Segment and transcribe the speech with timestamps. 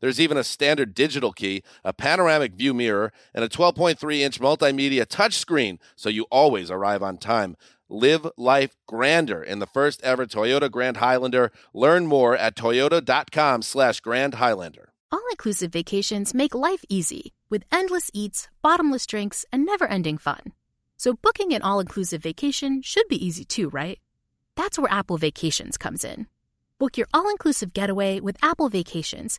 [0.00, 5.06] There's even a standard digital key, a panoramic view mirror, and a 12.3 inch multimedia
[5.06, 7.56] touchscreen, so you always arrive on time.
[7.90, 11.50] Live life grander in the first ever Toyota Grand Highlander.
[11.72, 14.92] Learn more at toyota.com slash Grand Highlander.
[15.10, 20.52] All inclusive vacations make life easy with endless eats, bottomless drinks, and never ending fun.
[20.98, 23.98] So booking an all inclusive vacation should be easy too, right?
[24.54, 26.26] That's where Apple Vacations comes in.
[26.78, 29.38] Book your all inclusive getaway with Apple Vacations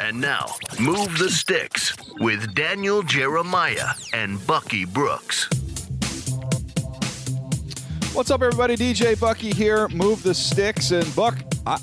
[0.00, 5.48] And now, Move the Sticks with Daniel Jeremiah and Bucky Brooks.
[8.12, 8.76] What's up, everybody?
[8.76, 9.88] DJ Bucky here.
[9.88, 11.38] Move the Sticks and Buck.
[11.66, 11.78] I,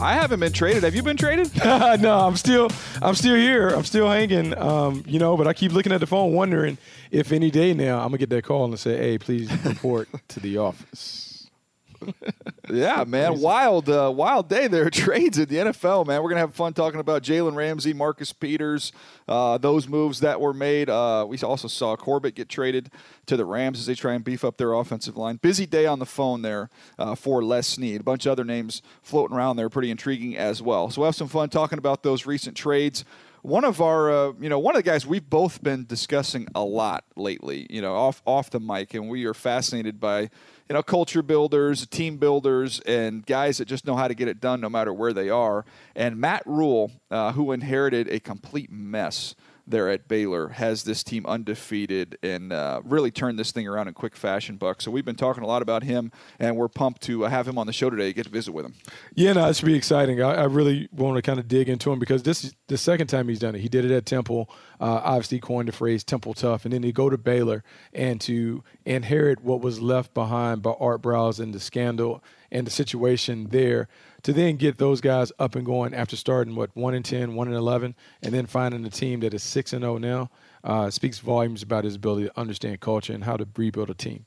[0.00, 0.82] I haven't been traded.
[0.82, 1.54] Have you been traded?
[1.64, 2.70] no, I'm still
[3.02, 3.68] I'm still here.
[3.68, 4.56] I'm still hanging.
[4.56, 6.78] Um, you know, but I keep looking at the phone, wondering
[7.10, 10.40] if any day now I'm gonna get that call and say, "Hey, please report to
[10.40, 11.37] the office."
[12.70, 14.90] yeah, man, wild, uh, wild day there.
[14.90, 16.22] Trades in the NFL, man.
[16.22, 18.92] We're gonna have fun talking about Jalen Ramsey, Marcus Peters,
[19.26, 20.90] uh, those moves that were made.
[20.90, 22.90] Uh, we also saw Corbett get traded
[23.26, 25.36] to the Rams as they try and beef up their offensive line.
[25.36, 28.00] Busy day on the phone there uh, for Les Snead.
[28.00, 30.90] A bunch of other names floating around there, pretty intriguing as well.
[30.90, 33.04] So we'll have some fun talking about those recent trades
[33.42, 36.62] one of our, uh, you know, one of the guys we've both been discussing a
[36.62, 40.30] lot lately, you know, off off the mic, and we are fascinated by
[40.68, 44.40] you know, culture builders, team builders, and guys that just know how to get it
[44.40, 45.64] done no matter where they are.
[45.96, 49.34] And Matt Rhule, uh, who inherited a complete mess
[49.70, 53.94] there at Baylor has this team undefeated and uh, really turned this thing around in
[53.94, 54.80] quick fashion, Buck.
[54.80, 57.58] So we've been talking a lot about him, and we're pumped to uh, have him
[57.58, 58.12] on the show today.
[58.12, 58.74] Get to visit with him.
[59.14, 60.22] Yeah, no, it should be exciting.
[60.22, 63.08] I, I really want to kind of dig into him because this is the second
[63.08, 63.60] time he's done it.
[63.60, 64.50] He did it at Temple.
[64.80, 67.62] Uh, obviously, coined the phrase "Temple Tough," and then he go to Baylor
[67.92, 72.70] and to inherit what was left behind by Art Briles and the scandal and the
[72.70, 73.88] situation there
[74.22, 77.48] to then get those guys up and going after starting what one and 10, 1
[77.48, 80.30] and 11, and then finding a team that is six and zero now
[80.64, 84.26] uh, speaks volumes about his ability to understand culture and how to rebuild a team.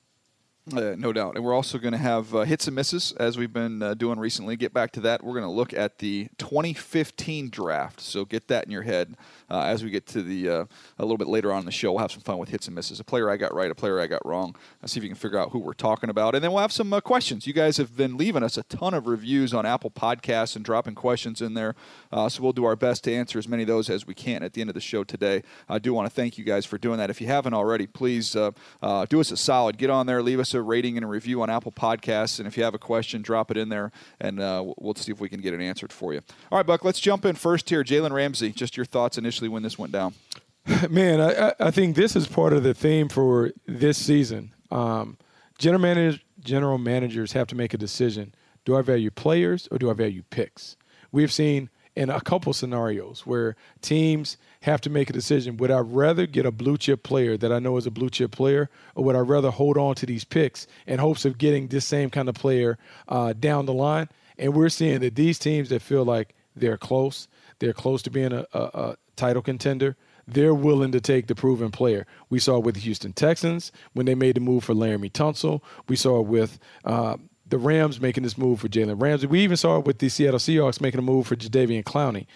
[0.73, 1.35] Uh, no doubt.
[1.35, 4.19] And we're also going to have uh, hits and misses as we've been uh, doing
[4.19, 4.55] recently.
[4.55, 5.23] Get back to that.
[5.23, 7.99] We're going to look at the 2015 draft.
[7.99, 9.17] So get that in your head
[9.49, 10.65] uh, as we get to the uh,
[10.97, 11.91] a little bit later on in the show.
[11.91, 12.99] We'll have some fun with hits and misses.
[12.99, 14.55] A player I got right, a player I got wrong.
[14.85, 16.35] See if you can figure out who we're talking about.
[16.35, 17.45] And then we'll have some questions.
[17.45, 20.95] You guys have been leaving us a ton of reviews on Apple Podcasts and dropping
[20.95, 21.75] questions in there.
[22.11, 24.53] so we'll do our best to answer as many of those as we can at
[24.53, 25.43] the end of the show today.
[25.67, 27.09] I do want to thank you guys for doing that.
[27.09, 29.77] If you haven't already, please do us a solid.
[29.77, 32.39] Get on there, leave us a a rating and a review on Apple Podcasts.
[32.39, 35.19] And if you have a question, drop it in there, and uh, we'll see if
[35.19, 36.21] we can get it answered for you.
[36.51, 37.83] All right, Buck, let's jump in first here.
[37.83, 40.13] Jalen Ramsey, just your thoughts initially when this went down.
[40.89, 44.53] Man, I, I think this is part of the theme for this season.
[44.69, 45.17] Um,
[45.57, 48.33] general, general managers have to make a decision.
[48.63, 50.77] Do I value players or do I value picks?
[51.11, 55.57] We've seen in a couple scenarios where teams have to make a decision.
[55.57, 58.31] Would I rather get a blue chip player that I know is a blue chip
[58.31, 61.85] player, or would I rather hold on to these picks in hopes of getting this
[61.85, 62.77] same kind of player
[63.07, 64.07] uh, down the line?
[64.37, 67.27] And we're seeing that these teams that feel like they're close,
[67.59, 69.97] they're close to being a, a, a title contender,
[70.27, 72.05] they're willing to take the proven player.
[72.29, 75.61] We saw it with the Houston Texans when they made the move for Laremy Tunsil.
[75.87, 77.17] We saw it with uh,
[77.47, 79.27] the Rams making this move for Jalen Ramsey.
[79.27, 82.27] We even saw it with the Seattle Seahawks making a move for Jadeveon Clowney.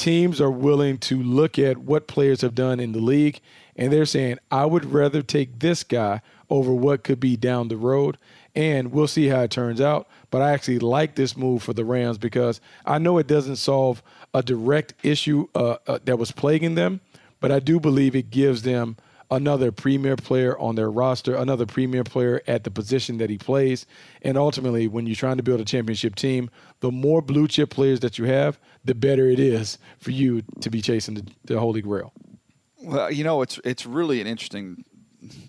[0.00, 3.38] Teams are willing to look at what players have done in the league,
[3.76, 7.76] and they're saying, I would rather take this guy over what could be down the
[7.76, 8.16] road.
[8.54, 10.08] And we'll see how it turns out.
[10.30, 14.02] But I actually like this move for the Rams because I know it doesn't solve
[14.32, 17.02] a direct issue uh, uh, that was plaguing them,
[17.38, 18.96] but I do believe it gives them
[19.30, 23.86] another premier player on their roster, another premier player at the position that he plays.
[24.22, 26.50] And ultimately, when you're trying to build a championship team,
[26.80, 30.70] the more blue chip players that you have, the better it is for you to
[30.70, 32.12] be chasing the, the Holy Grail.
[32.82, 34.84] Well, you know, it's it's really an interesting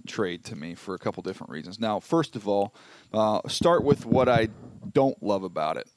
[0.05, 1.79] trade to me for a couple different reasons.
[1.79, 2.75] Now, first of all,
[3.13, 4.49] uh, start with what I
[4.91, 5.87] don't love about it.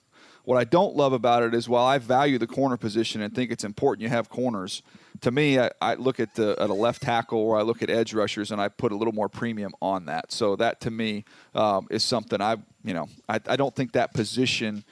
[0.45, 3.51] What I don't love about it is while I value the corner position and think
[3.51, 4.83] it's important you have corners,
[5.23, 7.89] to me, I, I, look at the at a left tackle or I look at
[7.89, 10.33] edge rushers and I put a little more premium on that.
[10.33, 11.25] So that to me
[11.55, 14.85] um, is something I you know I, I don't think that position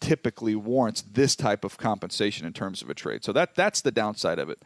[0.00, 3.24] typically warrants this type of compensation in terms of a trade.
[3.24, 4.62] So that that's the downside of it.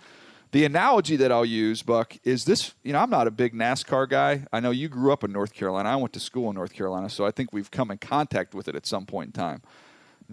[0.53, 2.75] The analogy that I'll use, Buck, is this.
[2.83, 4.47] You know, I'm not a big NASCAR guy.
[4.53, 5.89] I know you grew up in North Carolina.
[5.89, 8.69] I went to school in North Carolina, so I think we've come in contact with
[8.69, 9.63] it at some point in time.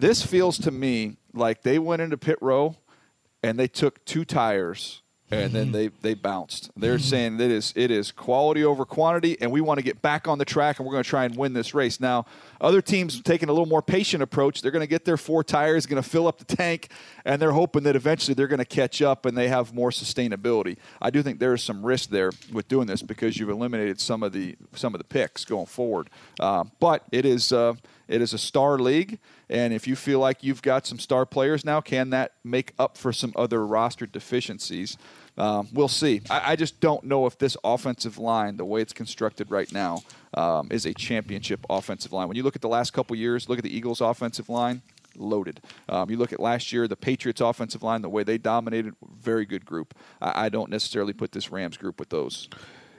[0.00, 2.76] This feels to me like they went into pit row
[3.42, 5.72] and they took two tires and then mm-hmm.
[5.72, 6.70] they, they bounced.
[6.76, 7.02] They're mm-hmm.
[7.02, 10.38] saying it is it is quality over quantity, and we want to get back on
[10.38, 12.00] the track, and we're going to try and win this race.
[12.00, 12.26] Now,
[12.60, 14.60] other teams taking a little more patient approach.
[14.60, 16.90] They're going to get their four tires, going to fill up the tank,
[17.24, 20.76] and they're hoping that eventually they're going to catch up and they have more sustainability.
[21.00, 24.22] I do think there is some risk there with doing this because you've eliminated some
[24.22, 26.10] of the some of the picks going forward.
[26.38, 27.52] Uh, but it is.
[27.52, 27.74] Uh,
[28.10, 31.64] it is a star league, and if you feel like you've got some star players
[31.64, 34.98] now, can that make up for some other roster deficiencies?
[35.38, 36.20] Um, we'll see.
[36.28, 40.02] I, I, just don't know if this offensive line, the way it's constructed right now,
[40.34, 42.26] um, is a championship offensive line.
[42.26, 44.82] When you look at the last couple years, look at the Eagles' offensive line,
[45.16, 45.60] loaded.
[45.88, 49.46] Um, you look at last year, the Patriots' offensive line, the way they dominated, very
[49.46, 49.94] good group.
[50.20, 52.48] I, I don't necessarily put this Rams group with those.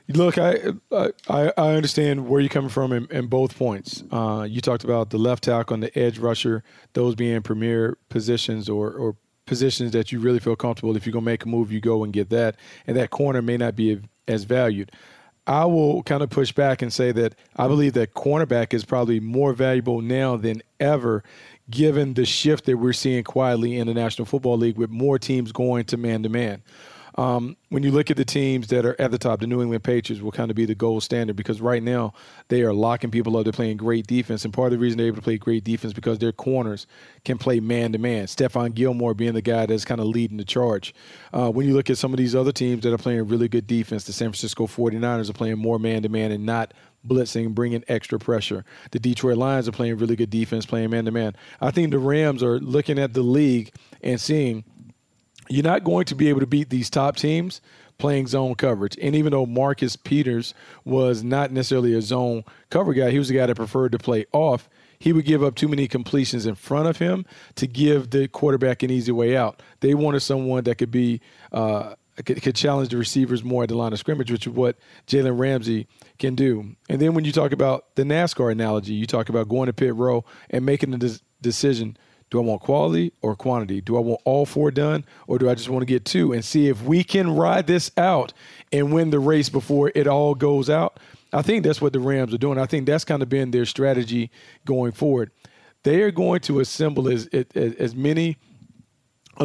[0.07, 0.57] Look, I,
[0.91, 4.03] I I understand where you're coming from in, in both points.
[4.11, 6.63] Uh, you talked about the left tackle and the edge rusher,
[6.93, 9.15] those being premier positions or, or
[9.45, 10.97] positions that you really feel comfortable.
[10.97, 13.57] If you're gonna make a move, you go and get that, and that corner may
[13.57, 14.91] not be as valued.
[15.47, 19.19] I will kind of push back and say that I believe that cornerback is probably
[19.19, 21.23] more valuable now than ever,
[21.71, 25.51] given the shift that we're seeing quietly in the National Football League with more teams
[25.51, 26.61] going to man to man.
[27.15, 29.83] Um, when you look at the teams that are at the top, the New England
[29.83, 32.13] Patriots will kind of be the gold standard because right now
[32.47, 33.43] they are locking people up.
[33.43, 35.93] They're playing great defense, and part of the reason they're able to play great defense
[35.93, 36.87] because their corners
[37.25, 38.27] can play man to man.
[38.27, 40.93] Stephon Gilmore being the guy that's kind of leading the charge.
[41.33, 43.67] Uh, when you look at some of these other teams that are playing really good
[43.67, 46.73] defense, the San Francisco 49ers are playing more man to man and not
[47.07, 48.65] blitzing, bringing extra pressure.
[48.91, 51.35] The Detroit Lions are playing really good defense, playing man to man.
[51.59, 54.63] I think the Rams are looking at the league and seeing
[55.49, 57.61] you're not going to be able to beat these top teams
[57.97, 58.97] playing zone coverage.
[59.01, 60.53] And even though Marcus Peters
[60.83, 64.25] was not necessarily a zone cover guy, he was a guy that preferred to play
[64.33, 64.67] off.
[64.97, 68.83] He would give up too many completions in front of him to give the quarterback
[68.83, 69.61] an easy way out.
[69.79, 73.75] They wanted someone that could be uh, could, could, challenge the receivers more at the
[73.75, 74.77] line of scrimmage, which is what
[75.07, 75.87] Jalen Ramsey
[76.19, 76.75] can do.
[76.89, 79.95] And then when you talk about the NASCAR analogy, you talk about going to pit
[79.95, 81.97] row and making des- decision–
[82.31, 83.81] do I want quality or quantity?
[83.81, 86.43] Do I want all four done or do I just want to get two and
[86.43, 88.33] see if we can ride this out
[88.71, 90.99] and win the race before it all goes out?
[91.33, 92.57] I think that's what the Rams are doing.
[92.57, 94.31] I think that's kind of been their strategy
[94.65, 95.31] going forward.
[95.83, 98.37] They are going to assemble as, as, as many,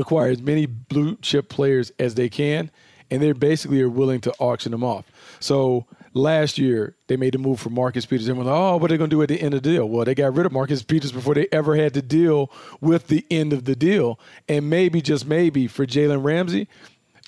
[0.00, 2.70] acquire as many blue chip players as they can,
[3.10, 5.04] and they basically are willing to auction them off.
[5.40, 8.94] So last year they made a move for Marcus Peters we're like, oh, what are
[8.94, 9.88] they going to do at the end of the deal?
[9.88, 12.50] Well, they got rid of Marcus Peters before they ever had to deal
[12.80, 14.18] with the end of the deal.
[14.48, 16.68] And maybe, just maybe, for Jalen Ramsey,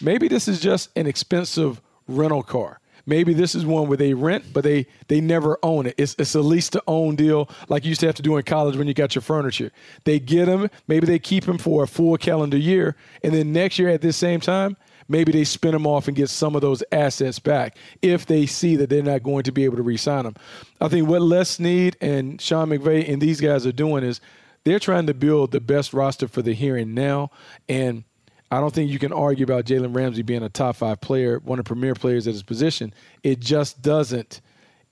[0.00, 2.80] maybe this is just an expensive rental car.
[3.08, 5.94] Maybe this is one where they rent, but they they never own it.
[5.98, 8.42] It's it's a lease to own deal, like you used to have to do in
[8.44, 9.72] college when you got your furniture.
[10.04, 13.78] They get them, maybe they keep them for a full calendar year, and then next
[13.78, 14.76] year at this same time,
[15.08, 18.76] maybe they spin them off and get some of those assets back if they see
[18.76, 20.36] that they're not going to be able to re-sign them.
[20.80, 24.20] I think what Les Snead and Sean McVay and these guys are doing is
[24.64, 27.30] they're trying to build the best roster for the here and now,
[27.68, 28.04] and
[28.50, 31.58] I don't think you can argue about Jalen Ramsey being a top five player, one
[31.58, 32.94] of the premier players at his position.
[33.22, 34.40] It just doesn't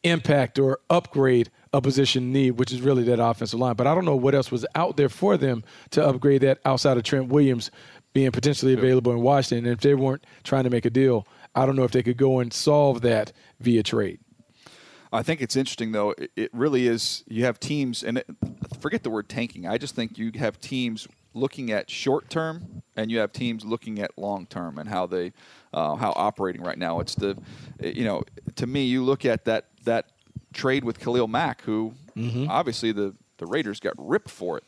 [0.03, 3.75] impact or upgrade a position need, which is really that offensive line.
[3.75, 6.97] But I don't know what else was out there for them to upgrade that outside
[6.97, 7.71] of Trent Williams
[8.13, 9.67] being potentially available in Washington.
[9.67, 12.17] And if they weren't trying to make a deal, I don't know if they could
[12.19, 14.21] go and solve that via trade.
[15.13, 16.15] I think it's interesting though.
[16.37, 17.25] It really is.
[17.27, 18.23] You have teams, and
[18.81, 19.67] forget the word tanking.
[19.67, 24.01] I just think you have teams looking at short term, and you have teams looking
[24.01, 25.33] at long term and how they
[25.73, 27.01] uh, how operating right now.
[27.01, 27.37] It's the
[27.81, 28.25] you know
[28.57, 30.07] to me you look at that that
[30.53, 32.51] trade with Khalil Mack, who mm-hmm.
[32.51, 34.65] obviously the the Raiders got ripped for it.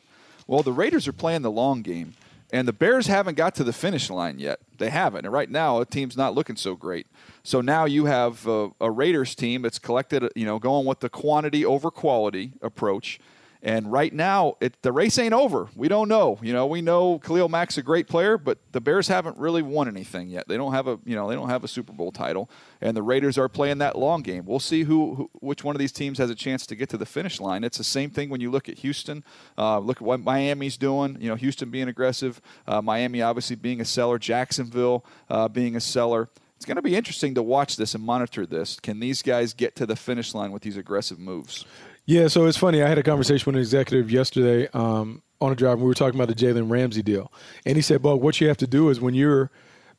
[0.47, 2.15] Well, the Raiders are playing the long game.
[2.51, 4.61] And the Bears haven't got to the finish line yet.
[4.79, 5.27] They haven't.
[5.27, 7.07] And right now, a team's not looking so great.
[7.43, 11.11] So now you have a, a Raiders team that's collected, you know, going with the
[11.11, 13.21] quantity over quality approach
[13.63, 15.69] and right now, it, the race ain't over.
[15.75, 16.39] We don't know.
[16.43, 19.89] You know, we know Khalil Mack's a great player, but the Bears haven't really won
[19.89, 20.47] anything yet.
[20.47, 22.49] They don't have a, you know, they don't have a Super Bowl title,
[22.81, 24.45] and the Raiders are playing that long game.
[24.47, 26.97] We'll see who, who which one of these teams has a chance to get to
[26.97, 27.65] the finish line.
[27.65, 29.25] It's the same thing when you look at Houston.
[29.57, 31.17] Uh, look at what Miami's doing.
[31.21, 35.81] You know, Houston being aggressive, uh, Miami obviously being a seller, Jacksonville uh, being a
[35.81, 38.81] seller it's going to be interesting to watch this and monitor this.
[38.81, 41.65] Can these guys get to the finish line with these aggressive moves?
[42.09, 42.83] Yeah, so it's funny.
[42.83, 45.75] I had a conversation with an executive yesterday um, on a drive.
[45.75, 47.31] And we were talking about the Jalen Ramsey deal,
[47.67, 49.51] and he said, "Buck, what you have to do is when you're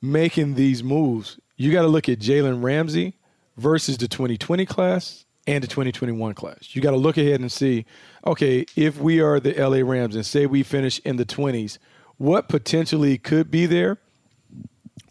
[0.02, 3.14] making these moves, you got to look at Jalen Ramsey
[3.58, 6.70] versus the 2020 class and the 2021 class.
[6.72, 7.86] You got to look ahead and see,
[8.26, 11.78] okay, if we are the LA Rams and say we finish in the 20s,
[12.18, 14.00] what potentially could be there?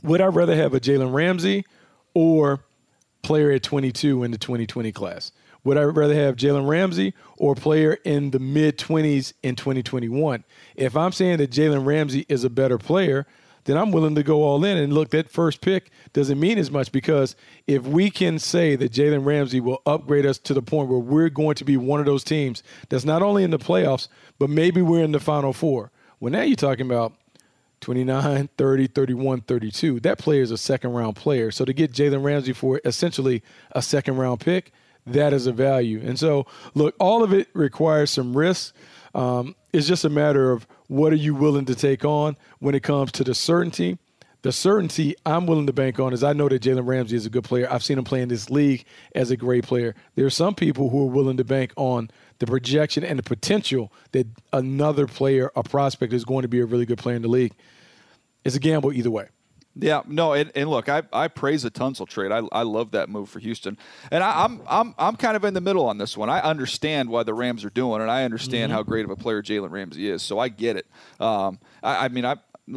[0.02, 1.64] Would I rather have a Jalen Ramsey
[2.12, 2.64] or
[3.22, 5.30] player at 22 in the 2020 class?
[5.64, 10.44] Would I rather have Jalen Ramsey or a player in the mid 20s in 2021?
[10.76, 13.26] If I'm saying that Jalen Ramsey is a better player,
[13.64, 14.78] then I'm willing to go all in.
[14.78, 17.36] And look, that first pick doesn't mean as much because
[17.66, 21.28] if we can say that Jalen Ramsey will upgrade us to the point where we're
[21.28, 24.80] going to be one of those teams that's not only in the playoffs, but maybe
[24.80, 25.90] we're in the final four.
[26.18, 27.12] Well, now you're talking about
[27.80, 30.00] 29, 30, 31, 32.
[30.00, 31.50] That player is a second round player.
[31.50, 34.72] So to get Jalen Ramsey for essentially a second round pick,
[35.12, 36.00] that is a value.
[36.04, 38.74] And so, look, all of it requires some risk.
[39.14, 42.82] Um, it's just a matter of what are you willing to take on when it
[42.82, 43.98] comes to the certainty.
[44.42, 47.30] The certainty I'm willing to bank on is I know that Jalen Ramsey is a
[47.30, 47.66] good player.
[47.70, 48.84] I've seen him play in this league
[49.14, 49.96] as a great player.
[50.14, 53.92] There are some people who are willing to bank on the projection and the potential
[54.12, 57.28] that another player, a prospect, is going to be a really good player in the
[57.28, 57.52] league.
[58.44, 59.28] It's a gamble either way.
[59.80, 62.32] Yeah, no, and, and look, I, I praise the Tunsil trade.
[62.32, 63.78] I, I love that move for Houston,
[64.10, 66.28] and I, am I'm, I'm I'm kind of in the middle on this one.
[66.28, 68.76] I understand why the Rams are doing, and I understand mm-hmm.
[68.76, 70.22] how great of a player Jalen Ramsey is.
[70.22, 70.86] So I get it.
[71.20, 72.36] Um, I, I mean, I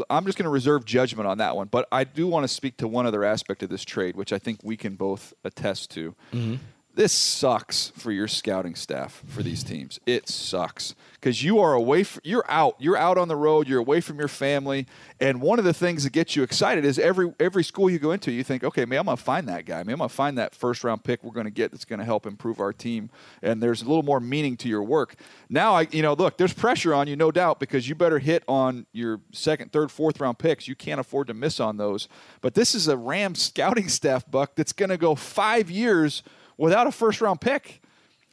[0.09, 2.77] I'm just going to reserve judgment on that one, but I do want to speak
[2.77, 6.15] to one other aspect of this trade, which I think we can both attest to.
[6.31, 6.55] Mm-hmm
[6.93, 9.99] this sucks for your scouting staff for these teams.
[10.05, 12.03] It sucks because you are away.
[12.03, 12.75] From, you're out.
[12.79, 13.67] You're out on the road.
[13.67, 14.87] You're away from your family.
[15.19, 18.11] And one of the things that gets you excited is every every school you go
[18.11, 19.83] into, you think, okay, man, I'm gonna find that guy.
[19.83, 22.59] Man, I'm gonna find that first round pick we're gonna get that's gonna help improve
[22.59, 23.09] our team.
[23.41, 25.15] And there's a little more meaning to your work.
[25.49, 28.43] Now, I you know, look, there's pressure on you, no doubt, because you better hit
[28.49, 30.67] on your second, third, fourth round picks.
[30.67, 32.09] You can't afford to miss on those.
[32.41, 36.21] But this is a Rams scouting staff, Buck, that's gonna go five years
[36.61, 37.81] without a first round pick.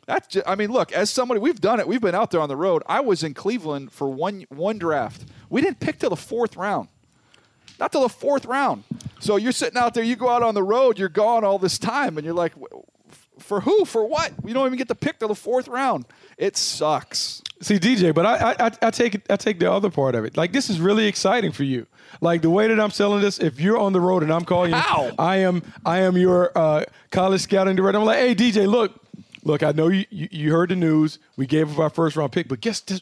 [0.06, 1.88] That's just, I mean, look, as somebody we've done it.
[1.88, 2.82] We've been out there on the road.
[2.86, 5.24] I was in Cleveland for one one draft.
[5.50, 6.88] We didn't pick till the fourth round.
[7.80, 8.84] Not till the fourth round.
[9.20, 11.78] So you're sitting out there, you go out on the road, you're gone all this
[11.78, 12.52] time, and you're like,
[13.38, 13.84] for who?
[13.84, 14.32] For what?
[14.44, 16.06] You don't even get to pick till the fourth round.
[16.36, 17.42] It sucks.
[17.60, 20.36] See, DJ, but I, I, I take it, I take the other part of it.
[20.36, 21.86] Like this is really exciting for you.
[22.20, 24.72] Like the way that I'm selling this, if you're on the road and I'm calling
[24.72, 25.06] How?
[25.06, 27.98] you, I am, I am your uh, college scouting director.
[27.98, 28.92] I'm like, hey, DJ, look,
[29.48, 31.18] look, I know you, you, heard the news.
[31.36, 33.00] We gave up our first round pick, but guess this,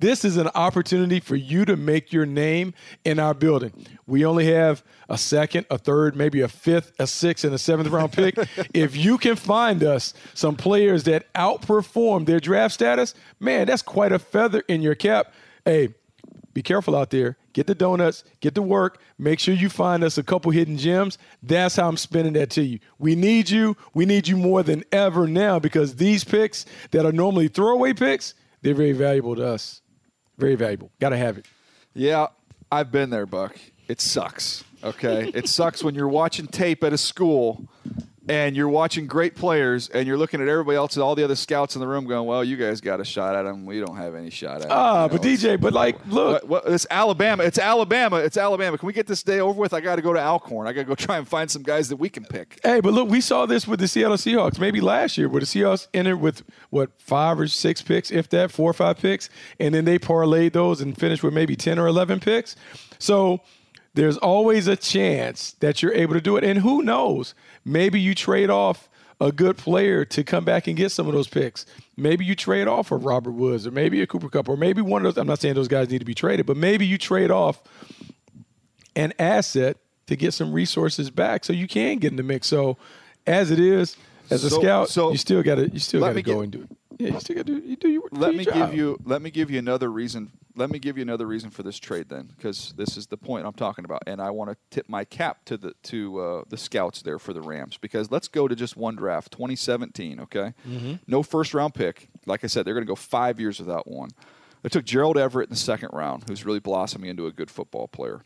[0.00, 2.74] this is an opportunity for you to make your name
[3.04, 3.72] in our building.
[4.06, 7.88] We only have a second, a third, maybe a fifth, a sixth, and a seventh
[7.88, 8.36] round pick.
[8.74, 14.12] if you can find us some players that outperform their draft status, man, that's quite
[14.12, 15.32] a feather in your cap.
[15.64, 15.94] Hey,
[16.52, 17.38] be careful out there.
[17.54, 19.00] Get the donuts, get to work.
[19.16, 21.16] Make sure you find us a couple hidden gems.
[21.42, 22.80] That's how I'm spending that to you.
[22.98, 23.76] We need you.
[23.94, 28.34] We need you more than ever now because these picks that are normally throwaway picks,
[28.60, 29.80] they're very valuable to us.
[30.36, 30.90] Very valuable.
[31.00, 31.46] Got to have it.
[31.94, 32.26] Yeah,
[32.72, 33.56] I've been there, Buck.
[33.86, 34.64] It sucks.
[34.82, 37.68] Okay, it sucks when you're watching tape at a school
[38.28, 41.34] and you're watching great players and you're looking at everybody else and all the other
[41.36, 43.66] scouts in the room going, well, you guys got a shot at them.
[43.66, 44.70] We don't have any shot at them.
[44.72, 47.42] Ah, You know, but DJ, but like, look, what, what, it's Alabama.
[47.44, 48.16] It's Alabama.
[48.16, 48.78] It's Alabama.
[48.78, 49.74] Can we get this day over with?
[49.74, 50.66] I got to go to Alcorn.
[50.66, 52.58] I got to go try and find some guys that we can pick.
[52.62, 55.46] Hey, but look, we saw this with the Seattle Seahawks maybe last year, where the
[55.46, 59.28] Seahawks entered with what five or six picks, if that, four or five picks,
[59.60, 62.56] and then they parlayed those and finished with maybe ten or eleven picks.
[62.98, 63.40] So
[63.94, 67.34] there's always a chance that you're able to do it, and who knows?
[67.64, 68.88] Maybe you trade off
[69.20, 71.64] a good player to come back and get some of those picks.
[71.96, 75.06] Maybe you trade off a Robert Woods or maybe a Cooper Kupp or maybe one
[75.06, 75.20] of those.
[75.20, 77.62] I'm not saying those guys need to be traded, but maybe you trade off
[78.96, 82.48] an asset to get some resources back so you can get in the mix.
[82.48, 82.76] So
[83.26, 83.96] as it is,
[84.30, 86.62] as a So- scout, so you still gotta you still gotta go get- and do
[86.62, 86.76] it.
[86.98, 88.54] Yeah, you still gotta do you do your do Let your me job.
[88.70, 90.30] give you let me give you another reason.
[90.56, 93.44] Let me give you another reason for this trade then, because this is the point
[93.46, 96.56] I'm talking about, and I want to tip my cap to the to uh, the
[96.56, 100.20] scouts there for the Rams because let's go to just one draft, 2017.
[100.20, 100.94] Okay, Mm-hmm.
[101.06, 102.08] no first round pick.
[102.26, 104.10] Like I said, they're going to go five years without one.
[104.62, 107.86] They took Gerald Everett in the second round, who's really blossoming into a good football
[107.88, 108.22] player.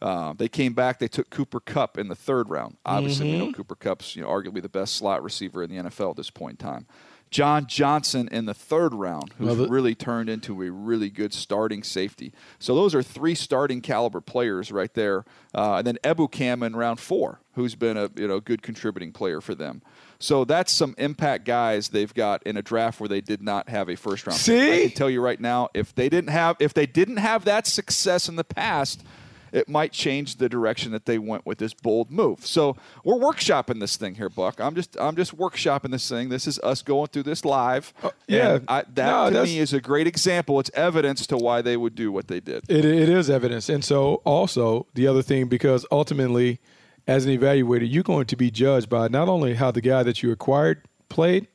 [0.00, 0.98] Uh, they came back.
[1.00, 2.76] They took Cooper Kupp in the third round.
[2.86, 6.10] Obviously, we know Cooper Kupp's you know arguably the best slot receiver in the NFL
[6.10, 6.86] at this point in time.
[7.30, 12.32] John Johnson in the third round, who's really turned into a really good starting safety.
[12.58, 15.24] So those are three starting caliber players right there.
[15.54, 19.40] Uh, and then Ebukam in round four, who's been a you know good contributing player
[19.40, 19.82] for them.
[20.18, 23.88] So that's some impact guys they've got in a draft where they did not have
[23.88, 24.38] a first round.
[24.38, 24.58] pick.
[24.60, 24.88] I See?
[24.88, 28.28] can tell you right now, if they didn't have if they didn't have that success
[28.28, 29.04] in the past,
[29.52, 32.46] it might change the direction that they went with this bold move.
[32.46, 34.60] So we're workshopping this thing here, Buck.
[34.60, 36.28] I'm just I'm just workshopping this thing.
[36.28, 37.92] This is us going through this live.
[38.02, 38.58] Oh, yeah.
[38.68, 40.60] I, that No, to me is a great example.
[40.60, 42.64] It's evidence to why they would do what they did.
[42.68, 43.68] It, it is evidence.
[43.68, 46.60] And so, also, the other thing, because ultimately,
[47.06, 50.22] as an evaluator, you're going to be judged by not only how the guy that
[50.22, 51.46] you acquired played,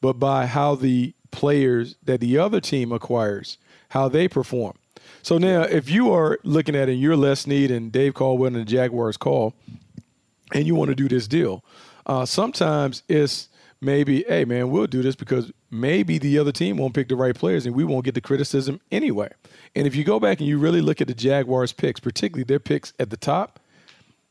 [0.00, 3.58] but by how the players that the other team acquires,
[3.90, 4.74] how they perform.
[5.22, 8.48] So now, if you are looking at it, and you're Les Snead and Dave Caldwell
[8.48, 9.54] and the Jaguars call,
[10.52, 11.64] and you want to do this deal,
[12.06, 13.48] uh, sometimes it's
[13.80, 17.34] maybe, hey man, we'll do this because maybe the other team won't pick the right
[17.34, 19.30] players and we won't get the criticism anyway.
[19.74, 22.60] And if you go back and you really look at the Jaguars' picks, particularly their
[22.60, 23.60] picks at the top,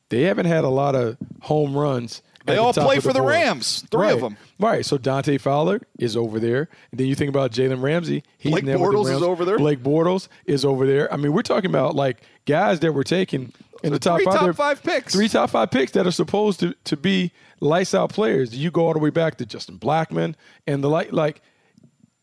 [0.10, 2.21] they haven't had a lot of home runs.
[2.45, 3.32] They at the all play for the board.
[3.32, 4.13] Rams, three right.
[4.13, 4.38] of them.
[4.60, 4.86] Right.
[4.86, 8.23] So Dante Fowler is over there, and then you think about Jalen Ramsey.
[8.38, 9.58] He's Blake Bortles is over there.
[9.58, 11.12] Blake Bortles is over there.
[11.13, 14.39] I mean, we're talking about like guys that were taken in the top three five.
[14.39, 15.13] top five picks.
[15.13, 18.56] Three top five picks that are supposed to to be lights out players.
[18.56, 20.36] You go all the way back to Justin Blackmon
[20.67, 21.12] and the like.
[21.12, 21.41] Like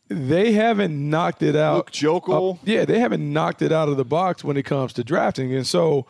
[0.09, 1.75] they haven't knocked it out.
[1.75, 2.55] Luke Joeckel.
[2.55, 5.53] Uh, yeah, they haven't knocked it out of the box when it comes to drafting,
[5.53, 6.07] and so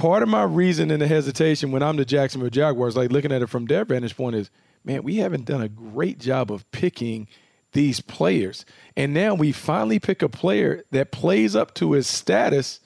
[0.00, 3.42] part of my reason and the hesitation when I'm the Jacksonville Jaguars, like looking at
[3.42, 4.50] it from their vantage point, is
[4.82, 7.28] man, we haven't done a great job of picking
[7.72, 8.64] these players.
[8.96, 12.80] And now we finally pick a player that plays up to his status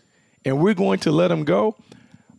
[0.44, 1.76] and we're going to let him go.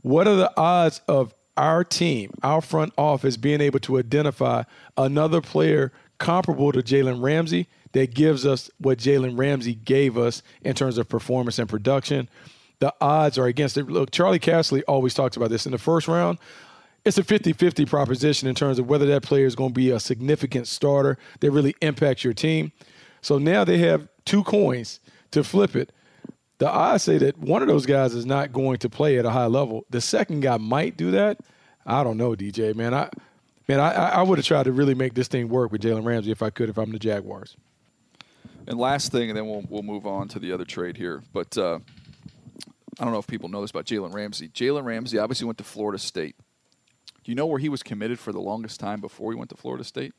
[0.01, 4.63] What are the odds of our team, our front office, being able to identify
[4.97, 10.75] another player comparable to Jalen Ramsey that gives us what Jalen Ramsey gave us in
[10.75, 12.27] terms of performance and production?
[12.79, 13.87] The odds are against it.
[13.87, 16.37] Look, Charley Casserly always talks about this in the first round.
[17.05, 19.91] It's a 50 50 proposition in terms of whether that player is going to be
[19.91, 22.71] a significant starter that really impacts your team.
[23.21, 24.99] So now they have two coins
[25.31, 25.91] to flip it.
[26.57, 29.29] The odds say that one of those guys is not going to play at a
[29.29, 29.85] high level.
[29.89, 31.39] The second guy might do that.
[31.85, 32.93] I don't know, DJ, man.
[32.93, 33.09] I
[33.67, 36.31] man, I, I would have tried to really make this thing work with Jalen Ramsey
[36.31, 37.55] if I could, if I'm the Jaguars.
[38.67, 41.21] And last thing, and then we'll we'll move on to the other trade here.
[41.33, 41.79] But uh,
[42.99, 44.49] I don't know if people know this about Jalen Ramsey.
[44.49, 46.35] Jalen Ramsey obviously went to Florida State.
[47.23, 49.57] Do you know where he was committed for the longest time before he went to
[49.57, 50.13] Florida State?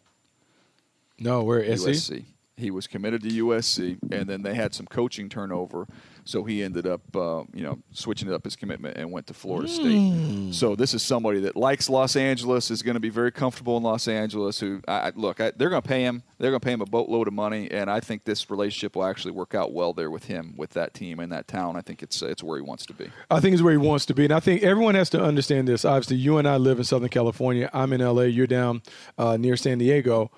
[1.18, 1.86] No, where SC?
[1.86, 2.24] USC.
[2.56, 5.86] He was committed to USC, and then they had some coaching turnover,
[6.26, 9.68] so he ended up, uh, you know, switching up his commitment and went to Florida
[9.68, 10.52] State.
[10.52, 13.84] So this is somebody that likes Los Angeles, is going to be very comfortable in
[13.84, 14.58] Los Angeles.
[14.60, 16.22] Who, I, I- look, I, they're going to pay him.
[16.38, 19.04] They're going to pay him a boatload of money, and I think this relationship will
[19.04, 21.76] actually work out well there with him, with that team and that town.
[21.76, 23.08] I think it's it's where he wants to be.
[23.30, 24.24] I think it's where he wants to be.
[24.24, 25.84] And I think everyone has to understand this.
[25.84, 27.70] Obviously, you and I live in Southern California.
[27.72, 28.22] I'm in LA.
[28.22, 28.82] You're down
[29.16, 30.30] uh, near San Diego.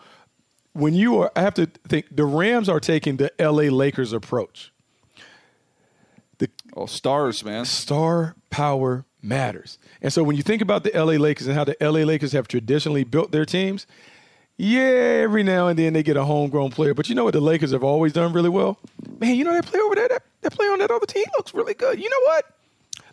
[0.75, 4.71] When you are, I have to think the Rams are taking the LA Lakers approach.
[6.77, 7.65] Oh, stars, man.
[7.65, 9.79] Star power matters.
[10.01, 12.49] And so when you think about the LA Lakers and how the LA Lakers have
[12.49, 13.87] traditionally built their teams,
[14.57, 16.93] yeah, every now and then they get a homegrown player.
[16.93, 18.79] But you know what the Lakers have always done really well?
[19.21, 21.55] Man, you know that player over there, that, that player on that other team looks
[21.55, 22.01] really good.
[22.01, 22.45] You know what?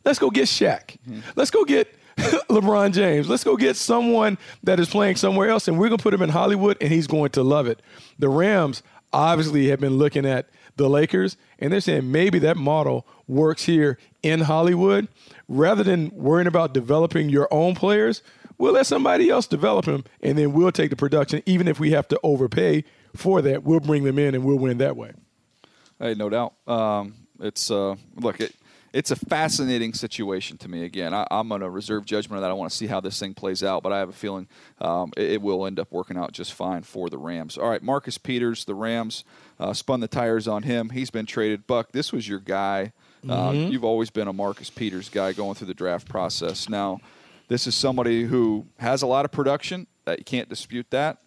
[0.03, 0.97] Let's go get Shaq.
[1.07, 1.19] Mm-hmm.
[1.35, 3.29] Let's go get LeBron James.
[3.29, 6.21] Let's go get someone that is playing somewhere else, and we're going to put him
[6.21, 7.81] in Hollywood, and he's going to love it.
[8.17, 8.81] The Rams
[9.13, 13.97] obviously have been looking at the Lakers, and they're saying maybe that model works here
[14.23, 15.07] in Hollywood.
[15.47, 18.21] Rather than worrying about developing your own players,
[18.57, 21.41] we'll let somebody else develop them, and then we'll take the production.
[21.45, 22.83] Even if we have to overpay
[23.15, 25.11] for that, we'll bring them in, and we'll win that way.
[25.99, 26.53] Hey, no doubt.
[26.67, 28.55] Um, it's uh, look it
[28.95, 30.85] it's a fascinating situation to me.
[30.85, 32.49] Again, I, am going to reserve judgment on that.
[32.49, 34.47] I want to see how this thing plays out, but I have a feeling
[34.79, 37.57] um, it, it, will end up working out just fine for the Rams.
[37.57, 39.25] All right, Marcus Peters, the Rams
[39.59, 40.91] uh, spun the tires on him.
[40.91, 41.67] He's been traded.
[41.67, 42.93] Buck, this was your guy.
[43.27, 43.73] Uh, mm-hmm.
[43.73, 46.69] You've always been a Marcus Peters guy going through the draft process.
[46.69, 47.01] Now,
[47.49, 49.87] this is somebody who has a lot of production.
[50.05, 51.17] That you can't dispute that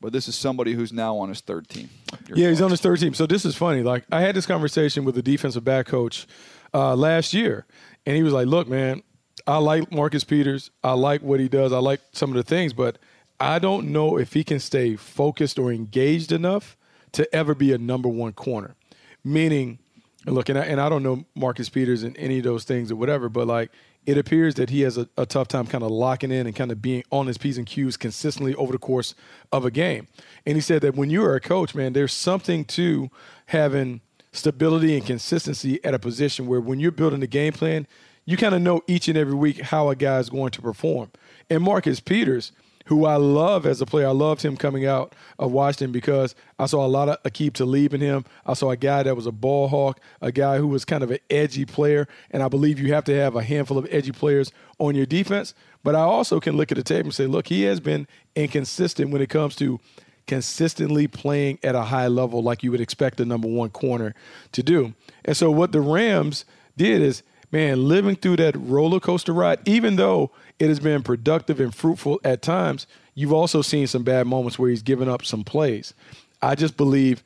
[0.00, 1.88] but this is somebody who's now on his third team.
[2.28, 2.50] Your yeah, thoughts?
[2.50, 3.14] he's on his third team.
[3.14, 3.82] So this is funny.
[3.82, 6.26] Like I had this conversation with the defensive back coach
[6.74, 7.64] uh, last year,
[8.04, 9.02] and he was like, "Look, man,
[9.46, 10.70] I like Marcus Peters.
[10.82, 11.72] I like what he does.
[11.72, 12.98] I like some of the things, but
[13.38, 16.76] I don't know if he can stay focused or engaged enough
[17.12, 18.74] to ever be a number one corner.
[19.22, 19.78] Meaning,
[20.26, 22.96] look, and I, and I don't know Marcus Peters and any of those things or
[22.96, 23.70] whatever, but like
[24.06, 26.70] it appears that he has a, a tough time kind of locking in and kind
[26.70, 29.14] of being on his P's and Q's consistently over the course
[29.50, 30.08] of a game.
[30.44, 33.10] And he said that when you are a coach, man, there's something to
[33.46, 34.00] having–
[34.34, 37.86] stability and consistency at a position where when you're building the game plan,
[38.26, 41.10] you kind of know each and every week how a guy is going to perform.
[41.48, 42.52] And Marcus Peters,
[42.86, 46.66] who I love as a player, I loved him coming out of Washington because I
[46.66, 48.24] saw a lot of Aqib Talib in him.
[48.44, 51.10] I saw a guy that was a ball hawk, a guy who was kind of
[51.10, 52.08] an edgy player.
[52.30, 55.54] And I believe you have to have a handful of edgy players on your defense.
[55.82, 59.10] But I also can look at the tape and say, look, he has been inconsistent
[59.10, 59.80] when it comes to
[60.26, 64.14] consistently playing at a high level like you would expect a number one corner
[64.52, 64.94] to do.
[65.24, 66.44] And so what the Rams
[66.76, 71.60] did is, man, living through that roller coaster ride, even though it has been productive
[71.60, 75.44] and fruitful at times, you've also seen some bad moments where he's given up some
[75.44, 75.94] plays.
[76.42, 77.22] I just believe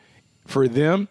[0.47, 1.09] for them,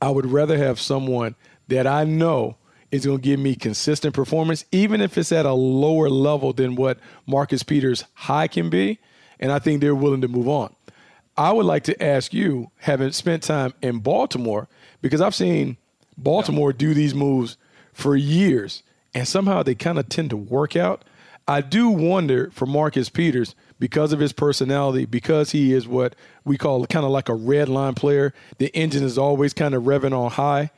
[0.00, 1.34] I would rather have someone
[1.68, 2.56] that I know
[2.90, 6.76] is going to give me consistent performance, even if it's at a lower level than
[6.76, 8.98] what Marcus Peters' high can be.
[9.40, 10.75] And I think they're willing to move on.
[11.36, 14.68] I would like to ask you, having spent time in Baltimore,
[15.02, 15.76] because I've seen
[16.16, 17.56] Baltimore do these moves
[17.92, 18.82] for years,
[19.14, 21.04] and somehow they kind of tend to work out.
[21.46, 26.56] I do wonder for Marcus Peters, because of his personality, because he is what we
[26.56, 30.16] call kind of like a red line player, the engine is always kind of revving
[30.16, 30.70] on high.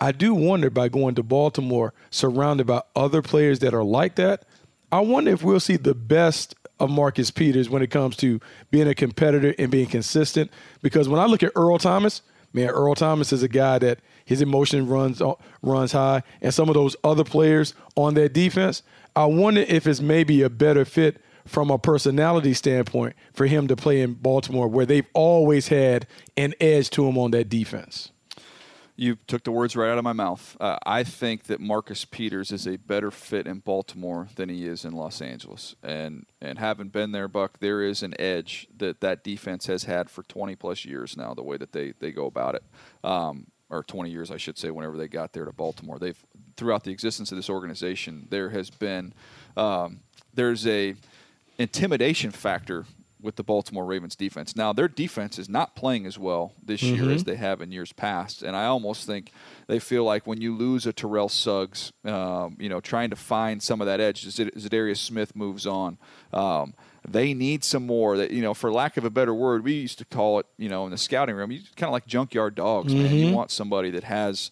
[0.00, 4.44] I do wonder by going to Baltimore, surrounded by other players that are like that,
[4.92, 8.88] I wonder if we'll see the best of Marcus Peters when it comes to being
[8.88, 10.50] a competitor and being consistent.
[10.82, 14.40] Because when I look at Earl Thomas, man, Earl Thomas is a guy that his
[14.40, 18.82] emotion runs uh, runs high, and some of those other players on that defense,
[19.14, 23.76] I wonder if it's maybe a better fit from a personality standpoint for him to
[23.76, 26.06] play in Baltimore, where they've always had
[26.36, 28.10] an edge to him on that defense.
[28.96, 30.56] You took the words right out of my mouth.
[30.60, 34.84] Uh, I think that Marcus Peters is a better fit in Baltimore than he is
[34.84, 35.74] in Los Angeles.
[35.82, 40.10] And and having been there, Buck, there is an edge that that defense has had
[40.10, 41.34] for 20 plus years now.
[41.34, 42.62] The way that they they go about it,
[43.02, 46.24] um, or 20 years, I should say, whenever they got there to Baltimore, they've
[46.56, 49.12] throughout the existence of this organization, there has been
[49.56, 50.00] um,
[50.34, 50.94] there's a
[51.58, 52.84] intimidation factor
[53.24, 54.54] with the Baltimore Ravens defense.
[54.54, 57.02] Now, their defense is not playing as well this mm-hmm.
[57.02, 59.32] year as they have in years past, and I almost think
[59.66, 63.62] they feel like when you lose a Terrell Suggs, um, you know, trying to find
[63.62, 65.98] some of that edge as Za'Darius Smith moves on.
[66.32, 66.74] Um,
[67.06, 69.98] they need some more that you know for lack of a better word we used
[69.98, 72.94] to call it you know in the scouting room you kind of like junkyard dogs
[72.94, 73.02] mm-hmm.
[73.02, 73.34] man you mm-hmm.
[73.34, 74.50] want somebody that has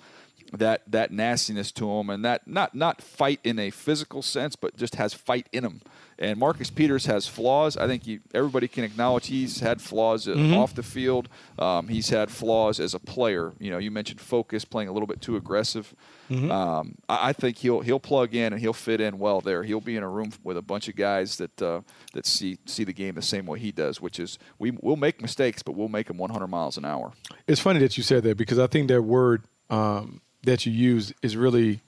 [0.53, 4.77] that that nastiness to them and that not not fight in a physical sense but
[4.77, 5.81] just has fight in them
[6.23, 7.77] and Marcus Peters has flaws.
[7.77, 10.55] I think everybody can acknowledge he's had flaws mm-hmm.
[10.55, 11.29] off the field.
[11.59, 13.53] Um, he's had flaws as a player.
[13.59, 15.93] You know, you mentioned focus, playing a little bit too aggressive.
[16.31, 16.51] Mm-hmm.
[16.51, 19.65] Um, I, I, think he'll he'll plug in and he'll fit in well there.
[19.65, 21.81] He'll be in a room with a bunch of guys that uh,
[22.15, 25.21] that see see the game the same way he does, which is we will make
[25.21, 27.13] mistakes, but we'll make them 100 miles an hour.
[27.49, 31.13] It's funny that you said that because I think that word um, that you use
[31.21, 31.81] is really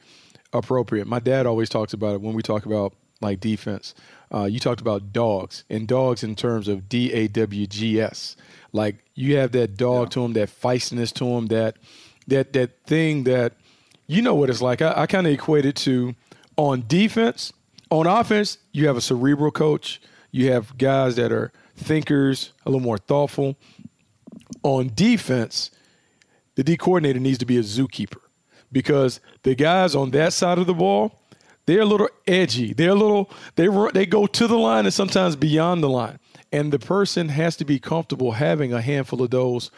[0.52, 1.06] appropriate.
[1.06, 3.94] My dad always talks about it when we talk about like defense.
[4.32, 8.36] Uh, you talked about dogs and dogs in terms of D A W G S.
[8.72, 10.10] Like you have that dog yeah.
[10.10, 11.76] to them, that feistiness to them, that
[12.26, 13.54] that that thing that
[14.06, 14.82] you know what it's like.
[14.82, 16.14] I, I kind of equate it to
[16.56, 17.52] on defense.
[17.90, 20.00] On offense, you have a cerebral coach.
[20.32, 23.56] You have guys that are thinkers, a little more thoughtful.
[24.64, 25.70] On defense,
[26.56, 28.20] the D coordinator needs to be a zookeeper
[28.72, 31.20] because the guys on that side of the ball,
[31.66, 32.72] they're a little edgy.
[32.72, 36.18] They're a little they they go to the line and sometimes beyond the line.
[36.52, 39.70] And the person has to be comfortable having a handful of those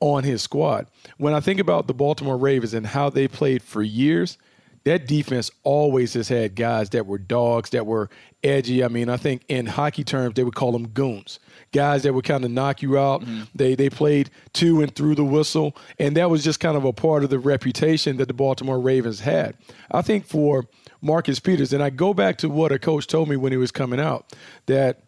[0.00, 0.86] on his squad.
[1.16, 4.36] When I think about the Baltimore Ravens and how they played for years,
[4.84, 8.10] that defense always has had guys that were dogs, that were
[8.42, 8.84] edgy.
[8.84, 11.38] I mean, I think in hockey terms, they would call them goons.
[11.72, 13.22] Guys that would kind of knock you out.
[13.22, 13.44] Mm-hmm.
[13.54, 16.92] They they played to and through the whistle, and that was just kind of a
[16.92, 19.56] part of the reputation that the Baltimore Ravens had.
[19.90, 20.66] I think for
[21.04, 23.70] Marcus Peters, and I go back to what a coach told me when he was
[23.70, 24.32] coming out
[24.66, 25.02] that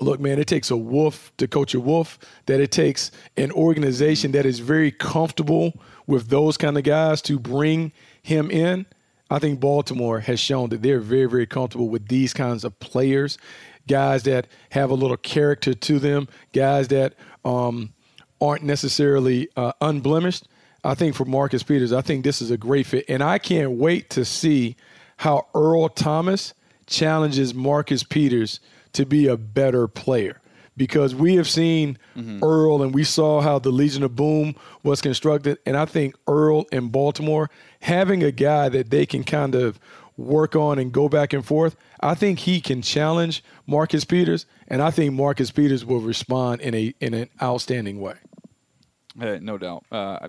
[0.00, 4.32] look, man, it takes a wolf to coach a wolf, that it takes an organization
[4.32, 5.74] that is very comfortable
[6.06, 8.86] with those kind of guys to bring him in.
[9.30, 13.38] I think Baltimore has shown that they're very, very comfortable with these kinds of players,
[13.88, 17.92] guys that have a little character to them, guys that um,
[18.40, 20.48] aren't necessarily uh, unblemished.
[20.84, 23.04] I think for Marcus Peters, I think this is a great fit.
[23.08, 24.76] And I can't wait to see
[25.22, 26.52] how Earl Thomas
[26.88, 28.58] challenges Marcus Peters
[28.92, 30.40] to be a better player
[30.76, 32.42] because we have seen mm-hmm.
[32.42, 35.58] Earl and we saw how the Legion of Boom was constructed.
[35.64, 37.50] And I think Earl in Baltimore,
[37.82, 39.78] having a guy that they can kind of
[40.16, 44.46] work on and go back and forth, I think he can challenge Marcus Peters.
[44.66, 48.16] And I think Marcus Peters will respond in a in an outstanding way.
[49.16, 49.84] Hey, no doubt.
[49.92, 50.28] Uh,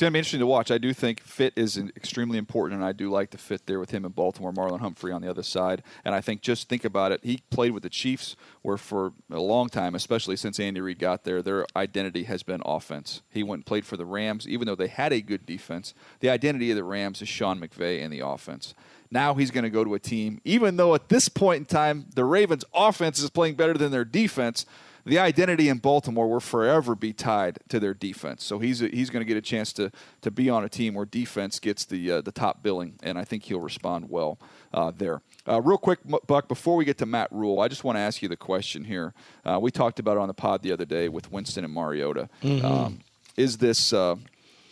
[0.00, 0.70] it's going to be interesting to watch.
[0.70, 3.90] I do think fit is extremely important, and I do like the fit there with
[3.90, 4.50] him in Baltimore.
[4.50, 7.20] Marlon Humphrey on the other side, and I think just think about it.
[7.22, 11.24] He played with the Chiefs, where for a long time, especially since Andy Reid got
[11.24, 13.20] there, their identity has been offense.
[13.28, 15.92] He went and played for the Rams, even though they had a good defense.
[16.20, 18.74] The identity of the Rams is Sean McVay and the offense.
[19.10, 22.06] Now he's going to go to a team, even though at this point in time
[22.14, 24.64] the Ravens' offense is playing better than their defense
[25.04, 28.44] the identity in Baltimore will forever be tied to their defense.
[28.44, 29.90] So he's a, he's going to get a chance to
[30.22, 33.24] to be on a team where defense gets the uh, the top billing, and I
[33.24, 34.38] think he'll respond well
[34.72, 35.22] uh, there.
[35.48, 38.22] Uh, real quick, Buck, before we get to Matt Rhule, I just want to ask
[38.22, 39.14] you the question here.
[39.44, 42.28] Uh, we talked about it on the pod the other day with Winston and Mariota.
[42.42, 42.64] Mm-hmm.
[42.64, 43.00] Um,
[43.36, 44.16] is this uh,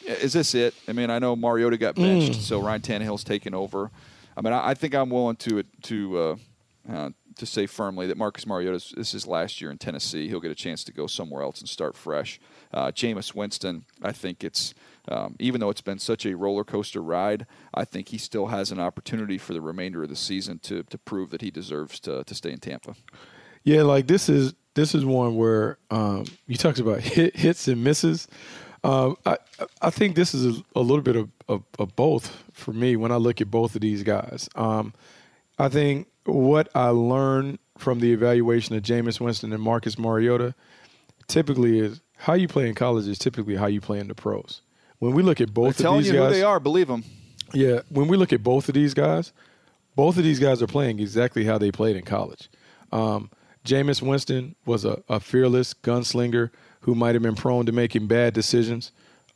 [0.05, 0.75] is this it?
[0.87, 2.43] I mean, I know Mariota got benched, mm.
[2.43, 3.91] so Ryan Tannehill's taken over.
[4.37, 6.37] I mean, I, I think I'm willing to to uh,
[6.91, 10.29] uh, to say firmly that Marcus Mariota is, this is last year in Tennessee.
[10.29, 12.39] He'll get a chance to go somewhere else and start fresh.
[12.73, 14.75] Uh, Jameis Winston, I think it's
[15.09, 18.71] um, even though it's been such a roller coaster ride, I think he still has
[18.71, 22.25] an opportunity for the remainder of the season to to prove that he deserves to
[22.25, 22.95] to stay in Tampa.
[23.65, 27.83] Yeah, like this is this is one where um, you talked about hit, hits and
[27.83, 28.29] misses.
[28.85, 29.37] Uh, I
[29.81, 33.11] I think this is a, a little bit of, of, of, both for me when
[33.11, 34.49] I look at both of these guys.
[34.55, 34.95] Um,
[35.59, 40.55] I think what I learned from the evaluation of Jameis Winston and Marcus Mariota
[41.27, 44.63] typically is how you play in college is typically how you play in the pros.
[44.99, 47.05] When we look at both They're of these you guys, who they are, believe them.
[47.53, 49.33] Yeah, when we look at both of these guys,
[49.95, 52.49] both of these guys are playing exactly how they played in college.
[52.93, 53.31] Um,
[53.65, 58.35] Jameis Winston was a, a fearless gunslinger who might have been prone to making bad
[58.35, 58.93] decisions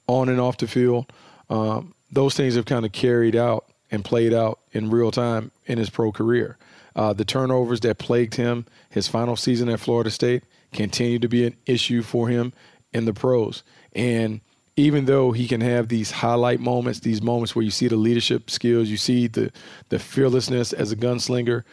[0.07, 1.13] on and off the field.
[1.49, 5.79] Um, those things have kind of carried out and played out in real time in
[5.79, 6.57] his pro career.
[6.95, 11.47] Uh, the turnovers that plagued him his final season at Florida State continue to be
[11.47, 12.53] an issue for him
[12.93, 13.63] in the pros.
[13.95, 14.41] And
[14.77, 18.51] even though he can have these highlight moments, these moments where you see the leadership
[18.51, 19.53] skills, you see the
[19.91, 21.65] the fearlessness as a gunslinger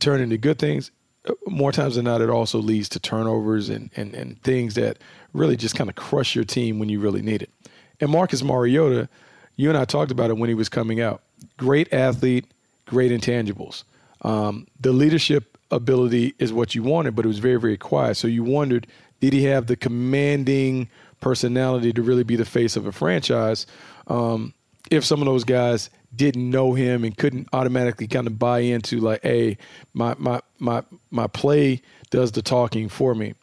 [0.00, 0.90] turn into good things,
[1.46, 4.98] more times than not, it also leads to turnovers and, and, and things that
[5.32, 7.50] really just kind of crush your team when you really need it.
[8.00, 9.08] And Marcus Mariota,
[9.56, 11.22] you and I talked about it when he was coming out.
[11.56, 12.46] Great athlete,
[12.86, 13.84] great intangibles.
[14.24, 18.16] Um, the leadership ability is what you wanted, but it was very, very quiet.
[18.16, 18.86] So you wondered,
[19.20, 20.88] did he have the commanding
[21.20, 23.66] personality to really be the face of a franchise?
[24.08, 24.54] Um,
[24.90, 29.00] if some of those guys didn't know him and couldn't automatically kind of buy into
[29.00, 29.56] like, hey,
[29.94, 33.34] my my my my play does the talking for me.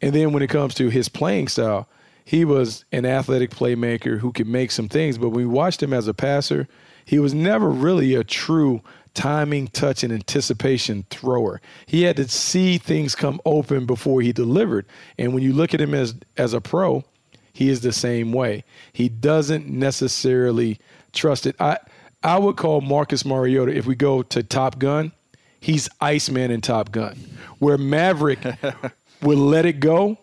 [0.00, 1.88] And then when it comes to his playing style,
[2.24, 5.92] he was an athletic playmaker who could make some things, but when we watched him
[5.92, 6.66] as a passer,
[7.04, 8.80] he was never really a true
[9.14, 11.60] timing, touch, and anticipation thrower.
[11.86, 14.86] He had to see things come open before he delivered.
[15.18, 17.04] And when you look at him as as a pro,
[17.52, 18.64] he is the same way.
[18.92, 20.78] He doesn't necessarily
[21.12, 21.56] trust it.
[21.60, 21.78] I
[22.22, 25.12] I would call Marcus Mariota if we go to Top Gun,
[25.60, 27.16] he's Iceman in Top Gun.
[27.58, 28.40] Where Maverick
[29.22, 30.18] will let it go,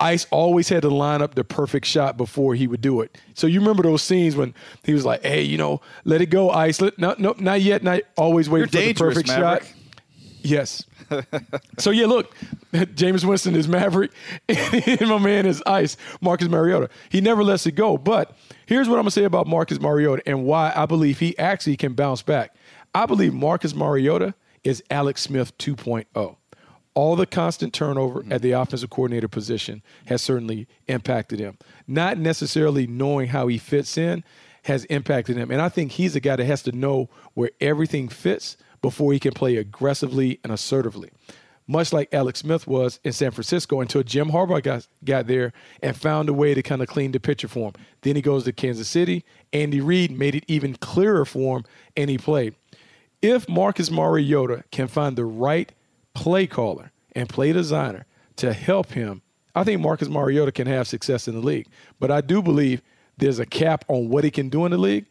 [0.00, 3.16] Ice always had to line up the perfect shot before he would do it.
[3.34, 6.50] So you remember those scenes when he was like, "Hey, you know, let it go,
[6.50, 6.80] Ice.
[6.80, 7.82] Let, no, no, not yet.
[7.82, 9.62] Not always waiting for the perfect Maverick.
[9.62, 9.72] shot."
[10.42, 10.84] Yes.
[11.78, 12.34] so yeah, look,
[12.72, 14.12] Jameis Winston is Maverick,
[14.48, 16.88] and my man is Ice, Marcus Mariota.
[17.10, 17.98] He never lets it go.
[17.98, 18.34] But
[18.66, 21.94] here's what I'm gonna say about Marcus Mariota and why I believe he actually can
[21.94, 22.54] bounce back.
[22.94, 24.34] I believe Marcus Mariota
[24.64, 26.36] is Alex Smith 2.0.
[26.94, 28.32] All the constant turnover mm-hmm.
[28.32, 31.58] at the offensive coordinator position has certainly impacted him.
[31.86, 34.24] Not necessarily knowing how he fits in
[34.64, 35.50] has impacted him.
[35.50, 39.20] And I think he's a guy that has to know where everything fits before he
[39.20, 41.10] can play aggressively and assertively.
[41.66, 45.96] Much like Alex Smith was in San Francisco until Jim Harbaugh got, got there and
[45.96, 47.74] found a way to kind of clean the picture for him.
[48.00, 49.24] Then he goes to Kansas City.
[49.52, 51.64] Andy Reid made it even clearer for him,
[51.96, 52.56] and he played.
[53.22, 55.70] If Marcus Mariota can find the right
[56.14, 59.22] play caller and play designer to help him,
[59.54, 61.66] I think Marcus Mariota can have success in the league.
[61.98, 62.82] But I do believe
[63.18, 65.06] there's a cap on what he can do in the league.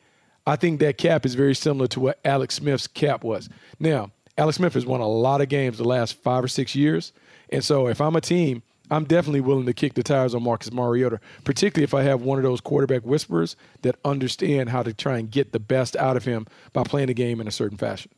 [0.48, 3.50] I think that cap is very similar to what Alex Smith's cap was.
[3.80, 7.12] Now, Alex Smith has won a lot of games the last five or six years.
[7.50, 10.72] And so if I'm a team, I'm definitely willing to kick the tires on Marcus
[10.72, 15.18] Mariota, particularly if I have one of those quarterback whisperers that understand how to try
[15.18, 18.12] and get the best out of him by playing the game in a certain fashion.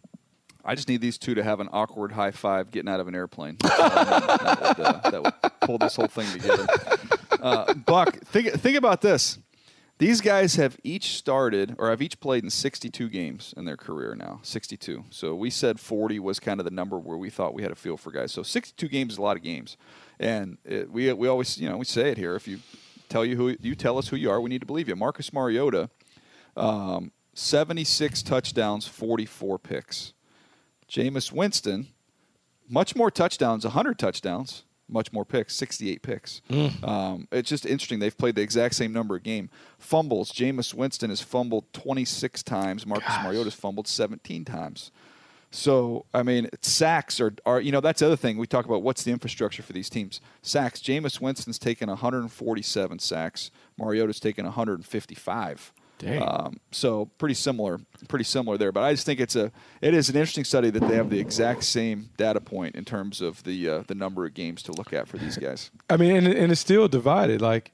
[0.64, 3.16] I just need these two to have an awkward high five getting out of an
[3.16, 3.58] airplane.
[3.62, 6.68] that, would, uh, that would pull this whole thing together.
[7.42, 9.40] Uh, Buck, think think about this.
[9.98, 14.16] These guys have each started or have each played in 62 games in their career
[14.16, 14.40] now.
[14.42, 15.04] 62.
[15.12, 17.76] So we said 40 was kind of the number where we thought we had a
[17.76, 18.32] feel for guys.
[18.32, 19.78] So 62 games is a lot of games,
[20.20, 22.36] and it, we we always you know we say it here.
[22.36, 22.60] If you
[23.10, 24.96] tell you who you tell us who you are, we need to believe you.
[24.96, 25.90] Marcus Mariota,
[26.58, 30.14] um, 76 touchdowns, 44 picks.
[30.92, 31.88] Jameis Winston,
[32.68, 36.42] much more touchdowns, 100 touchdowns, much more picks, 68 picks.
[36.84, 38.00] Um, it's just interesting.
[38.00, 39.50] They've played the exact same number of game.
[39.80, 40.34] Fumbles.
[40.34, 42.86] Jameis Winston has fumbled 26 times.
[42.86, 44.92] Marcus Mariota's fumbled 17 times.
[45.54, 48.38] So, I mean, sacks are, are, you know, that's the other thing.
[48.38, 50.22] We talk about what's the infrastructure for these teams.
[50.42, 50.80] Sacks.
[50.82, 53.52] Jameis Winston's taken 147 sacks.
[53.78, 55.74] Mariota's taken 155.
[56.04, 58.72] Um, so pretty similar, pretty similar there.
[58.72, 61.20] But I just think it's a, it is an interesting study that they have the
[61.20, 64.94] exact same data point in terms of the uh, the number of games to look
[64.94, 65.72] at for these guys.
[65.90, 67.42] I mean, and, and it's still divided.
[67.42, 67.72] Like,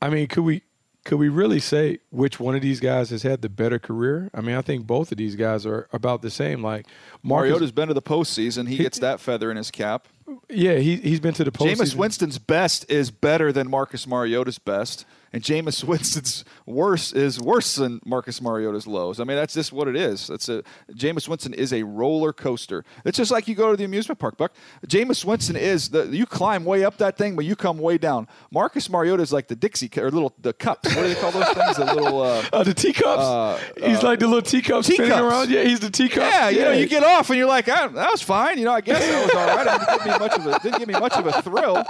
[0.00, 0.62] I mean, could we
[1.04, 4.30] could we really say which one of these guys has had the better career?
[4.32, 6.62] I mean, I think both of these guys are about the same.
[6.62, 6.86] Like,
[7.22, 8.68] Marcus, Mariota's been to the postseason.
[8.68, 10.06] He gets that feather in his cap.
[10.48, 11.76] yeah, he he's been to the postseason.
[11.76, 17.76] Jameis Winston's best is better than Marcus Mariota's best, and Jameis Winston's worse is worse
[17.76, 19.20] than Marcus Mariota's lows.
[19.20, 20.26] I mean, that's just what it is.
[20.26, 22.84] That's a Jameis Winston is a roller coaster.
[23.04, 24.52] It's just like you go to the amusement park, Buck.
[24.86, 28.28] Jameis Winston is the you climb way up that thing, but you come way down.
[28.50, 30.88] Marcus Mariota is like the Dixie or little the cups.
[30.94, 31.76] What do they call those things?
[31.76, 33.06] The little uh, Uh, the teacups.
[33.06, 35.50] Uh, he's uh, like the little teacups spinning around.
[35.50, 36.22] Yeah, he's the teacup.
[36.22, 38.58] Yeah, you know, you get off and you're like, ah, that was fine.
[38.58, 39.66] You know, I guess that was all right.
[39.66, 41.84] It didn't give me much of a didn't give me much of a thrill,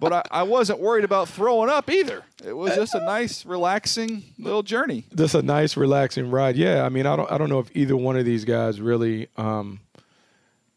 [0.00, 2.24] but I, I wasn't worried about throwing up either.
[2.44, 5.04] It was just a nice, relaxing little journey.
[5.14, 6.56] Just a nice, relaxing ride.
[6.56, 9.28] Yeah, I mean, I don't, I don't know if either one of these guys really
[9.36, 9.80] um,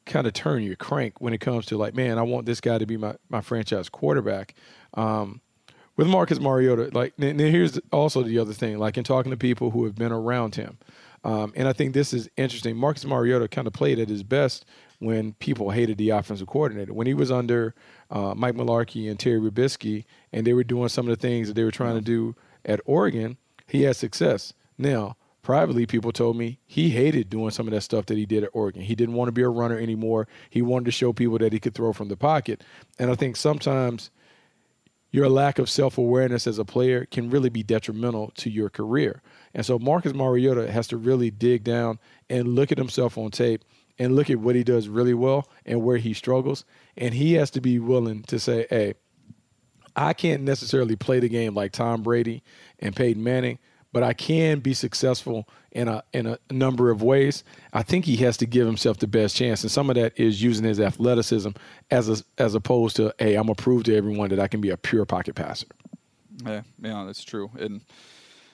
[0.05, 2.77] kind of turn your crank when it comes to like, man, I want this guy
[2.77, 4.55] to be my, my franchise quarterback.
[4.93, 5.41] Um,
[5.95, 9.69] with Marcus Mariota, like, and here's also the other thing, like in talking to people
[9.69, 10.79] who have been around him,
[11.23, 12.75] um, and I think this is interesting.
[12.75, 14.65] Marcus Mariota kind of played at his best
[15.03, 16.93] when people hated the offensive coordinator.
[16.93, 17.75] When he was under
[18.09, 21.55] uh, Mike Mularkey and Terry Robiskie, and they were doing some of the things that
[21.55, 22.35] they were trying to do
[22.65, 23.37] at Oregon,
[23.67, 24.53] he had success.
[24.77, 28.43] Now, privately, people told me he hated doing some of that stuff that he did
[28.43, 28.81] at Oregon.
[28.81, 30.27] He didn't want to be a runner anymore.
[30.49, 32.63] He wanted to show people that he could throw from the pocket.
[32.97, 34.09] And I think sometimes
[35.11, 39.21] your lack of self awareness as a player can really be detrimental to your career.
[39.53, 43.63] And so Marcus Mariota has to really dig down and look at himself on tape
[43.99, 46.65] and look at what he does really well and where he struggles.
[46.97, 48.95] And he has to be willing to say, hey,
[49.95, 52.41] I can't necessarily play the game like Tom Brady
[52.79, 53.59] and Peyton Manning,
[53.91, 57.43] but I can be successful in a in a number of ways.
[57.73, 60.41] I think he has to give himself the best chance, and some of that is
[60.41, 61.49] using his athleticism
[61.91, 64.71] as a, as opposed to, hey, I'm gonna prove to everyone that I can be
[64.71, 65.67] a pure pocket passer.
[66.43, 67.51] Yeah, yeah, that's true.
[67.59, 67.81] And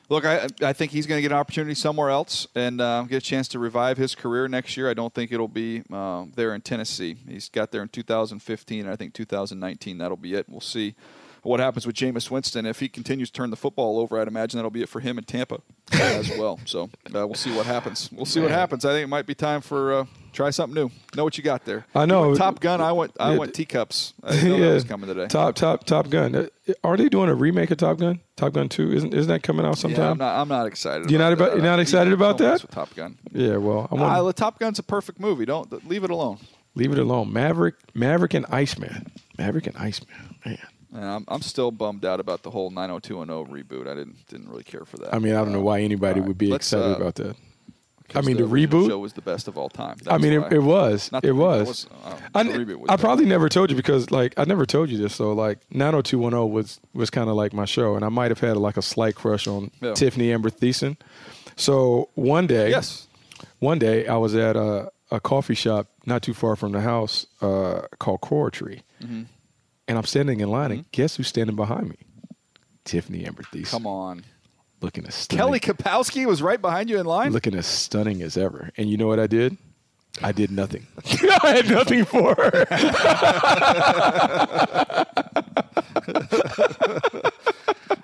[0.10, 3.18] look, I I think he's going to get an opportunity somewhere else and uh, get
[3.18, 4.89] a chance to revive his career next year.
[4.89, 7.16] I don't think it'll be uh, there in Tennessee.
[7.28, 10.49] He's got there in 2015, and I think 2019 that'll be it.
[10.49, 10.95] We'll see
[11.44, 12.66] what happens with Jameis Winston.
[12.66, 15.18] If he continues to turn the football over, I'd imagine that'll be it for him
[15.18, 15.60] in Tampa
[15.92, 16.60] as well.
[16.66, 16.84] So
[17.16, 18.10] uh, we'll see what happens.
[18.12, 18.86] We'll see what happens.
[18.86, 20.92] I think it might be time for uh, try something new.
[21.16, 21.86] Know what you got there.
[21.96, 22.36] I know.
[22.36, 22.82] Top Gun.
[22.82, 23.12] I went.
[23.20, 23.38] I Yeah.
[23.40, 24.14] went teacups.
[24.24, 25.28] I didn't know yeah, that was coming today.
[25.28, 26.36] Top, top, Top Gun.
[26.36, 26.48] Uh,
[26.84, 28.20] Are they doing a remake of Top Gun?
[28.36, 30.12] Top Gun Two isn't isn't that coming out Yeah, sometime?
[30.12, 30.42] I'm not.
[30.42, 31.10] I'm not excited.
[31.10, 31.56] You're not about that.
[31.58, 32.64] you're not excited about that?
[32.72, 33.18] Top Gun.
[33.32, 35.46] Yeah, well, I Uh, want the Top Gun's a perfect movie.
[35.46, 36.38] Don't leave it alone.
[36.76, 37.34] leave it alone.
[37.34, 40.36] Maverick, Maverick and Iceman, Maverick and Iceman.
[40.46, 40.58] Man,
[40.94, 43.88] Yeah, I'm, I'm still bummed out about the whole 90210 reboot.
[43.88, 45.14] I didn't didn't really care for that.
[45.14, 47.36] I mean, I don't know why anybody would be let's, excited uh, about that.
[48.16, 48.88] I mean, the, original reboot.
[48.90, 49.98] show was the best of all time.
[50.08, 51.12] I mean, it, it was.
[51.22, 51.86] It was.
[52.04, 55.14] uh, I, was I probably never told you because, like, I never told you this.
[55.14, 58.58] So, like, 90210 was was kind of like my show, and I might have had
[58.58, 59.92] like a slight crush on Yeah.
[59.92, 60.98] Tiffani Amber Thiessen.
[61.56, 63.08] So one day, Yes.
[63.60, 67.28] one day I was at a, a coffee shop not too far from the house
[67.42, 69.24] uh, called Core Tree, Mm-hmm.
[69.90, 70.90] And I'm standing in line, and mm-hmm.
[70.92, 71.96] guess who's standing behind me?
[72.86, 73.72] Tiffani Amber Thiessen.
[73.72, 74.24] Come on.
[74.82, 77.34] looking as stunning, Kelly Kapowski was right behind you in line.
[77.34, 78.70] looking as stunning as ever.
[78.78, 79.58] And you know what I did?
[80.22, 80.86] I did nothing.
[81.44, 82.68] I had nothing for her.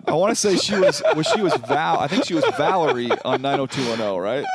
[0.08, 2.00] I want to say she was was she was Val.
[2.00, 4.46] I think she was Valerie on 90210, right?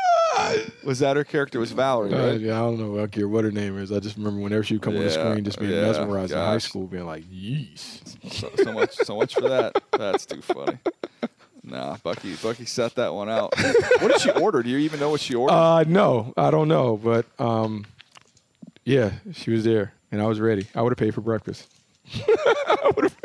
[0.84, 1.58] Was that her character?
[1.60, 2.40] Was Valerie, Uh, right?
[2.40, 3.02] yeah, I don't know.
[3.02, 3.92] I care what her name is.
[3.92, 6.32] I just remember whenever she would come on the Yeah, screen, just being yeah, mesmerized
[6.32, 6.64] in high gosh.
[6.64, 9.74] school, being like, "Yeesh." So, so much, so much for that.
[9.96, 10.78] That's too funny.
[11.62, 13.54] Nah, Bucky, Bucky set that one out.
[14.00, 14.62] What did she order?
[14.62, 15.54] Do you even know what she ordered?
[15.54, 17.84] Uh, no, I don't know, but um,
[18.84, 20.66] yeah, she was there, and I was ready.
[20.74, 21.68] I would have paid for breakfast.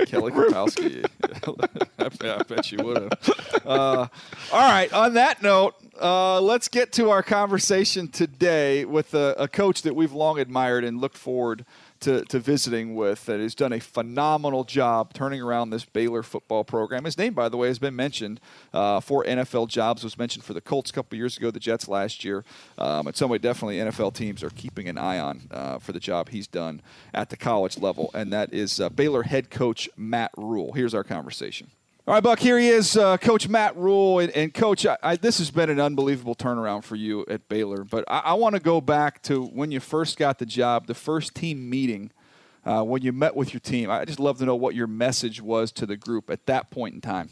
[0.05, 1.07] Kelly Kapowski.
[1.97, 3.11] I, bet, I bet you would have.
[3.65, 4.05] Uh,
[4.51, 4.93] all right.
[4.93, 9.95] On that note, uh, let's get to our conversation today with a, a coach that
[9.95, 11.65] we've long admired and looked forward
[12.01, 16.63] to, to visiting with that has done a phenomenal job turning around this Baylor football
[16.63, 17.05] program.
[17.05, 18.39] His name, by the way, has been mentioned
[18.73, 20.03] uh, for NFL jobs.
[20.03, 22.43] Was mentioned for the Colts a couple years ago, the Jets last year.
[22.77, 25.99] Um, in some way, definitely NFL teams are keeping an eye on uh, for the
[25.99, 26.81] job he's done
[27.13, 30.73] at the college level, and that is uh, Baylor head coach Matt Rhule.
[30.73, 31.71] Here's our conversation.
[32.07, 32.37] All right, Buck.
[32.37, 34.85] Here he is, uh, Coach Matt Rhule, and, and Coach.
[34.85, 37.83] I, I, this has been an unbelievable turnaround for you at Baylor.
[37.83, 40.93] But I, I want to go back to when you first got the job, the
[40.93, 42.11] first team meeting,
[42.63, 43.89] uh, when you met with your team.
[43.89, 46.93] I just love to know what your message was to the group at that point
[46.93, 47.31] in time.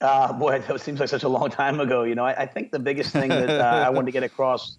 [0.00, 2.04] Uh, boy, that seems like such a long time ago.
[2.04, 4.78] You know, I, think the biggest thing that uh, I wanted to get across,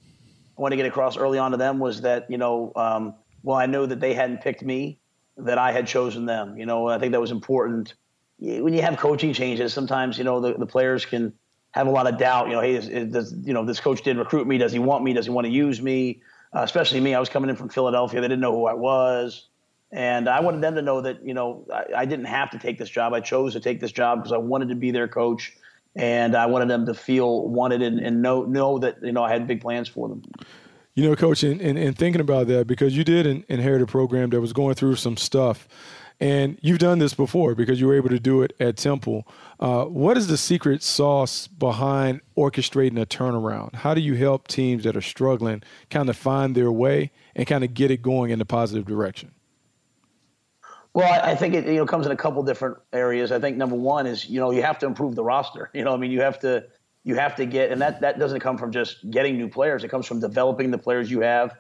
[0.58, 3.58] I wanted to get across early on to them was that you know, um, well,
[3.58, 5.00] I knew that they hadn't picked me,
[5.38, 6.58] that I had chosen them.
[6.58, 7.94] You know, I think that was important.
[8.40, 11.34] When you have coaching changes, sometimes you know the, the players can
[11.72, 12.48] have a lot of doubt.
[12.48, 14.58] You know, hey, is, is, does you know this coach did recruit me?
[14.58, 15.14] Does he want me?
[15.14, 16.22] Does he want to use me?
[16.54, 18.20] Uh, especially me, I was coming in from Philadelphia.
[18.20, 19.48] They didn't know who I was.
[19.94, 22.78] And I wanted them to know that, you know, I, I didn't have to take
[22.80, 23.14] this job.
[23.14, 25.54] I chose to take this job because I wanted to be their coach.
[25.96, 29.32] And I wanted them to feel wanted and, and know, know that, you know, I
[29.32, 30.24] had big plans for them.
[30.94, 34.42] You know, Coach, and, thinking about that, because you did in, inherit a program that
[34.42, 35.68] was going through some stuff,
[36.20, 39.26] and you've done this before because you were able to do it at Temple.
[39.60, 43.74] Uh, what is the secret sauce behind orchestrating a turnaround?
[43.74, 47.64] How do you help teams that are struggling kind of find their way and kind
[47.64, 49.32] of get it going in a positive direction?
[50.94, 53.32] Well, I, I think it you know comes in a couple different areas.
[53.32, 55.70] I think number one is you know you have to improve the roster.
[55.74, 56.66] You know, I mean you have to
[57.04, 59.84] you have to get, and that that doesn't come from just getting new players.
[59.84, 61.56] It comes from developing the players you have.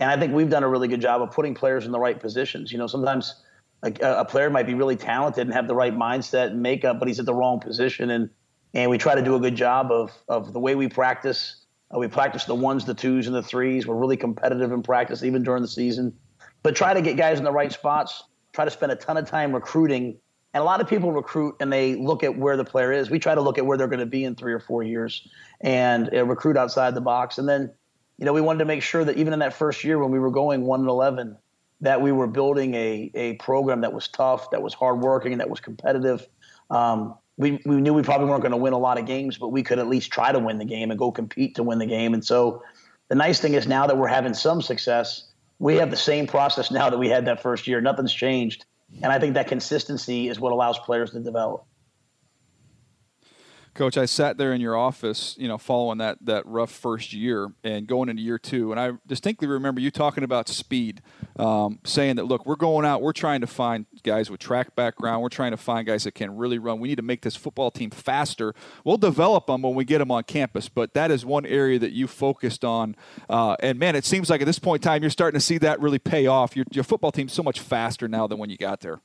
[0.00, 2.18] And I think we've done a really good job of putting players in the right
[2.18, 2.70] positions.
[2.70, 3.42] You know, sometimes
[3.82, 7.08] a, a player might be really talented and have the right mindset and makeup, but
[7.08, 8.10] he's at the wrong position.
[8.10, 8.30] And
[8.74, 11.64] and we try to do a good job of of the way we practice.
[11.94, 13.86] Uh, we practice the ones, the twos, and the threes.
[13.86, 16.14] We're really competitive in practice, even during the season.
[16.62, 18.24] But try to get guys in the right spots.
[18.52, 20.18] Try to spend a ton of time recruiting.
[20.54, 23.10] And a lot of people recruit and they look at where the player is.
[23.10, 25.28] We try to look at where they're going to be in three or four years
[25.60, 27.38] and uh, recruit outside the box.
[27.38, 27.70] And then,
[28.16, 30.18] you know, we wanted to make sure that even in that first year when we
[30.18, 31.36] were going one and eleven,
[31.80, 35.60] that we were building a a program that was tough, that was hardworking, that was
[35.60, 36.26] competitive.
[36.70, 39.48] Um, we we knew we probably weren't going to win a lot of games, but
[39.48, 41.86] we could at least try to win the game and go compete to win the
[41.86, 42.14] game.
[42.14, 42.62] And so,
[43.08, 46.70] the nice thing is now that we're having some success, we have the same process
[46.72, 47.80] now that we had that first year.
[47.80, 48.64] Nothing's changed,
[49.02, 51.64] and I think that consistency is what allows players to develop.
[53.78, 57.52] Coach, I sat there in your office, you know, following that that rough first year
[57.62, 61.00] and going into year two, and I distinctly remember you talking about speed,
[61.38, 65.22] um, saying that look, we're going out, we're trying to find guys with track background,
[65.22, 66.80] we're trying to find guys that can really run.
[66.80, 68.52] We need to make this football team faster.
[68.82, 71.92] We'll develop them when we get them on campus, but that is one area that
[71.92, 72.96] you focused on.
[73.30, 75.58] Uh, and man, it seems like at this point in time, you're starting to see
[75.58, 76.56] that really pay off.
[76.56, 79.00] Your, your football team's so much faster now than when you got there.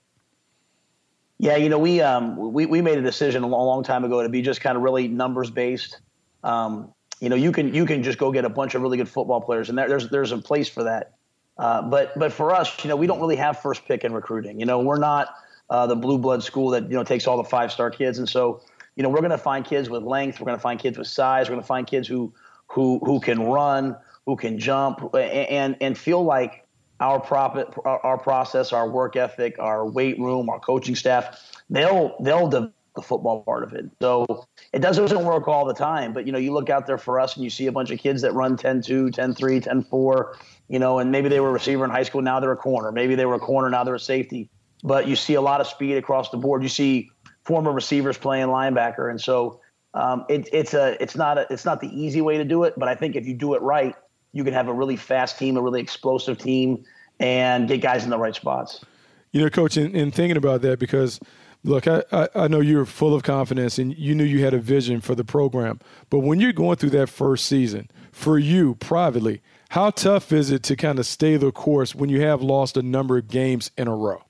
[1.43, 4.29] Yeah, you know, we um, we we made a decision a long, time ago to
[4.29, 5.99] be just kind of really numbers based.
[6.41, 9.09] Um, you know, you can you can just go get a bunch of really good
[9.09, 11.15] football players, and there, there's there's a place for that.
[11.57, 14.57] Uh, but but for us, you know, we don't really have first pick in recruiting.
[14.57, 15.35] You know, we're not
[15.69, 18.29] uh, the blue blood school that you know takes all the five star kids, and
[18.29, 18.61] so
[18.95, 21.07] you know we're going to find kids with length, we're going to find kids with
[21.07, 22.33] size, we're going to find kids who
[22.67, 26.62] who who can run, who can jump, and and feel like
[27.03, 32.47] our profit, our process, our work ethic, our weight room, our coaching staff, they'll they'll
[32.47, 33.85] develop the football part of it.
[34.01, 37.19] So it doesn't work all the time, but you know, you look out there for
[37.19, 40.35] us and you see a bunch of kids that run 10-2, 10-3, 10-4,
[40.69, 42.91] you know, and maybe they were a receiver in high school, now they're a corner.
[42.91, 44.49] Maybe they were a corner, now they're a safety.
[44.83, 46.61] But you see a lot of speed across the board.
[46.61, 47.09] You see
[47.43, 49.61] former receivers playing linebacker, and so
[49.93, 52.73] um, it, it's a it's not a it's not the easy way to do it,
[52.77, 53.95] but I think if you do it right,
[54.33, 56.83] you can have a really fast team, a really explosive team,
[57.23, 58.83] and get guys in the right spots.
[59.31, 61.21] You know, coach, in, in thinking about that, because
[61.63, 64.59] look, I, I, I, know you're full of confidence and you knew you had a
[64.59, 65.79] vision for the program.
[66.09, 70.63] But when you're going through that first season, for you privately, how tough is it
[70.63, 73.87] to kind of stay the course when you have lost a number of games in
[73.87, 74.21] a row?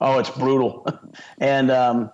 [0.00, 0.84] Oh, it's brutal.
[1.38, 2.10] and, um,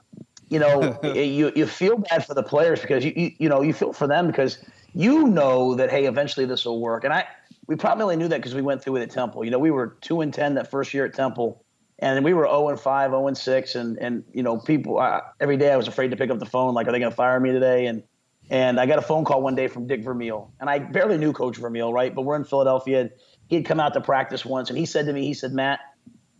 [0.51, 3.73] you know, you, you feel bad for the players because you, you, you know, you
[3.73, 4.59] feel for them because
[4.93, 7.05] you know that, hey, eventually this will work.
[7.05, 7.27] And I,
[7.67, 9.45] we probably knew that because we went through it at Temple.
[9.45, 11.65] You know, we were two and ten that first year at Temple,
[11.99, 14.99] and we were zero and five, zero oh and six, and and you know, people
[14.99, 17.11] I, every day I was afraid to pick up the phone, like, are they going
[17.11, 17.87] to fire me today?
[17.87, 18.03] And
[18.49, 21.33] and I got a phone call one day from Dick Vermeil, and I barely knew
[21.33, 22.15] Coach Vermeil, right?
[22.15, 23.11] But we're in Philadelphia.
[23.49, 25.81] He'd come out to practice once, and he said to me, he said, Matt,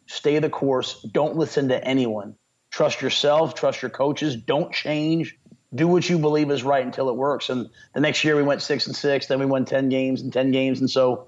[0.07, 1.03] stay the course.
[1.13, 2.37] Don't listen to anyone.
[2.71, 3.55] Trust yourself.
[3.55, 4.37] Trust your coaches.
[4.37, 5.37] Don't change
[5.75, 7.49] do what you believe is right until it works.
[7.49, 10.33] And the next year we went six and six, then we won 10 games and
[10.33, 10.81] 10 games.
[10.81, 11.27] And so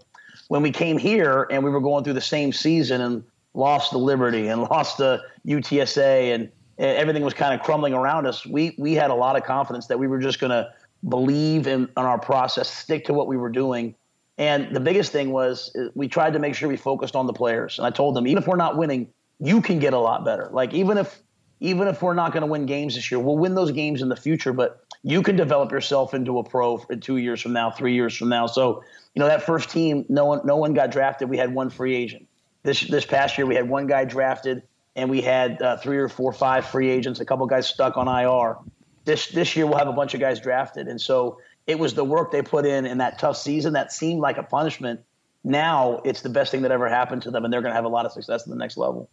[0.48, 3.24] when we came here and we were going through the same season and
[3.54, 8.46] lost the Liberty and lost the UTSA and everything was kind of crumbling around us,
[8.46, 10.72] we, we had a lot of confidence that we were just going to
[11.08, 13.94] believe in, in our process, stick to what we were doing.
[14.36, 17.32] And the biggest thing was uh, we tried to make sure we focused on the
[17.32, 17.78] players.
[17.78, 19.08] And I told them, even if we're not winning,
[19.40, 20.48] you can get a lot better.
[20.52, 21.20] Like even if
[21.60, 24.08] even if we're not going to win games this year, we'll win those games in
[24.08, 24.52] the future.
[24.52, 28.16] But you can develop yourself into a pro in two years from now, three years
[28.16, 28.46] from now.
[28.46, 28.82] So,
[29.14, 31.28] you know, that first team, no one, no one got drafted.
[31.28, 32.28] We had one free agent.
[32.62, 34.62] This this past year, we had one guy drafted,
[34.96, 37.20] and we had uh, three or four, five free agents.
[37.20, 38.56] A couple guys stuck on IR.
[39.04, 42.04] This this year, we'll have a bunch of guys drafted, and so it was the
[42.04, 45.00] work they put in in that tough season that seemed like a punishment.
[45.44, 47.84] Now it's the best thing that ever happened to them, and they're going to have
[47.84, 49.08] a lot of success at the next level.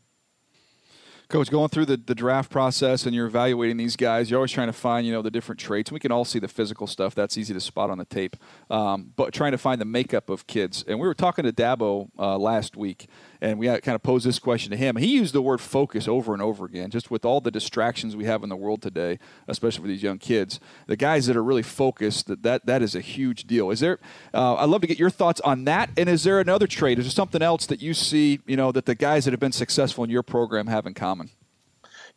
[1.27, 4.67] Coach, going through the, the draft process and you're evaluating these guys, you're always trying
[4.67, 5.91] to find, you know, the different traits.
[5.91, 7.15] We can all see the physical stuff.
[7.15, 8.35] That's easy to spot on the tape.
[8.69, 10.83] Um, but trying to find the makeup of kids.
[10.87, 13.07] And we were talking to Dabo uh, last week,
[13.45, 14.95] and we kind of posed this question to him.
[14.95, 18.25] He used the word focus over and over again, just with all the distractions we
[18.25, 20.59] have in the world today, especially for these young kids.
[20.87, 23.69] The guys that are really focused, that that, that is a huge deal.
[23.69, 23.99] Is there?
[24.33, 25.91] Uh, I'd love to get your thoughts on that.
[25.95, 26.97] And is there another trait?
[26.97, 29.51] Is there something else that you see, you know, that the guys that have been
[29.51, 31.29] successful in your program have in common?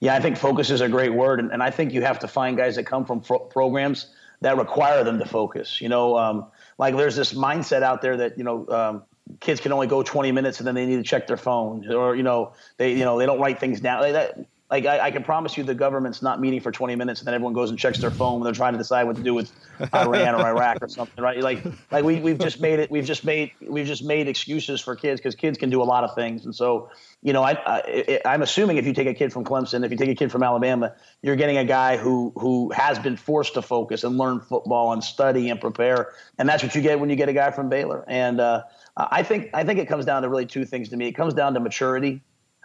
[0.00, 2.28] Yeah, I think focus is a great word, and, and I think you have to
[2.28, 4.06] find guys that come from pro- programs
[4.40, 5.80] that require them to focus.
[5.80, 6.46] You know, um,
[6.78, 9.02] like there's this mindset out there that you know um,
[9.40, 12.16] kids can only go 20 minutes and then they need to check their phone or
[12.16, 14.12] you know they you know they don't write things down.
[14.12, 14.38] That
[14.70, 17.34] like I, I, can promise you the government's not meeting for 20 minutes and then
[17.34, 19.50] everyone goes and checks their phone when they're trying to decide what to do with
[19.94, 23.24] Iran or Iraq or something right like like we, we've just made it we've just
[23.24, 26.44] made we've just made excuses for kids because kids can do a lot of things
[26.44, 26.90] and so
[27.22, 29.96] you know I, I I'm assuming if you take a kid from Clemson if you
[29.96, 33.62] take a kid from Alabama you're getting a guy who who has been forced to
[33.62, 37.16] focus and learn football and study and prepare and that's what you get when you
[37.16, 38.62] get a guy from Baylor and uh,
[38.98, 41.06] I think I think it comes down to really two things to me.
[41.06, 42.20] It comes down to maturity.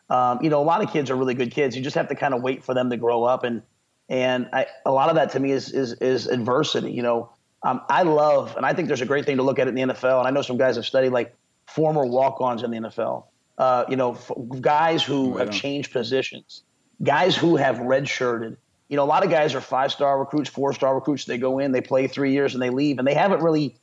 [0.10, 1.76] Um, you know, a lot of kids are really good kids.
[1.76, 3.62] You just have to kind of wait for them to grow up, and
[4.10, 6.92] and I, a lot of that to me is is is adversity.
[6.92, 7.30] You know,
[7.64, 9.82] um, I love and I think there's a great thing to look at in the
[9.82, 10.20] NFL.
[10.20, 11.36] And I know some guys have studied like
[11.66, 13.26] former walk-ons in the NFL.
[13.58, 16.64] Uh, you know, f- guys who have changed positions,
[17.02, 18.58] guys who have redshirted.
[18.90, 21.26] You know, a lot of guys are five-star recruits, four-star recruits.
[21.26, 23.76] They go in, they play three years, and they leave, and they haven't really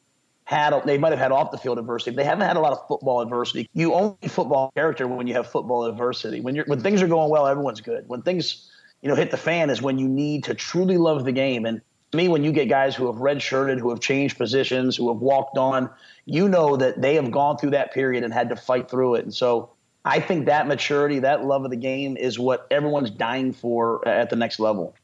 [0.50, 2.16] had they might have had off the field adversity.
[2.16, 3.70] They haven't had a lot of football adversity.
[3.72, 6.40] You only football character when you have football adversity.
[6.40, 8.08] When you're when things are going well, everyone's good.
[8.08, 8.68] When things
[9.00, 11.66] you know hit the fan is when you need to truly love the game.
[11.66, 11.80] And
[12.10, 15.20] to me, when you get guys who have redshirted, who have changed positions, who have
[15.20, 15.88] walked on,
[16.24, 19.22] you know that they have gone through that period and had to fight through it.
[19.22, 19.70] And so
[20.04, 24.30] I think that maturity, that love of the game is what everyone's dying for at
[24.30, 24.96] the next level.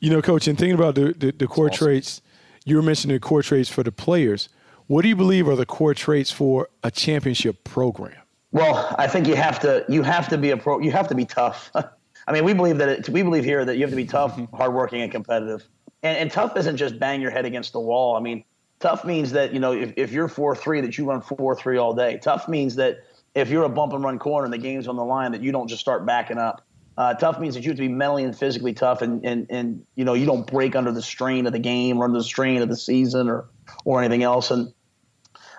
[0.00, 1.86] You know, coach, and thinking about the, the, the core awesome.
[1.86, 2.22] traits,
[2.64, 4.48] you were mentioning the core traits for the players.
[4.86, 8.16] What do you believe are the core traits for a championship program?
[8.52, 10.78] Well, I think you have to you have to be a pro.
[10.78, 11.70] You have to be tough.
[12.26, 14.36] I mean, we believe that it, we believe here that you have to be tough,
[14.36, 14.54] mm-hmm.
[14.54, 15.66] hardworking, and competitive.
[16.02, 18.14] And, and tough isn't just bang your head against the wall.
[18.16, 18.44] I mean,
[18.78, 21.78] tough means that you know if, if you're four three that you run four three
[21.78, 22.18] all day.
[22.22, 23.04] Tough means that
[23.34, 25.52] if you're a bump and run corner and the game's on the line that you
[25.52, 26.62] don't just start backing up.
[26.96, 29.86] Uh, tough means that you have to be mentally and physically tough, and, and and
[29.94, 32.60] you know you don't break under the strain of the game or under the strain
[32.60, 33.48] of the season or
[33.84, 34.50] or anything else.
[34.50, 34.72] And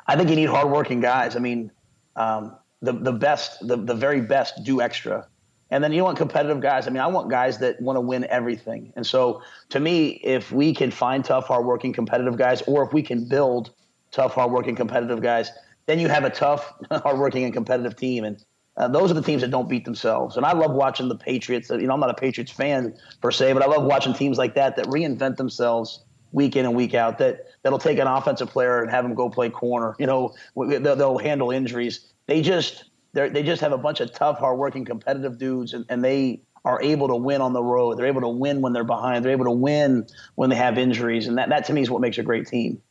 [0.08, 1.36] I think you need hardworking guys.
[1.36, 1.72] I mean,
[2.16, 5.28] um, the the best, the the very best do extra.
[5.72, 6.86] And then you want competitive guys.
[6.86, 8.94] I mean, I want guys that want to win everything.
[8.96, 13.02] And so, to me, if we can find tough, hardworking, competitive guys, or if we
[13.02, 13.72] can build
[14.12, 15.50] tough, hardworking, competitive guys,
[15.88, 18.24] then you have a tough, hardworking, and competitive team.
[18.24, 18.44] And
[18.78, 20.36] uh, those are the teams that don't beat themselves.
[20.36, 21.69] And I love watching the Patriots.
[21.69, 24.55] You know, I'm not a Patriots fan per se, but I love watching teams like
[24.55, 27.19] that that reinvent themselves week in and week out.
[27.19, 29.95] That that'll take an offensive player and have him go play corner.
[29.99, 32.11] You know, they'll, they'll handle injuries.
[32.26, 36.41] They just they just have a bunch of tough, hardworking, competitive dudes, and, and they
[36.65, 37.99] are able to win on the road.
[37.99, 39.24] They're able to win when they're behind.
[39.24, 42.01] They're able to win when they have injuries, and that, that to me is what
[42.01, 42.82] makes a great team.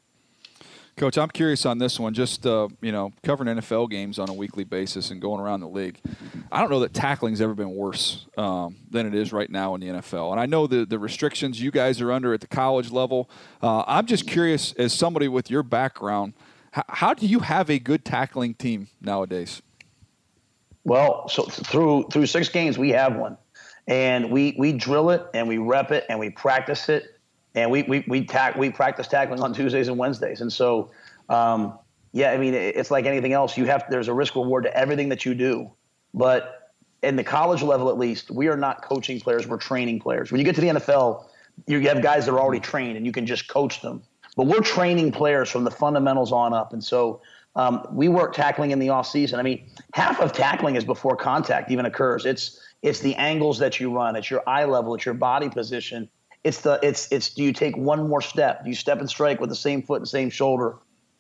[0.96, 2.12] Coach, I'm curious on this one.
[2.12, 5.68] Just uh, you know, covering NFL games on a weekly basis and going around the
[5.68, 5.98] league,
[6.50, 9.80] I don't know that tackling's ever been worse um, than it is right now in
[9.80, 10.32] the NFL.
[10.32, 13.30] And I know the the restrictions you guys are under at the college level.
[13.62, 16.34] Uh, I'm just curious, as somebody with your background,
[16.72, 19.62] how, how do you have a good tackling team nowadays?
[20.84, 23.38] Well, so through through six games, we have one,
[23.86, 27.18] and we we drill it and we rep it and we practice it,
[27.54, 30.90] and we we we tack we practice tackling on Tuesdays and Wednesdays, and so
[31.28, 31.78] um,
[32.12, 33.56] yeah, I mean it's like anything else.
[33.56, 35.70] You have there's a risk reward to everything that you do,
[36.14, 36.70] but
[37.02, 40.30] in the college level at least, we are not coaching players; we're training players.
[40.30, 41.26] When you get to the NFL,
[41.66, 44.02] you have guys that are already trained, and you can just coach them.
[44.36, 47.20] But we're training players from the fundamentals on up, and so
[47.54, 49.38] um, we work tackling in the off season.
[49.38, 52.24] I mean, half of tackling is before contact even occurs.
[52.24, 54.16] It's it's the angles that you run.
[54.16, 54.94] It's your eye level.
[54.94, 56.08] It's your body position.
[56.44, 58.64] It's the it's it's do you take one more step?
[58.64, 60.76] Do you step and strike with the same foot and same shoulder?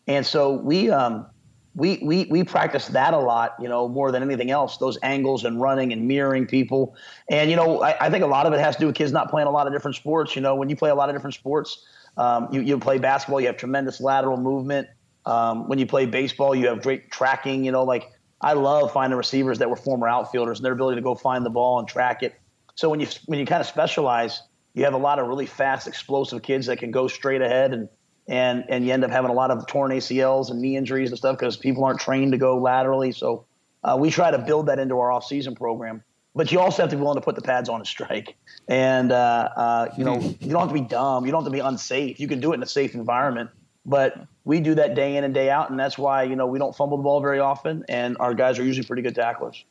[0.06, 1.26] And so we um
[1.74, 4.76] we we we practice that a lot, you know, more than anything else.
[4.76, 6.94] Those angles and running and mirroring people.
[7.30, 9.12] And you know, I, I think a lot of it has to do with kids
[9.12, 10.36] not playing a lot of different sports.
[10.36, 11.84] You know, when you play a lot of different sports,
[12.16, 14.88] um, you you play basketball, you have tremendous lateral movement.
[15.24, 17.64] Um, when you play baseball, you have great tracking.
[17.64, 18.10] You know, like
[18.40, 21.50] I love finding receivers that were former outfielders and their ability to go find the
[21.50, 22.34] ball and track it.
[22.74, 24.42] So when you when you kind of specialize,
[24.74, 27.88] you have a lot of really fast, explosive kids that can go straight ahead and
[28.28, 31.18] and and you end up having a lot of torn ACLs and knee injuries and
[31.18, 33.12] stuff because people aren't trained to go laterally.
[33.12, 33.46] So
[33.82, 36.02] uh, we try to build that into our off-season program.
[36.34, 38.36] But you also have to be willing to put the pads on a strike.
[38.68, 41.26] And uh, uh, you know, you don't have to be dumb.
[41.26, 42.20] You don't have to be unsafe.
[42.20, 43.50] You can do it in a safe environment.
[43.84, 44.14] But
[44.44, 46.74] we do that day in and day out, and that's why you know we don't
[46.74, 49.64] fumble the ball very often, and our guys are usually pretty good tacklers.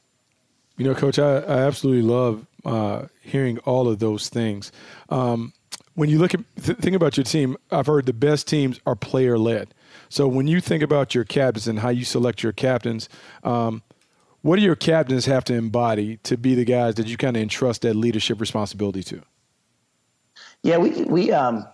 [0.77, 4.71] You know, Coach, I, I absolutely love uh, hearing all of those things.
[5.09, 5.53] Um,
[5.95, 8.95] when you look at th- think about your team, I've heard the best teams are
[8.95, 9.73] player led.
[10.09, 13.09] So when you think about your captains and how you select your captains,
[13.43, 13.83] um,
[14.41, 17.43] what do your captains have to embody to be the guys that you kind of
[17.43, 19.21] entrust that leadership responsibility to?
[20.63, 21.65] Yeah, we we um,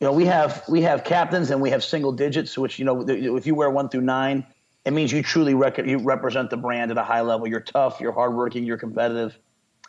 [0.00, 3.02] you know, we have we have captains and we have single digits, which you know,
[3.08, 4.46] if you wear one through nine,
[4.86, 7.48] it means you truly rec- you represent the brand at a high level.
[7.48, 9.36] You're tough, you're hardworking, you're competitive,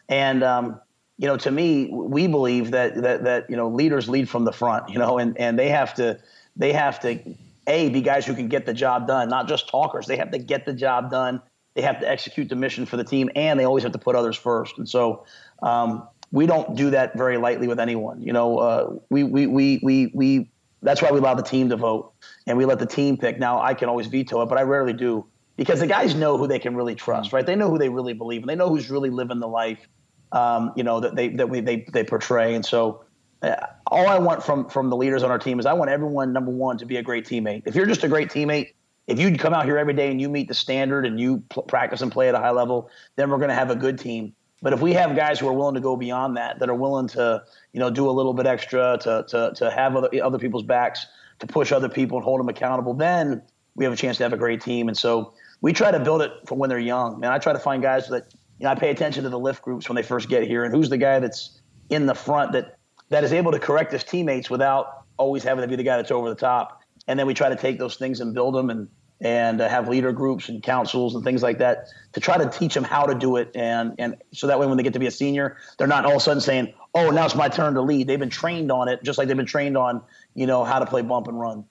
[0.09, 0.81] and um,
[1.17, 4.51] you know, to me, we believe that that that you know, leaders lead from the
[4.51, 4.89] front.
[4.89, 6.19] You know, and and they have to
[6.55, 7.19] they have to
[7.67, 10.07] a be guys who can get the job done, not just talkers.
[10.07, 11.43] They have to get the job done.
[11.75, 14.15] They have to execute the mission for the team, and they always have to put
[14.15, 14.79] others first.
[14.79, 15.25] And so,
[15.61, 18.19] um, we don't do that very lightly with anyone.
[18.19, 20.49] You know, uh, we, we, we, we, we,
[20.81, 22.13] that's why we allow the team to vote
[22.47, 23.37] and we let the team pick.
[23.37, 25.25] Now, I can always veto it, but I rarely do
[25.55, 27.45] because the guys know who they can really trust, right?
[27.45, 29.87] They know who they really believe and They know who's really living the life,
[30.31, 32.55] um, you know, that they, that we, they, they portray.
[32.55, 33.03] And so,
[33.41, 33.55] uh,
[33.87, 36.51] all I want from from the leaders on our team is I want everyone number
[36.51, 37.63] one to be a great teammate.
[37.65, 38.73] If you're just a great teammate,
[39.05, 41.63] if you come out here every day and you meet the standard and you pl-
[41.63, 44.33] practice and play at a high level, then we're going to have a good team.
[44.61, 47.07] But if we have guys who are willing to go beyond that, that are willing
[47.09, 47.43] to,
[47.73, 51.05] you know, do a little bit extra, to to to have other other people's backs,
[51.39, 53.41] to push other people and hold them accountable, then
[53.75, 54.88] we have a chance to have a great team.
[54.88, 57.19] And so we try to build it for when they're young.
[57.19, 59.61] Man, I try to find guys that, you know, I pay attention to the lift
[59.61, 61.59] groups when they first get here and who's the guy that's
[61.89, 62.77] in the front that
[63.09, 66.11] that is able to correct his teammates without always having to be the guy that's
[66.11, 66.81] over the top.
[67.07, 69.88] And then we try to take those things and build them and and uh, have
[69.88, 73.15] leader groups and councils and things like that to try to teach them how to
[73.15, 75.88] do it and and so that way when they get to be a senior they're
[75.88, 78.29] not all of a sudden saying oh now it's my turn to lead they've been
[78.29, 80.01] trained on it just like they've been trained on
[80.38, 81.65] you know how to play bump and run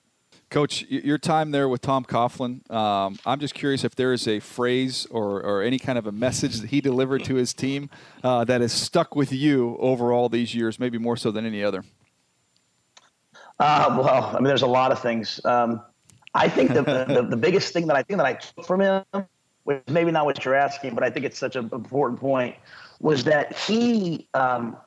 [0.49, 4.39] Coach, your time there with Tom Coughlin, um, I'm just curious if there is a
[4.39, 7.89] phrase or, or any kind of a message that he delivered to his team
[8.23, 11.65] uh, that has stuck with you over all these years, maybe more so than any
[11.65, 11.83] other.
[13.59, 15.41] Uh, well, I mean, there's a lot of things.
[15.43, 15.81] Um,
[16.33, 19.03] I think the, the, the, biggest thing that I think that I took from him,
[19.63, 22.55] which maybe not what you're asking, but I think it's such an important point,
[23.01, 24.77] was that he um,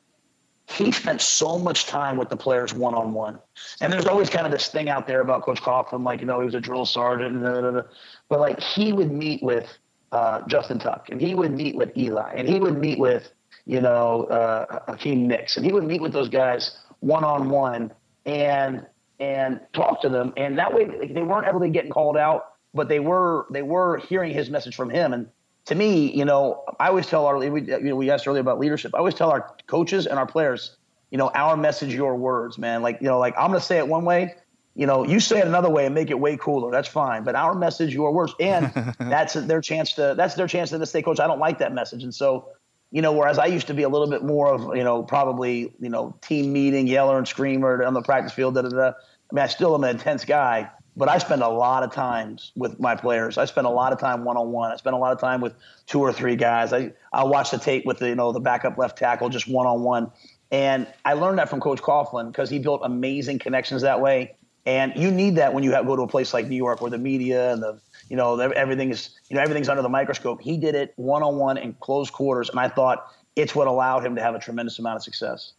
[0.71, 3.39] he spent so much time with the players one on one.
[3.81, 6.39] And there's always kind of this thing out there about Coach Coughlin, like you know
[6.39, 7.81] he was a drill sergeant, blah, blah, blah.
[8.29, 9.67] but like he would meet with
[10.11, 13.31] uh, Justin Tuck, and he would meet with Eli, and he would meet with
[13.65, 17.91] you know uh, Hakeem Nicks, and he would meet with those guys one on one
[18.25, 18.85] and
[19.19, 22.99] and talk to them, and that way they weren't ever getting called out, but they
[22.99, 25.13] were they were hearing his message from him.
[25.13, 25.27] And
[25.65, 28.59] to me, you know, I always tell our we you know we asked earlier about
[28.59, 28.93] leadership.
[28.95, 30.75] I always tell our coaches and our players,
[31.11, 32.81] you know, our message, your words, man.
[32.81, 34.35] Like you know, like I'm gonna say it one way,
[34.75, 36.71] you know, you say it another way and make it way cooler.
[36.71, 37.23] That's fine.
[37.23, 41.01] But our message, your words, and that's their chance to that's their chance to say,
[41.01, 42.03] Coach, I don't like that message.
[42.03, 42.49] And so
[42.91, 45.73] you know, whereas I used to be a little bit more of, you know, probably,
[45.79, 48.87] you know, team meeting, yeller and screamer on the practice field, da da da.
[48.87, 52.51] I mean, I still am an intense guy, but I spend a lot of times
[52.55, 53.37] with my players.
[53.37, 54.71] I spend a lot of time one on one.
[54.71, 55.53] I spend a lot of time with
[55.87, 56.73] two or three guys.
[56.73, 59.67] I I watch the tape with the you know the backup left tackle just one
[59.67, 60.11] on one,
[60.51, 64.35] and I learned that from Coach Coughlin because he built amazing connections that way.
[64.65, 66.91] And you need that when you have, go to a place like New York where
[66.91, 67.79] the media and the
[68.09, 70.41] you know everything is you know everything's under the microscope.
[70.41, 74.05] He did it one on one in close quarters, and I thought it's what allowed
[74.05, 75.53] him to have a tremendous amount of success.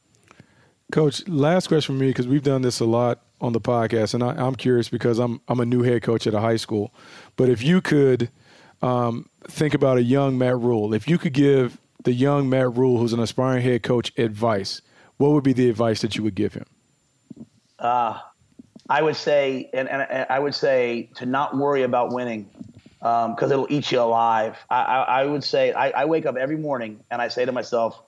[0.93, 4.23] Coach, last question for me because we've done this a lot on the podcast, and
[4.23, 6.95] I, am curious because I'm I'm a new head coach at a high school.
[7.37, 8.31] But if you could
[8.81, 12.99] um, think about a young Matt Rhule, if you could give the young Matt Rhule,
[12.99, 14.81] who's an aspiring head coach, advice,
[15.17, 16.67] what would be the advice that you would give him?
[17.79, 18.19] Uh,
[18.89, 22.49] I would say, and, and I would say to not worry about winning
[22.99, 24.57] because um, it'll eat you alive.
[24.71, 27.51] I, I, I would say I, I, wake up every morning and I say to
[27.51, 28.01] myself,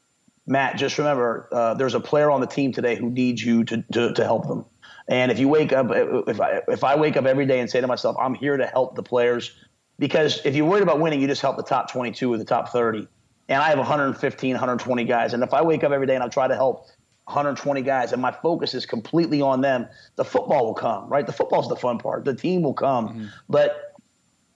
[0.47, 3.83] Matt, just remember uh, there's a player on the team today who needs you to,
[3.93, 4.65] to, to help them.
[5.09, 7.81] And if you wake up, if I, if I wake up every day and say
[7.81, 9.53] to myself, I'm here to help the players,
[9.99, 12.71] because if you're worried about winning, you just help the top 22 or the top
[12.71, 13.07] 30.
[13.49, 15.35] And I have 115, 120 guys.
[15.35, 16.87] And if I wake up every day and I try to help
[17.25, 19.87] 120 guys and my focus is completely on them,
[20.17, 21.27] the football will come, right?
[21.27, 22.25] The football's the fun part.
[22.25, 23.09] The team will come.
[23.09, 23.27] Mm-hmm.
[23.49, 23.95] But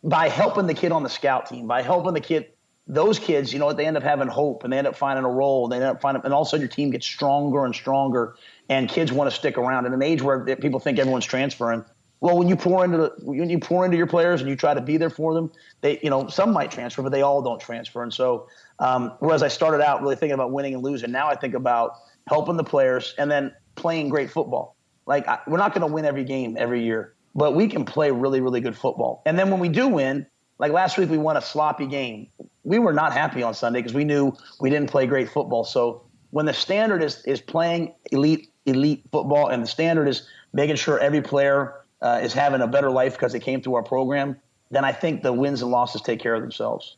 [0.03, 2.47] by helping the kid on the scout team, by helping the kid,
[2.87, 5.25] those kids, you know what, they end up having hope and they end up finding
[5.25, 5.65] a role.
[5.65, 7.75] And they end up finding, and all of a sudden your team gets stronger and
[7.75, 8.37] stronger
[8.69, 9.87] and kids want to stick around.
[9.87, 11.85] In an age where people think everyone's transferring,
[12.21, 14.75] well, when you pour into the, when you pour into your players and you try
[14.75, 17.61] to be there for them, they you know some might transfer, but they all don't
[17.61, 18.03] transfer.
[18.03, 18.49] And so,
[18.79, 21.93] um, whereas I started out really thinking about winning and losing, now I think about
[22.27, 24.77] helping the players, and then playing great football.
[25.07, 28.11] Like I, we're not going to win every game every year, but we can play
[28.11, 29.23] really, really good football.
[29.25, 30.27] And then when we do win,
[30.59, 32.29] like last week we won a sloppy game.
[32.65, 35.65] We were not happy on Sunday because we knew we didn't play great football.
[35.65, 40.77] So when the standard is is playing elite elite football, and the standard is making
[40.77, 44.37] sure every player uh, is having a better life because they came through our program,
[44.71, 46.97] then I think the wins and losses take care of themselves.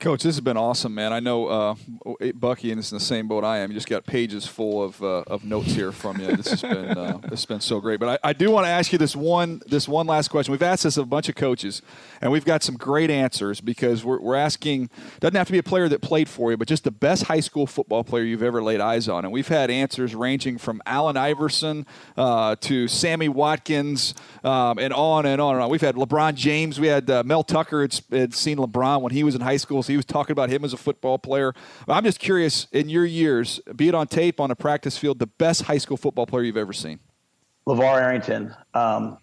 [0.00, 1.12] Coach, this has been awesome, man.
[1.12, 1.74] I know uh,
[2.34, 3.70] Bucky and is in the same boat I am.
[3.70, 6.34] You just got pages full of, uh, of notes here from you.
[6.34, 8.00] This has been uh, this has been so great.
[8.00, 10.52] But I, I do want to ask you this one this one last question.
[10.52, 11.82] We've asked this of a bunch of coaches,
[12.22, 14.88] and we've got some great answers because we're, we're asking
[15.20, 17.40] doesn't have to be a player that played for you, but just the best high
[17.40, 19.26] school football player you've ever laid eyes on.
[19.26, 21.84] And we've had answers ranging from Allen Iverson
[22.16, 25.68] uh, to Sammy Watkins um, and on and on and on.
[25.68, 26.80] We've had LeBron James.
[26.80, 29.82] We had uh, Mel Tucker had, had seen LeBron when he was in high school
[29.90, 31.52] he was talking about him as a football player.
[31.88, 35.26] I'm just curious, in your years, be it on tape, on a practice field, the
[35.26, 37.00] best high school football player you've ever seen?
[37.66, 38.54] LeVar Arrington.
[38.74, 39.18] Um,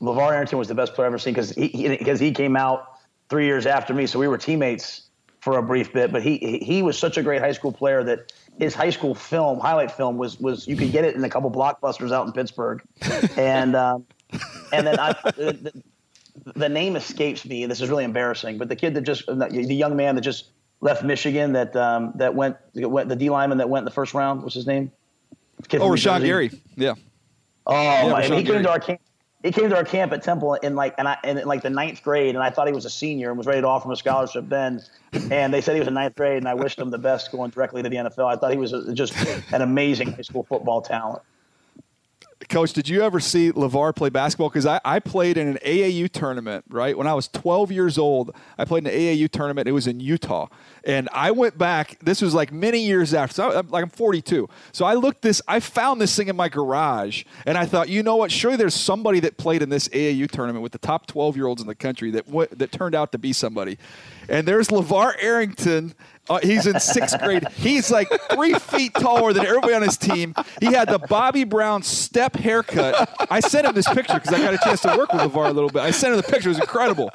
[0.00, 2.56] LeVar Arrington was the best player I've ever seen because he, because he, he came
[2.56, 2.86] out
[3.28, 5.02] three years after me, so we were teammates
[5.40, 6.12] for a brief bit.
[6.12, 9.60] But he he was such a great high school player that his high school film,
[9.60, 12.82] highlight film, was was you could get it in a couple blockbusters out in Pittsburgh,
[13.36, 14.06] and um,
[14.72, 15.82] and then I, the,
[16.44, 17.66] the name escapes me.
[17.66, 21.04] This is really embarrassing, but the kid that just the young man that just left
[21.04, 24.42] Michigan that um, that went, went the D lineman that went in the first round.
[24.42, 24.90] What's his name?
[25.68, 26.50] Kid oh, Rashan Gary.
[26.76, 26.94] Yeah.
[27.66, 29.00] Oh, yeah, my, he came to our camp.
[29.42, 32.02] he came to our camp at Temple in like and I in like the ninth
[32.02, 33.96] grade, and I thought he was a senior and was ready to offer him a
[33.96, 34.80] scholarship then.
[35.30, 37.50] And they said he was in ninth grade, and I wished him the best going
[37.50, 38.26] directly to the NFL.
[38.26, 39.14] I thought he was a, just
[39.52, 41.22] an amazing high school football talent.
[42.50, 44.48] Coach, did you ever see LeVar play basketball?
[44.48, 46.98] Because I, I played in an AAU tournament, right?
[46.98, 49.68] When I was 12 years old, I played in an AAU tournament.
[49.68, 50.48] It was in Utah.
[50.82, 53.34] And I went back, this was like many years after.
[53.34, 54.48] So I'm, like I'm 42.
[54.72, 57.22] So I looked this, I found this thing in my garage.
[57.46, 58.32] And I thought, you know what?
[58.32, 61.62] Surely there's somebody that played in this AAU tournament with the top 12 year olds
[61.62, 62.26] in the country that,
[62.58, 63.78] that turned out to be somebody.
[64.28, 65.94] And there's LeVar Arrington
[66.30, 67.46] uh, he's in sixth grade.
[67.56, 70.34] He's like three feet taller than everybody on his team.
[70.60, 73.10] He had the Bobby Brown step haircut.
[73.30, 75.52] I sent him this picture because I got a chance to work with LeVar a
[75.52, 75.82] little bit.
[75.82, 76.48] I sent him the picture.
[76.48, 77.10] It was incredible.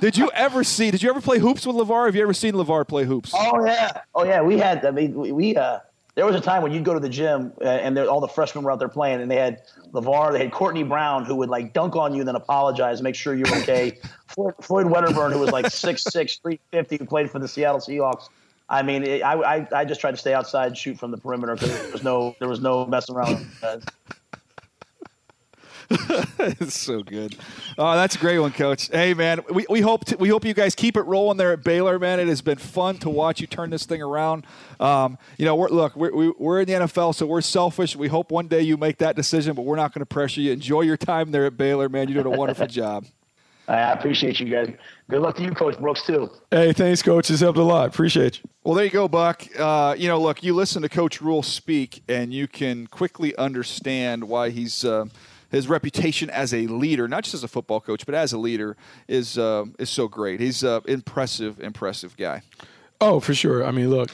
[0.00, 0.90] Did you ever see?
[0.90, 2.06] Did you ever play hoops with LeVar?
[2.06, 3.32] Have you ever seen LeVar play hoops?
[3.34, 4.40] Oh yeah, oh yeah.
[4.40, 4.84] We had.
[4.86, 5.80] I mean, we, we uh,
[6.16, 8.64] there was a time when you'd go to the gym uh, and all the freshmen
[8.64, 9.60] were out there playing, and they had
[9.92, 13.14] LeVar, they had Courtney Brown, who would like dunk on you and then apologize, make
[13.14, 13.98] sure you're okay.
[14.26, 18.28] Floyd, Floyd Wedderburn, who was like 6'6", 350, who played for the Seattle Seahawks.
[18.68, 21.18] I mean, it, I, I, I just tried to stay outside and shoot from the
[21.18, 23.46] perimeter because there was no there was no messing around.
[26.38, 27.36] it's so good.
[27.78, 28.88] Oh, that's a great one, Coach.
[28.88, 31.62] Hey, man, we, we hope to, we hope you guys keep it rolling there at
[31.62, 32.18] Baylor, man.
[32.18, 34.46] It has been fun to watch you turn this thing around.
[34.80, 37.94] Um, you know, we're, look, we're, we're in the NFL, so we're selfish.
[37.94, 40.52] We hope one day you make that decision, but we're not going to pressure you.
[40.52, 42.08] Enjoy your time there at Baylor, man.
[42.08, 43.06] You're doing a wonderful job.
[43.68, 44.72] I appreciate you guys.
[45.10, 46.30] Good luck to you, Coach Brooks, too.
[46.50, 47.30] Hey, thanks, Coach.
[47.30, 47.88] It's helped a lot.
[47.88, 48.50] Appreciate you.
[48.62, 49.46] Well, there you go, Buck.
[49.58, 54.24] Uh, you know, look, you listen to Coach Rhule speak, and you can quickly understand
[54.24, 54.84] why he's.
[54.84, 55.06] Uh,
[55.48, 58.76] his reputation as a leader, not just as a football coach, but as a leader,
[59.06, 60.40] is uh, is so great.
[60.40, 62.42] He's an impressive, impressive guy.
[63.00, 63.64] Oh, for sure.
[63.64, 64.10] I mean, look,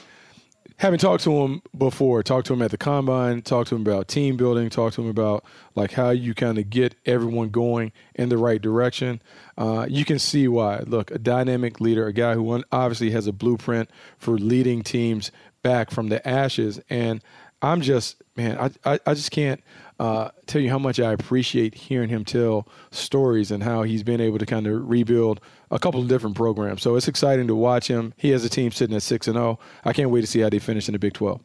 [0.77, 4.07] having talked to him before, talked to him at the combine, talked to him about
[4.07, 5.43] team building, talked to him about
[5.75, 9.21] like how you kind of get everyone going in the right direction.
[9.57, 10.79] Uh, you can see why.
[10.85, 15.31] Look, a dynamic leader, a guy who obviously has a blueprint for leading teams
[15.61, 17.23] back from the ashes, and
[17.61, 19.61] I'm just man, I I, I just can't
[19.99, 24.19] uh, tell you how much I appreciate hearing him tell stories and how he's been
[24.19, 25.39] able to kind of rebuild
[25.71, 26.81] a couple of different programs.
[26.81, 28.13] So it's exciting to watch him.
[28.17, 29.59] He has a team sitting at six and zero.
[29.61, 29.65] Oh.
[29.85, 31.41] I can't wait to see how they finish in the Big Twelve.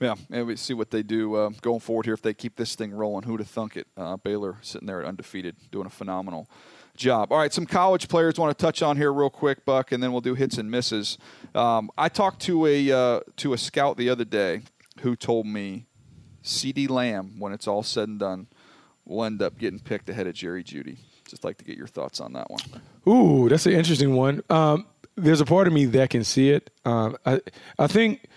[0.00, 2.76] Yeah, and we see what they do uh, going forward here if they keep this
[2.76, 3.24] thing rolling.
[3.24, 3.88] Who'd have thunk it?
[3.96, 6.48] Uh, Baylor sitting there undefeated, doing a phenomenal
[6.98, 7.32] job.
[7.32, 10.12] All right, some college players want to touch on here real quick, Buck, and then
[10.12, 11.16] we'll do hits and misses.
[11.54, 14.62] Um, I talked to a uh, to a scout the other day
[15.00, 15.86] who told me
[16.42, 18.46] CeeDee Lamb, when it's all said and done,
[19.04, 20.98] will end up getting picked ahead of Jerry Jeudy.
[21.28, 22.60] Just like to get your thoughts on that one.
[23.06, 24.42] Ooh, that's an interesting one.
[24.48, 26.70] Um, there's a part of me that can see it.
[26.84, 27.40] Um, I,
[27.78, 28.28] I think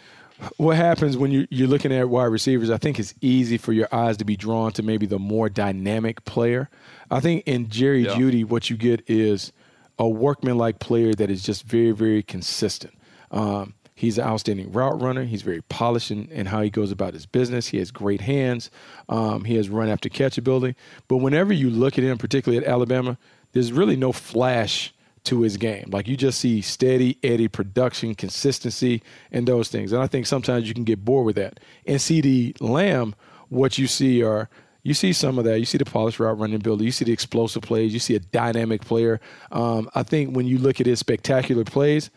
[0.58, 3.88] what happens when you, you're looking at wide receivers, I think it's easy for your
[3.92, 6.70] eyes to be drawn to maybe the more dynamic player.
[7.10, 8.16] I think in Jerry yeah.
[8.16, 9.52] Jeudy, what you get is
[10.00, 12.94] a workman-like player that is just very, very consistent.
[13.32, 15.26] Um, He's an outstanding route runner.
[15.26, 17.68] He's very polished in, in how he goes about his business.
[17.68, 18.72] He has great hands.
[19.10, 20.76] Um, he has run after catch ability.
[21.08, 23.20] But whenever you look at him, particularly at Alabama,
[23.52, 24.92] there's really no flash
[25.24, 25.90] to his game.
[25.92, 29.92] Like you just see steady Eddie production, consistency, and those things.
[29.92, 31.60] And I think sometimes you can get bored with that.
[31.86, 33.16] And CeeDee Lamb,
[33.50, 34.50] what you see are
[34.84, 35.60] you see some of that.
[35.60, 36.86] You see the polished route running ability.
[36.86, 37.94] You see the explosive plays.
[37.94, 39.20] You see a dynamic player.
[39.52, 42.10] Um, I think when you look at his spectacular plays,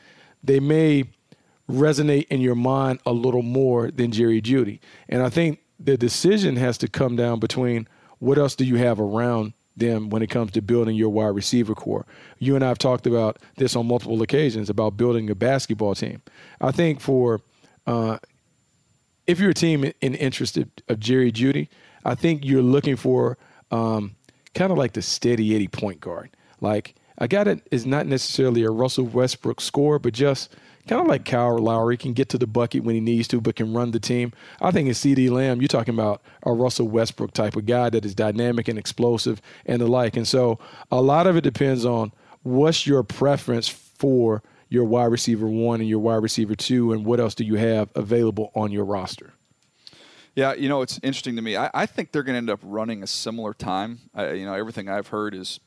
[0.42, 1.04] they may
[1.70, 4.80] resonate in your mind a little more than Jerry Jeudy.
[5.08, 7.86] And I think the decision has to come down between
[8.18, 11.74] what else do you have around them when it comes to building your wide receiver
[11.74, 12.06] corps.
[12.38, 16.22] You and I have talked about this on multiple occasions about building a basketball team.
[16.60, 17.40] I think for
[17.86, 18.18] uh,
[19.26, 21.68] if you're a team in interest of Jerry Jeudy,
[22.04, 23.38] I think you're looking for
[23.70, 24.16] um,
[24.54, 26.30] kind of like the steady Eddie point guard.
[26.60, 30.54] Like a guy that is not necessarily a Russell Westbrook scorer, but just
[30.86, 33.56] kind of like Kyle Lowry, can get to the bucket when he needs to, but
[33.56, 34.32] can run the team.
[34.60, 38.04] I think in CeeDee Lamb, you're talking about a Russell Westbrook type of guy that
[38.04, 40.16] is dynamic and explosive and the like.
[40.16, 40.58] And so
[40.90, 42.12] a lot of it depends on
[42.42, 47.20] what's your preference for your wide receiver one and your wide receiver two, and what
[47.20, 49.32] else do you have available on your roster.
[50.34, 51.56] Yeah, you know, it's interesting to me.
[51.56, 54.00] I, I think they're going to end up running a similar time.
[54.14, 55.60] I, you know, everything I've heard is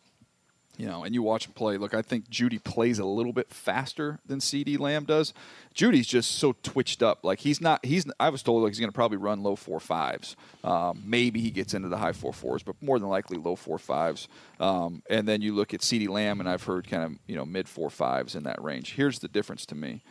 [0.78, 1.78] you know, and you watch him play.
[1.78, 5.34] Look, I think Jeudy plays a little bit faster than CeeDee Lamb does.
[5.74, 7.24] Jeudy's just so twitched up.
[7.24, 7.84] Like he's not.
[7.84, 8.06] He's.
[8.20, 10.36] I was told like he's going to probably run low four fives.
[10.64, 13.80] Um, maybe he gets into the high four fours, but more than likely low four
[13.80, 14.28] fives.
[14.60, 17.46] Um, and then you look at CeeDee Lamb, and I've heard kind of you know
[17.46, 18.94] mid four fives in that range.
[18.94, 20.04] Here's the difference to me.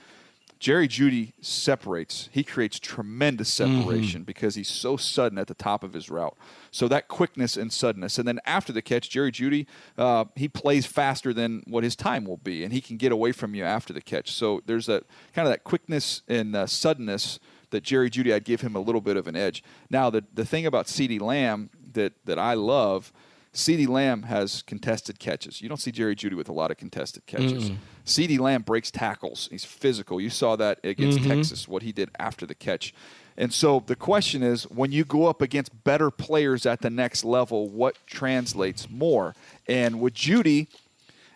[0.59, 2.29] Jerry Jeudy separates.
[2.33, 3.81] He creates tremendous Mm-hmm.
[3.83, 6.37] separation because he's so sudden at the top of his route.
[6.71, 9.67] So that quickness and suddenness, and then after the catch, Jerry Jeudy
[9.99, 13.33] uh, he plays faster than what his time will be, and he can get away
[13.33, 14.33] from you after the catch.
[14.33, 15.05] So there's that
[15.35, 17.39] kind of that quickness and uh, suddenness
[17.71, 18.33] that Jerry Jeudy.
[18.33, 19.63] I'd give him a little bit of an edge.
[19.91, 23.13] Now the the thing about CeeDee Lamb that that I love.
[23.57, 25.63] CeeDee Lamb has contested catches.
[25.63, 27.71] You don't see Jerry Jeudy with a lot of contested catches.
[28.05, 29.49] CeeDee Lamb breaks tackles.
[29.51, 30.21] He's physical.
[30.21, 31.31] You saw that against mm-hmm.
[31.31, 32.95] Texas, what he did after the catch.
[33.39, 37.25] And so the question is when you go up against better players at the next
[37.25, 39.35] level, what translates more?
[39.67, 40.69] And with Judy,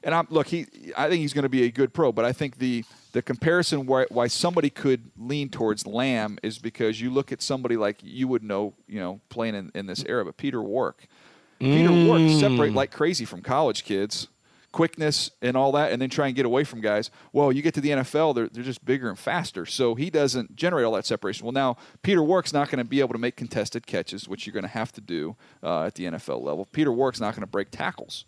[0.04, 0.66] and I'm look, he
[0.96, 3.86] I think he's going to be a good pro, but I think the the comparison
[3.86, 8.28] why, why somebody could lean towards Lamb is because you look at somebody like you
[8.28, 11.08] would know, you know, playing in, in this era, but Peter Warrick.
[11.60, 14.28] Peter Warrick separate like crazy from college kids,
[14.72, 17.10] quickness and all that, and then try and get away from guys.
[17.32, 19.66] Well, you get to the NFL, they're, they're just bigger and faster.
[19.66, 21.44] So he doesn't generate all that separation.
[21.44, 24.54] Well, now Peter Warrick's not going to be able to make contested catches, which you're
[24.54, 26.66] going to have to do uh, at the NFL level.
[26.66, 28.24] Peter Warrick's not going to break tackles.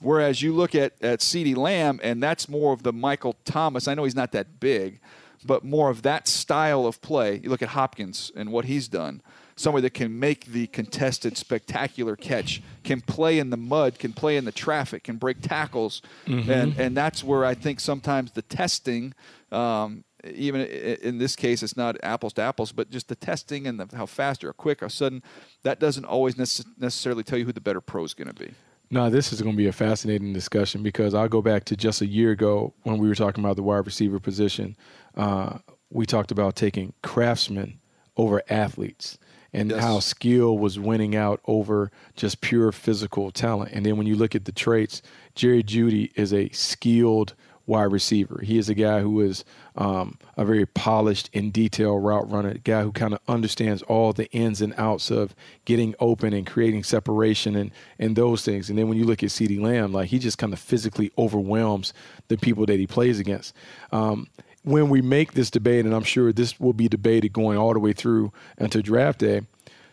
[0.00, 3.88] Whereas you look at, at CeeDee Lamb, and that's more of the Michael Thomas.
[3.88, 5.00] I know he's not that big,
[5.44, 7.40] but more of that style of play.
[7.42, 9.22] You look at Hopkins and what he's done.
[9.56, 14.36] Somebody that can make the contested, spectacular catch, can play in the mud, can play
[14.36, 19.14] in the traffic, can break tackles, and and that's where I think sometimes the testing,
[19.52, 23.78] um, even in this case, it's not apples to apples, but just the testing and
[23.78, 25.22] the, how fast or quick or sudden,
[25.62, 28.52] that doesn't always necess- necessarily tell you who the better pro is going to be.
[28.90, 32.00] No, this is going to be a fascinating discussion because I'll go back to just
[32.00, 34.76] a year ago when we were talking about the wide receiver position.
[35.16, 35.58] Uh,
[35.90, 37.80] we talked about taking craftsmen
[38.16, 39.18] over athletes
[39.54, 39.80] and Yes.
[39.80, 43.72] how skill was winning out over just pure physical talent.
[43.72, 45.00] And then when you look at the traits,
[45.34, 47.34] Jerry Jeudy is a skilled
[47.66, 48.42] wide receiver.
[48.42, 49.42] He is a guy who is
[49.76, 54.12] um, a very polished and detailed route runner, a guy who kind of understands all
[54.12, 55.34] the ins and outs of
[55.64, 58.68] getting open and creating separation and, and those things.
[58.68, 61.94] And then when you look at CeeDee Lamb, like he just kind of physically overwhelms
[62.28, 63.54] the people that he plays against.
[63.92, 64.28] Um,
[64.64, 67.78] when we make this debate, and I'm sure this will be debated going all the
[67.78, 69.42] way through until draft day,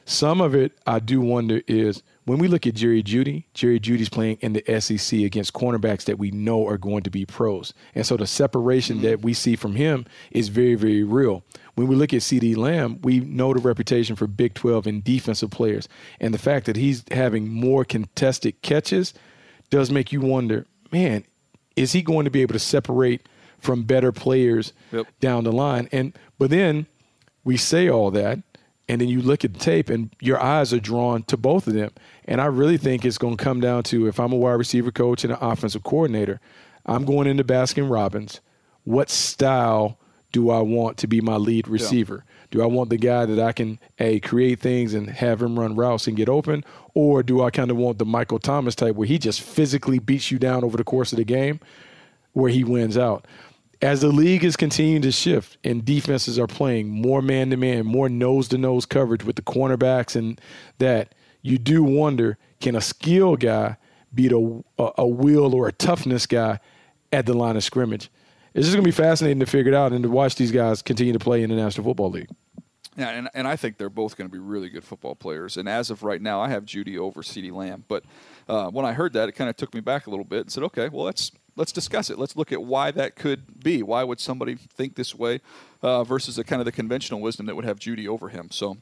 [0.06, 4.10] some of it I do wonder is when we look at Jerry Jeudy, Jerry Jeudy's
[4.10, 7.74] playing in the SEC against cornerbacks that we know are going to be pros.
[7.96, 9.06] And so the separation mm-hmm.
[9.06, 11.44] that we see from him is very, very real.
[11.76, 15.50] When we look at CeeDee Lamb, we know the reputation for Big 12 and defensive
[15.50, 15.88] players.
[16.20, 19.14] And the fact that he's having more contested catches
[19.70, 21.26] does make you wonder, man,
[21.76, 23.28] is he going to be able to separate
[23.62, 25.07] from better players Yep.
[25.22, 25.88] down the line?
[25.93, 26.88] And but then
[27.45, 28.39] we say all that,
[28.89, 31.74] and then you look at the tape, and your eyes are drawn to both of
[31.74, 31.91] them.
[32.26, 34.91] And I really think it's going to come down to if I'm a wide receiver
[34.91, 36.39] coach and an offensive coordinator,
[36.86, 38.41] I'm going into Baskin Robbins.
[38.84, 39.97] What style
[40.32, 42.26] do I want to be my lead receiver?
[42.51, 45.76] Do I want the guy that I can a create things and have him run
[45.76, 49.07] routes and get open, or do I kind of want the Michael Thomas type where
[49.07, 51.59] he just physically beats you down over the course of the game,
[52.34, 53.26] where he wins out?
[53.82, 57.86] As the league is continuing to shift and defenses are playing more man to man,
[57.86, 60.40] more nose to nose coverage with the cornerbacks, and
[60.78, 63.78] that you do wonder can a skill guy
[64.14, 66.60] beat a, a, will or a toughness guy
[67.12, 68.12] at the line of scrimmage?
[68.54, 70.82] It's just going to be fascinating to figure it out and to watch these guys
[70.82, 72.30] continue to play in the National Football League.
[72.98, 75.56] Yeah, and, and I think they're both going to be really good football players.
[75.56, 77.86] And as of right now, I have Jeudy over CeeDee Lamb.
[77.88, 78.04] But
[78.50, 80.52] uh, when I heard that, it kind of took me back a little bit and
[80.52, 82.18] said, okay, well, let's let's discuss it.
[82.18, 83.84] Let's look at why that could be.
[83.84, 85.41] Why would somebody think this way
[85.82, 88.49] uh, versus the kind of the conventional wisdom that would have Jeudy over him?
[88.52, 88.78] So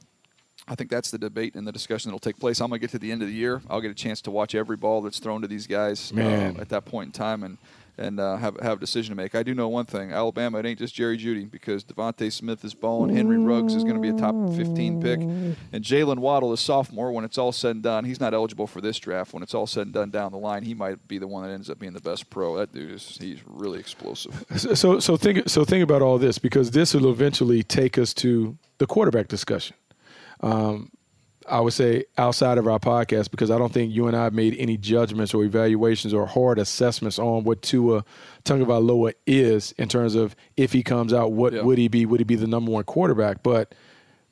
[0.67, 2.61] I think that's the debate and the discussion that will take place.
[2.61, 3.61] I'm going to get to the end of the year.
[3.70, 6.11] I'll get a chance to watch every ball that's thrown to these guys
[6.57, 7.57] uh, at that point in time and
[8.00, 9.36] and uh, have have a decision to make.
[9.36, 12.74] I do know one thing: Alabama, it ain't just Jerry Jeudy because DeVonta Smith is
[12.74, 16.60] balling, Henry Ruggs is going to be a top 15 pick, and Jaylen Waddle is
[16.60, 17.12] sophomore.
[17.12, 19.34] When it's all said and done, he's not eligible for this draft.
[19.34, 21.52] When it's all said and done down the line, he might be the one that
[21.52, 22.58] ends up being the best pro.
[22.58, 24.45] That dude is he's really explosive.
[24.58, 28.58] So, so think so think about all this because this will eventually take us to
[28.78, 29.76] the quarterback discussion.
[30.41, 30.91] Um,
[31.50, 34.34] I would say outside of our podcast because I don't think you and I have
[34.34, 38.06] made any judgments or evaluations or hard assessments on what Tua
[38.45, 41.64] Tagovailoa is in terms of if he comes out, what Yeah.
[41.64, 42.06] would he be?
[42.06, 43.43] Would he be the number one quarterback?
[43.43, 43.74] But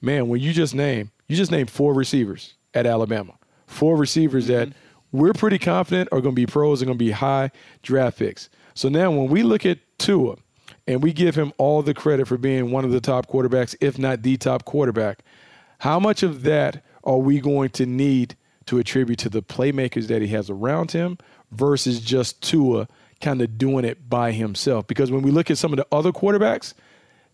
[0.01, 3.33] man, when you just name you just named four receivers at Alabama,
[3.65, 5.17] four receivers that mm-hmm.
[5.17, 7.51] we're pretty confident are going to be pros, are going to be high
[7.81, 8.49] draft picks.
[8.73, 10.35] So now when we look at Tua
[10.87, 13.97] and we give him all the credit for being one of the top quarterbacks, if
[13.97, 15.19] not the top quarterback,
[15.79, 18.35] how much of that are we going to need
[18.67, 21.17] to attribute to the playmakers that he has around him
[21.51, 22.87] versus just Tua
[23.21, 24.85] kind of doing it by himself?
[24.85, 26.73] Because when we look at some of the other quarterbacks,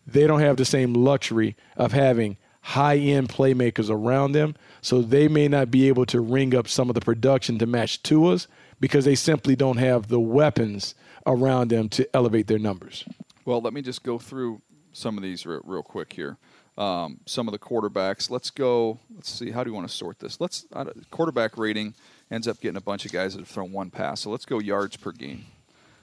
[0.05, 4.55] they don't have the same luxury of having high end playmakers around them.
[4.81, 8.01] So they may not be able to ring up some of the production to match
[8.03, 8.47] Tua's
[8.79, 10.93] because they simply don't have the weapons
[11.25, 13.05] around them to elevate their numbers.
[13.45, 14.61] Well, let me just go through
[14.93, 16.37] some of these real, real quick here.
[16.77, 18.29] Um, some of the quarterbacks.
[18.31, 18.99] Let's go.
[19.13, 19.51] Let's see.
[19.51, 20.41] How do you want to sort this?
[20.41, 21.93] Let's uh, quarterback rating
[22.31, 24.21] ends up getting a bunch of guys that have thrown one pass.
[24.21, 25.45] So let's go yards per game.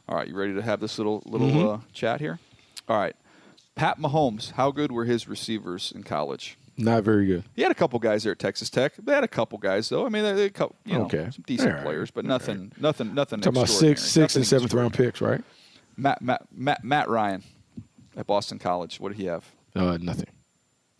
[0.08, 1.68] All right, you ready to have this little little Mm-hmm.
[1.68, 2.38] uh, chat here?
[2.88, 3.16] All right,
[3.74, 4.52] Pat Mahomes.
[4.52, 6.56] How good were his receivers in college?
[6.76, 7.44] Not very good.
[7.54, 8.94] He had a couple guys there at Texas Tech.
[8.96, 10.06] They had a couple guys though.
[10.06, 11.28] I mean, they, they couple, you know, Okay.
[11.32, 11.82] some decent right.
[11.82, 13.40] players, but nothing, nothing, nothing.
[13.40, 15.42] Talking about six, six, and seventh round picks, right?
[15.96, 17.42] Matt, Matt, Matt, Matt Ryan
[18.16, 18.98] at Boston College.
[19.00, 19.44] What did he have?
[19.76, 20.26] Uh, nothing.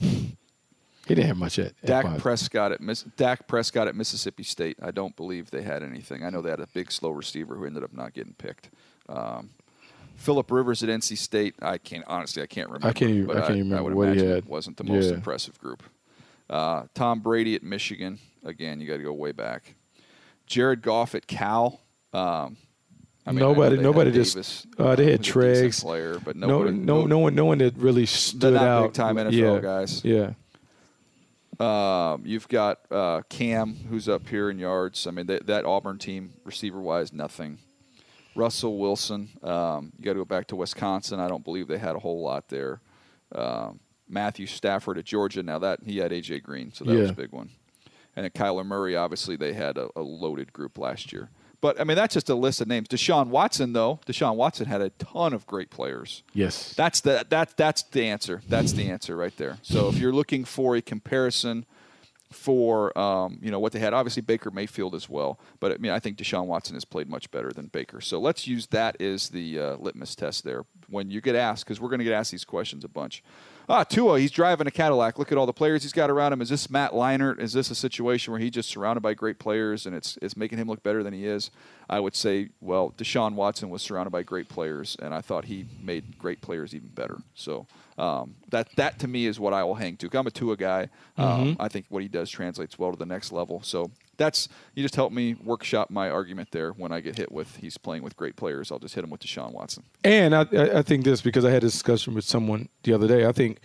[0.01, 2.21] He didn't have much at, at Dak Boston.
[2.21, 4.77] Prescott at Miss, Dak Prescott at Mississippi State.
[4.81, 6.25] I don't believe they had anything.
[6.25, 8.71] I know they had a big slow receiver who ended up not getting picked.
[9.09, 9.51] Um,
[10.17, 11.55] Philip Rivers at NC State.
[11.63, 12.43] I can't honestly.
[12.43, 12.87] I can't remember.
[12.89, 14.39] I can't even- I can't even I would remember what he imagine had.
[14.45, 15.15] it wasn't the most Yeah.
[15.15, 15.83] impressive group.
[16.49, 18.19] Uh, Tom Brady at Michigan.
[18.45, 19.75] Again, you got to go way back.
[20.47, 21.81] Jared Goff at Cal.
[22.13, 22.57] Um,
[23.27, 24.35] I mean, nobody, they nobody just.
[24.35, 25.81] Davis, uh, they had Treggs.
[25.81, 28.83] player, but no, nobody, no, no one, no one that really stood not out.
[28.85, 30.05] big-time NFL yeah, guys.
[30.05, 30.33] Yeah,
[32.15, 35.07] Um, you've got uh, Cam, who's up here in yards.
[35.07, 37.59] I mean, that, that Auburn team, receiver wise, nothing.
[38.35, 41.21] Russell Wilson, um, you got to go back to Wisconsin.
[41.21, 42.81] I don't believe they had a whole lot there.
[43.35, 45.43] Um, Matthew Stafford at Georgia.
[45.43, 47.51] Now that he had AJ Green, so that was a big one.
[48.17, 51.31] And at Kyler Murray, obviously they had a, a loaded group last year.
[51.61, 52.89] But I mean, that's just a list of names.
[52.89, 56.23] Deshaun Watson, though, Deshaun Watson had a ton of great players.
[56.33, 56.73] yes.
[56.75, 58.43] That's the that that's the answer.
[58.49, 59.59] That's the answer right there.
[59.63, 61.67] So if you're looking for a comparison
[62.33, 65.39] for um, you know what they had, obviously Baker Mayfield as well.
[65.59, 68.01] But I mean, I think Deshaun Watson has played much better than Baker.
[68.01, 71.81] So let's use that as the uh, litmus test there when you get asked because
[71.81, 73.23] we're going to get asked these questions a bunch.
[73.73, 75.17] Ah, Tua, he's driving a Cadillac.
[75.17, 76.43] Look at all the players he's got around him.
[76.43, 77.39] Is this Matt Leinart?
[77.39, 80.59] Is this a situation where he's just surrounded by great players and it's it's making
[80.59, 81.53] him look better than he is?
[81.89, 85.67] I would say, well, Deshaun Watson was surrounded by great players, and I thought he
[85.81, 87.19] made great players even better.
[87.35, 90.11] So um, that that to me is what I will hang to.
[90.15, 90.89] I'm a Tua guy.
[91.17, 93.63] Um, I think what he does translates well to the next level.
[93.63, 96.73] So that's you just help me workshop my argument there.
[96.73, 99.23] When I get hit with he's playing with great players, I'll just hit him with
[99.23, 99.85] Deshaun Watson.
[100.05, 103.27] And I, I think this because I had a discussion with someone the other day.
[103.27, 103.59] I think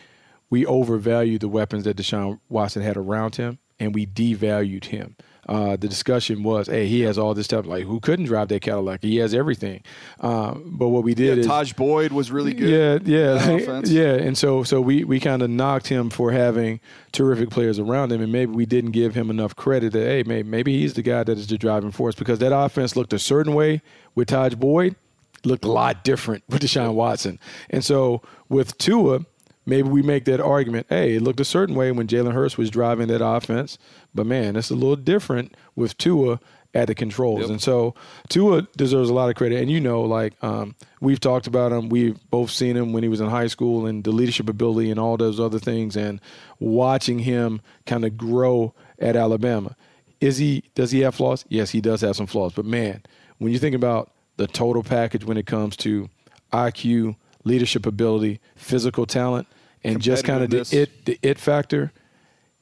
[0.50, 5.18] we overvalued the weapons that Deshaun Watson had around him, and we devalued him.
[5.48, 7.66] Uh, the discussion was, hey, he has all this stuff.
[7.68, 9.04] Like, who couldn't drive that Cadillac?
[9.04, 9.84] He has everything.
[10.20, 13.08] Um, but what we did is Tajh Boyd was really good.
[13.08, 14.14] Yeah, yeah, yeah.
[14.14, 16.80] And so, so we we kind of knocked him for having
[17.12, 20.48] terrific players around him, and maybe we didn't give him enough credit that hey, maybe,
[20.48, 23.54] maybe he's the guy that is the driving force because that offense looked a certain
[23.54, 23.82] way
[24.16, 24.96] with Tajh Boyd,
[25.44, 27.40] looked a lot different with Deshaun Watson,
[27.70, 29.20] and so with Tua.
[29.66, 30.88] Maybe we make that argument.
[30.90, 33.78] Hey, it looked a certain way when Jalen Hurts was driving that offense,
[34.14, 36.40] but man, it's a little different with Tua
[36.76, 37.42] at the controls.
[37.42, 37.50] Yep.
[37.50, 37.96] And so
[38.28, 39.62] Tua deserves a lot of credit.
[39.62, 43.10] And you know, like um, we've talked about him, we've both seen him when he
[43.10, 46.20] was in high school and the leadership ability and all those other things, and
[46.60, 49.76] watching him kind of grow at Alabama.
[50.22, 50.64] Is he?
[50.76, 51.46] Does he have flaws?
[51.50, 52.54] Yes, he does have some flaws.
[52.54, 53.02] But man,
[53.38, 56.10] when you think about the total package when it comes to
[56.52, 59.48] IQ, leadership ability, physical talent,
[59.84, 61.94] and just kind of the it the it factor,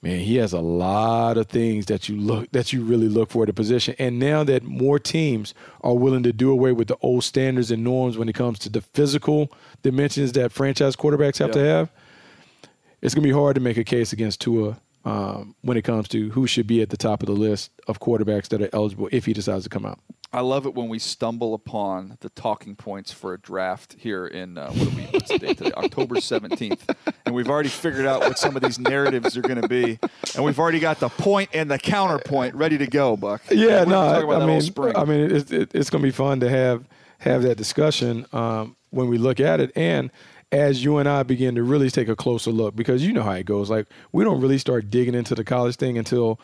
[0.02, 3.44] man, he has a lot of things that you look that you really look for
[3.44, 3.96] at a position.
[3.98, 7.84] And now that more teams are willing to do away with the old standards and
[7.84, 11.92] norms when it comes to the physical dimensions that franchise quarterbacks have to have,
[13.02, 16.08] it's going to be hard to make a case against Tua um, when it comes
[16.10, 19.10] to who should be at the top of the list of quarterbacks that are eligible
[19.12, 20.00] if he decides to come out.
[20.36, 24.58] I love it when we stumble upon the talking points for a draft here in
[24.58, 25.04] uh, what are we?
[25.04, 25.72] What's the date today?
[25.78, 26.90] October seventeenth,
[27.28, 30.00] and we've already figured out what some of these narratives are going to be,
[30.36, 33.44] and we've already got the point and the counterpoint ready to go, Buck.
[33.52, 34.96] Yeah, no, about I mean.
[34.96, 36.84] I mean, it's it, it's going to be fun to have
[37.20, 40.10] have that discussion um, when we look at it, and
[40.54, 43.32] as you and I begin to really take a closer look, because you know how
[43.32, 43.70] it goes.
[43.70, 46.40] Like we don't really start digging into the college thing until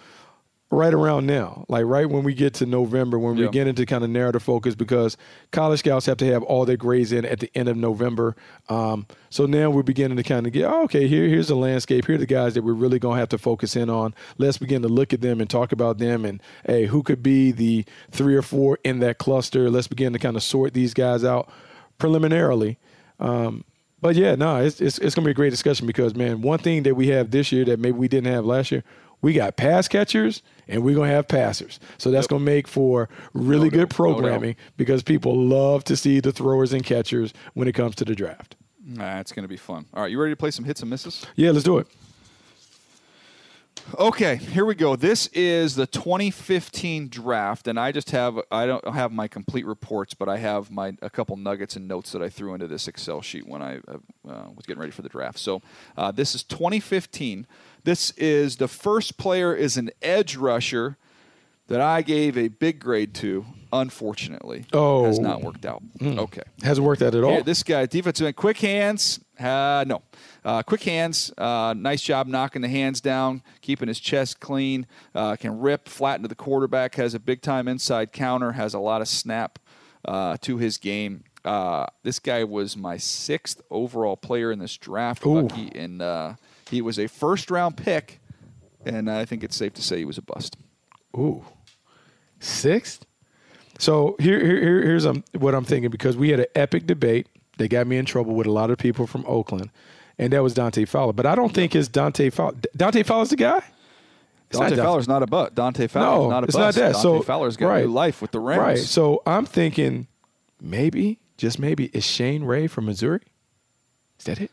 [0.72, 3.50] right around now, like right when we get to November, when we Yeah.
[3.50, 5.18] get into kind of narrative focus, because
[5.52, 8.36] college scouts have to have all their grades in at the end of November.
[8.68, 12.06] Um, so now we're beginning to kind of get, oh, okay, here, here's the landscape.
[12.06, 14.14] Here are the guys that we're really going to have to focus in on.
[14.38, 17.52] Let's begin to look at them and talk about them and, hey, who could be
[17.52, 19.72] the three or four in that cluster?
[19.72, 21.50] Let's begin to kind of sort these guys out
[21.98, 22.78] preliminarily.
[23.20, 23.64] Um,
[24.02, 26.60] but yeah, no, it's, it's, it's going to be a great discussion because, man, one
[26.60, 28.84] thing that we have this year that maybe we didn't have last year,
[29.22, 31.80] we got pass catchers and we're going to have passers.
[31.98, 35.84] So that's going to make for really No good doubt, no programming because people love
[35.86, 38.56] to see the throwers and catchers when it comes to the draft.
[38.86, 39.86] Nah, it's going to be fun.
[39.94, 41.26] All right, you ready to play some hits and misses?
[41.36, 41.88] Yeah, let's do it.
[43.98, 44.96] Okay, here we go.
[44.96, 50.14] This is the 2015 draft, and I just have I don't have my complete reports,
[50.14, 53.22] but I have my a couple nuggets and notes that I threw into this Excel
[53.22, 53.98] sheet when I uh,
[54.30, 55.40] uh, was getting ready for the draft.
[55.40, 55.62] So
[55.98, 57.48] uh, this is 2015.
[57.84, 60.98] This is the first player is an edge rusher
[61.68, 63.46] that I gave a big grade to.
[63.72, 65.06] Unfortunately, Oh.
[65.06, 65.84] has not worked out.
[66.02, 67.32] Okay, Hasn't worked out at all.
[67.34, 69.20] here, this guy, defensive end, quick hands.
[69.40, 70.02] Uh, no,
[70.44, 71.32] uh, quick hands.
[71.38, 74.86] Uh, nice job knocking the hands down, keeping his chest clean.
[75.16, 76.96] Uh, can rip, flatten to the quarterback.
[76.96, 78.54] Has a big time inside counter.
[78.54, 79.60] Has a lot of snap
[80.06, 81.24] uh, to his game.
[81.46, 85.44] Uh, this guy was my sixth overall player in this draft, Ooh.
[85.44, 86.34] Bucky, and uh,
[86.70, 88.20] he was a first round pick.
[88.86, 90.58] And I think it's safe to say he was a bust.
[91.18, 91.44] Ooh,
[92.40, 93.06] sixth.
[93.78, 97.28] So here, here, here- here's um, what I'm thinking because we had an epic debate.
[97.60, 99.70] They got me in trouble with a lot of people from Oakland,
[100.18, 101.14] and that was Dante Fowler.
[101.14, 102.56] But I don't think it's Dante Fowler.
[102.76, 103.58] Dante Fowler's the guy.
[104.50, 105.54] It's not Dante Dante- Fowler's not a butt.
[105.56, 106.78] Dante Fowler's No, not a it's bust.
[106.78, 106.92] not that.
[106.94, 108.60] Dante so Fowler's got right, new life with the Rams.
[108.62, 108.78] Right.
[108.80, 110.08] So I'm thinking
[110.62, 113.22] maybe, just maybe, is Shane Ray from Missouri?
[114.20, 114.52] Is that it?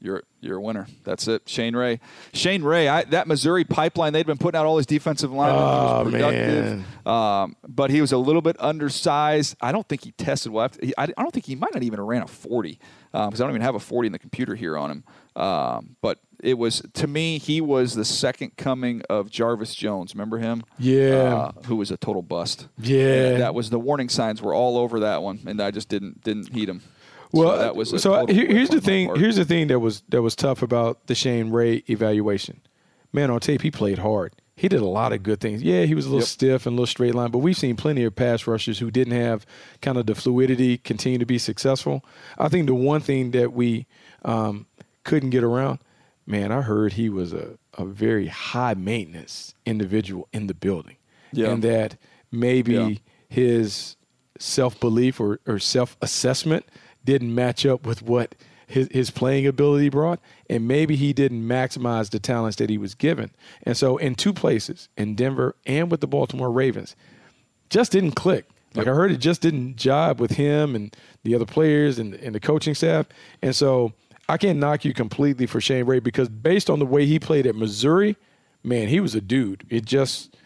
[0.00, 0.86] You're you're a winner.
[1.04, 1.42] That's it.
[1.48, 2.00] Shane Ray.
[2.32, 2.88] Shane Ray.
[2.88, 4.12] I, that Missouri pipeline.
[4.12, 5.62] They'd been putting out all his defensive linemen.
[5.62, 9.56] Oh, productive, Um, but he was a little bit undersized.
[9.60, 10.70] I don't think he tested well.
[10.82, 12.78] He- I, I don't think he might not even have ran a forty
[13.12, 15.04] because I don't even have a forty in the computer here on him.
[15.36, 20.14] Um, but it was to me he was the second coming of Jarvis Jones.
[20.14, 20.62] Remember him?
[20.78, 21.34] Yeah.
[21.34, 22.66] Uh, who was a total bust.
[22.78, 23.28] Yeah.
[23.32, 26.22] And that was the warning signs were all over that one, and I just didn't
[26.24, 26.82] didn't heed him.
[27.32, 29.14] Well, so that was a so here- here's the thing.
[29.16, 32.60] Here's the thing that was that was tough about the Shane Ray evaluation.
[33.12, 34.34] Man, on tape, he played hard.
[34.56, 35.62] He did a lot of good things.
[35.62, 36.28] Yeah, he was a little Yep.
[36.28, 39.14] stiff and a little straight line, but we've seen plenty of pass rushers who didn't
[39.14, 39.46] have
[39.80, 42.04] kind of the fluidity continue to be successful.
[42.38, 43.86] I think the one thing that we
[44.22, 44.66] um,
[45.02, 45.78] couldn't get around,
[46.26, 50.96] man, I heard he was a, a very high maintenance individual in the building,
[51.32, 51.48] Yeah.
[51.52, 51.96] and that
[52.30, 52.90] maybe Yeah.
[53.30, 53.96] his
[54.38, 56.66] self belief or, or self assessment
[57.04, 58.34] didn't match up with what
[58.66, 62.94] his, his playing ability brought, and maybe he didn't maximize the talents that he was
[62.94, 63.30] given.
[63.64, 66.94] And so, in two places, in Denver and with the Baltimore Ravens,
[67.68, 68.46] just didn't click.
[68.74, 72.34] Like I heard it just didn't jibe with him and the other players and, and
[72.34, 73.06] the coaching staff.
[73.42, 73.92] And so
[74.28, 77.46] I can't knock you completely for Shane Ray because based on the way he played
[77.46, 78.16] at Missouri,
[78.62, 79.66] man, he was a dude.
[79.70, 80.36] It just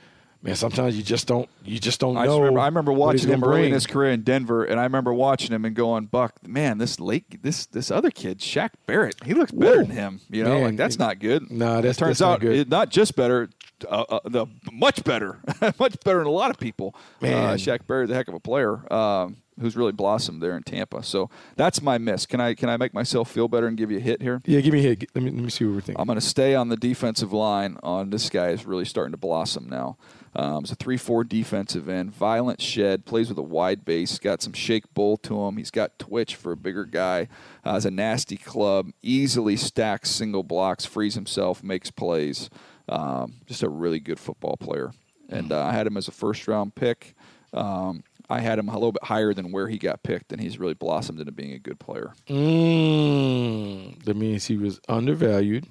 [0.44, 2.38] man, sometimes you just don't you just don't I, know.
[2.38, 5.50] remember, I remember watching him early in his career in Denver, and I remember watching
[5.52, 9.50] him and going, "Buck, man, this late, this this other kid, Shaq Barrett, he looks
[9.50, 9.84] better Woo.
[9.86, 10.20] than him.
[10.30, 11.50] You know, Man, like that's it- not good.
[11.50, 12.56] Nah, It that's- turns that's not out good.
[12.56, 13.48] it- not just better,
[13.88, 15.40] uh, uh, the much better,
[15.80, 16.94] much better than a lot of people.
[17.20, 17.56] Uh, Man.
[17.58, 18.92] Shaq Barrett's a heck of a player.
[18.92, 21.02] Um, Who's really blossomed there in Tampa?
[21.02, 22.26] So that's my miss.
[22.26, 24.42] Can I can I make myself feel better and give you a hit here?
[24.46, 25.10] Yeah, give me a hit.
[25.14, 26.00] Let me let me see what we're thinking.
[26.00, 27.76] I'm going to stay on the defensive line.
[27.82, 29.96] On this guy is really starting to blossom now.
[30.36, 34.52] Um, it's a three-four defensive end, violent shed, plays with a wide base, got some
[34.52, 35.56] shake bull to him.
[35.58, 37.28] He's got twitch for a bigger guy.
[37.64, 42.50] Uh, has a nasty club, easily stacks single blocks, frees himself, makes plays.
[42.88, 44.90] Um, just a really good football player.
[45.28, 47.14] And uh, I had him as a first-round pick.
[47.52, 50.58] Um, I had him a little bit higher than where he got picked, and he's
[50.58, 52.12] really blossomed into being a good player.
[52.28, 55.66] Mm, that means he was undervalued.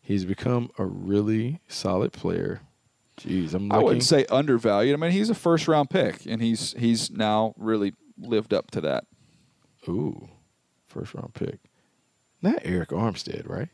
[0.00, 2.62] He's become a really solid player.
[3.18, 3.72] Jeez, I'm looking.
[3.72, 4.94] I wouldn't say undervalued.
[4.94, 8.80] I mean, he's a first round pick, and he's he's now really lived up to
[8.82, 9.04] that.
[9.88, 10.28] Ooh,
[10.86, 11.58] first round pick.
[12.40, 13.68] Not Arik Armstead, right?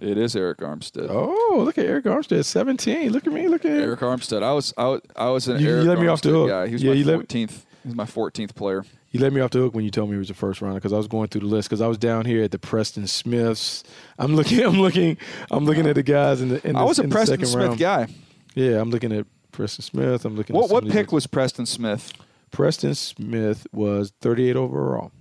[0.00, 1.06] It is Arik Armstead.
[1.10, 3.10] Oh, look at Arik Armstead, 17.
[3.10, 3.48] Look at me.
[3.48, 3.70] Look at.
[3.70, 4.42] Arik Armstead.
[4.42, 6.32] I was I was, I was an You- you Arik let me off the Armstead
[6.32, 6.48] hook.
[6.48, 6.66] guy.
[6.68, 7.62] He was Yeah, my you 14th.
[7.84, 8.84] He's my 14th player.
[9.12, 10.74] You let me off the hook when you told me he was the first round
[10.74, 13.06] because I was going through the list because I was down here at the Preston
[13.06, 13.82] Smiths.
[14.18, 14.60] I'm looking.
[14.64, 15.16] I'm looking.
[15.50, 16.68] I'm looking at the guys in the.
[16.68, 17.78] In I was a Preston Smith round.
[17.78, 18.08] guy.
[18.54, 20.24] Yeah, I'm looking at Preston Smith.
[20.26, 20.54] I'm looking.
[20.54, 22.12] What at what pick was Preston Smith?
[22.50, 25.12] Preston Smith was 38 overall.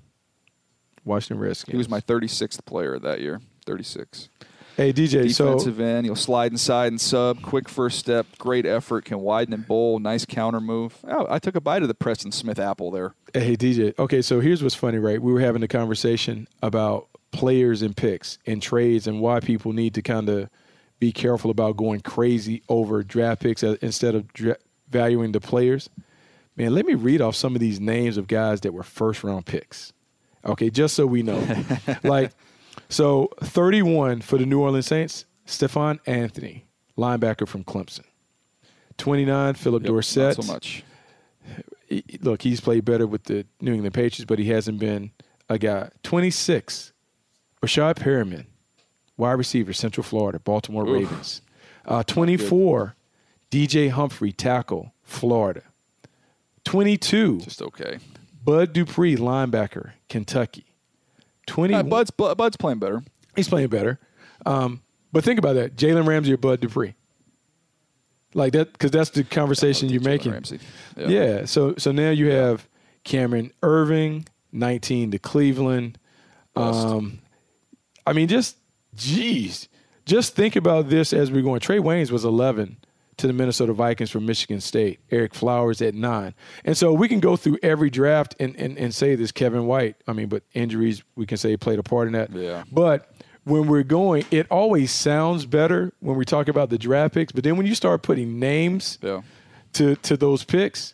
[1.06, 1.72] Washington Redskins.
[1.74, 3.40] He was my 36th player that year.
[3.66, 4.30] 36.
[4.78, 6.06] Hey DJ, so Defensive end.
[6.06, 7.42] He'll slide inside and sub.
[7.42, 8.28] Quick first step.
[8.38, 9.06] Great effort.
[9.06, 10.00] Can widen and bowl.
[10.00, 10.98] Nice counter move.
[11.08, 13.16] Oh, I took a bite of the Preston Smith apple there.
[13.34, 13.98] Hey DJ.
[13.98, 15.22] Okay, so here's what's funny, right?
[15.22, 19.94] We were having a conversation about players and picks and trades and why people need
[19.94, 20.50] to kind of
[21.00, 24.58] be careful about going crazy over draft picks instead of dra-
[24.90, 25.90] valuing the players.
[26.58, 29.46] Man, let me read off some of these names of guys that were first round
[29.46, 29.94] picks.
[30.46, 31.42] Okay, just so we know.
[32.04, 32.32] like,
[32.90, 36.66] so 31 for the New Orleans Saints, Stephone Anthony,
[36.98, 38.04] linebacker from Clemson.
[38.98, 40.84] 29, Phillip Yep, Dorsett Not so much.
[42.22, 45.12] look, he's played better with the New England Patriots, but he hasn't been
[45.50, 45.90] a guy.
[46.04, 46.94] 26,
[47.62, 48.46] Breshad Perriman,
[49.18, 50.94] wide receiver, Central Florida, Baltimore Oof.
[50.94, 51.42] Ravens.
[51.86, 52.96] Uh, 24,
[53.52, 55.62] DJ Humphrey, tackle, Florida.
[56.64, 58.00] 22, Just okay.
[58.44, 60.66] Bud Dupree, linebacker, Kentucky.
[61.48, 63.04] 20, Uh, Bud's Bud's playing better.
[63.36, 64.00] he's playing better.
[64.46, 64.82] Um,
[65.12, 66.94] but think about that: Jalen Ramsey or Bud Dupree.
[68.34, 70.32] Like that, because that's the conversation you're Jalen making.
[70.34, 70.60] Ramsey.
[70.98, 71.08] Yeah.
[71.08, 71.46] Yeah.
[71.46, 72.68] So so now you have
[73.06, 75.98] Cameron Erving, 19 to Cleveland.
[76.56, 77.20] Um,
[78.06, 78.58] I mean, just
[78.96, 79.68] geez,
[80.06, 81.60] just think about this as we're going.
[81.62, 82.78] Trae Waynes was 11
[83.18, 85.00] to the Minnesota Vikings from Michigan State.
[85.12, 86.34] Ereck Flowers at nine,
[86.64, 89.96] and so we can go through every draft and and, and say this Kevin White.
[90.08, 92.32] I mean, but injuries we can say played a part in that.
[92.32, 92.64] Yeah.
[92.72, 93.12] But
[93.44, 97.32] when we're going, it always sounds better when we talk about the draft picks.
[97.32, 99.22] But then when you start putting names Yeah.
[99.74, 100.94] to to those picks,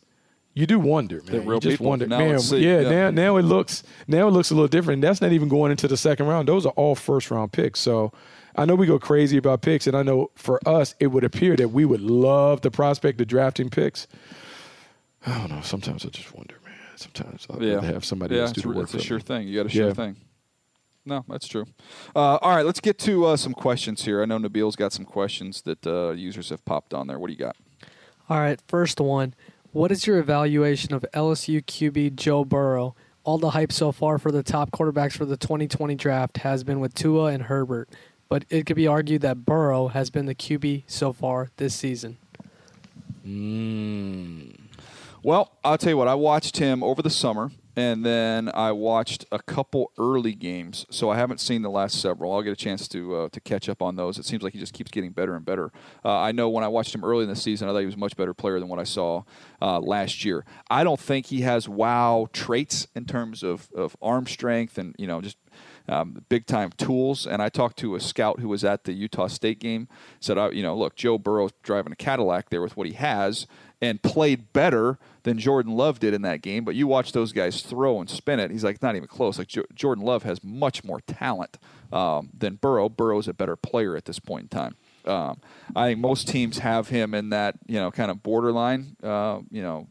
[0.53, 1.45] you do wonder, man.
[1.48, 1.85] you just people.
[1.88, 2.39] wonder, Now man.
[2.52, 2.89] Yeah, Yeah.
[2.89, 5.02] now now it looks now it looks a little different.
[5.02, 6.48] That's not even going into the second round.
[6.48, 7.80] Those are all first round picks.
[7.80, 8.11] So
[8.55, 11.55] I know we go crazy about picks, and I know for us it would appear
[11.55, 14.07] that we would love the prospect of drafting picks.
[15.25, 15.61] I don't know.
[15.61, 16.73] Sometimes I just wonder, man.
[16.95, 17.75] Sometimes I'd Yeah.
[17.75, 19.23] rather have somebody yeah, else do it's, the a- work it's a for sure me.
[19.23, 19.47] thing.
[19.47, 19.93] You got a sure Yeah.
[19.93, 20.15] thing.
[21.05, 21.65] No, that's true.
[22.15, 24.21] Uh, all right, let's get to uh, some questions here.
[24.21, 27.17] I know Nabil's got some questions that uh, users have popped on there.
[27.17, 27.55] What do you got?
[28.29, 29.33] All right, first one.
[29.71, 32.95] What is your evaluation of LSU QB Joe Burrow?
[33.23, 36.79] All the hype so far for the top quarterbacks for the 2020 draft has been
[36.79, 37.89] with Tua and Herbert,
[38.31, 42.17] but it could be argued that Burrow has been the QB so far this season.
[45.21, 46.07] Well, I'll tell you what.
[46.07, 50.85] I watched him over the summer, and then I watched a couple early games.
[50.89, 52.31] So I haven't seen the last several.
[52.31, 54.17] I'll get a chance to uh, to catch up on those.
[54.17, 55.69] It seems like he just keeps getting better and better.
[56.05, 57.95] Uh, I know when I watched him early in the season, I thought he was
[57.95, 59.23] a much better player than what I saw
[59.61, 60.45] uh, last year.
[60.69, 65.05] I don't think he has wow traits in terms of, of arm strength and you
[65.05, 65.35] know just
[65.87, 67.25] um, big time tools.
[67.25, 69.87] And I talked to a scout who was at the Utah State game.
[70.19, 73.47] Said, I, you know, look, Joe Burrow's driving a Cadillac there with what he has,
[73.81, 76.63] and played better than Jordan Love did in that game.
[76.63, 78.51] But you watch those guys throw and spin it.
[78.51, 79.37] He's like not even close.
[79.37, 81.57] Like jo- Jordan Love has much more talent
[81.91, 82.89] um, than Burrow.
[82.89, 84.75] Burrow's a better player at this point in time.
[85.05, 85.41] Um,
[85.75, 88.95] I think most teams have him in that you know kind of borderline.
[89.03, 89.87] Uh, you know,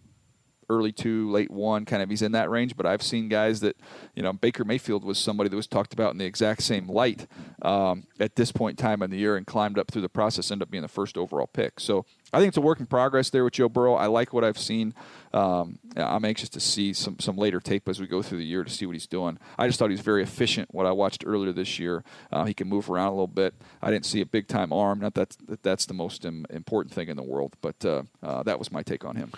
[0.71, 2.77] early two, late one, kind of he's in that range.
[2.77, 3.77] But I've seen guys that,
[4.15, 7.27] you know, Baker Mayfield was somebody that was talked about in the exact same light
[7.63, 10.51] um, at this point in time in the year and climbed up through the process,
[10.51, 11.81] ended up being the first overall pick.
[11.81, 13.95] So I think it's a work in progress there with Joe Burrow.
[13.95, 14.95] I like what I've seen.
[15.35, 18.65] Um, I'm anxious to see some some later tape as we go through the year
[18.65, 19.39] to see what he's doing.
[19.59, 20.73] I just thought he was very efficient.
[20.73, 23.55] What I watched earlier this year, uh, he can move around a little bit.
[23.83, 25.01] I didn't see a big time arm.
[25.01, 28.59] Not that, that that's the most important thing in the world, but uh, uh, that
[28.59, 29.33] was my take on him.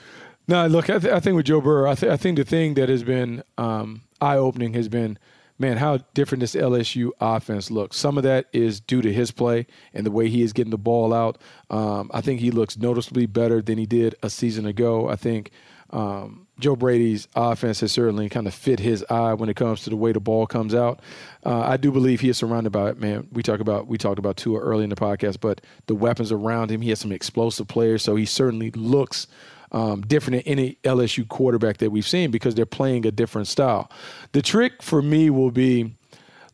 [0.49, 2.75] No, look, I, th- I think with Joe Burrow, I, th- I think the thing
[2.75, 5.19] that has been um, eye opening has been,
[5.59, 7.97] man, how different this LSU offense looks.
[7.97, 10.79] Some of that is due to his play and the way he is getting the
[10.79, 11.39] ball out.
[11.71, 15.09] Um, I think he looks noticeably better than he did a season ago.
[15.09, 15.53] I think
[15.91, 19.91] um, Joe Brady's offense has certainly kind of fit his eye when it comes to
[19.91, 21.01] the way the ball comes out.
[21.45, 23.29] Uh, I do believe he is surrounded by it, man.
[23.33, 26.71] We talk about we talked about Tua early in the podcast, but the weapons around
[26.71, 26.81] him.
[26.81, 29.27] He has some explosive players, so he certainly looks
[29.73, 33.91] um, different than any LSU quarterback that we've seen because they're playing a different style.
[34.33, 35.95] The trick for me will be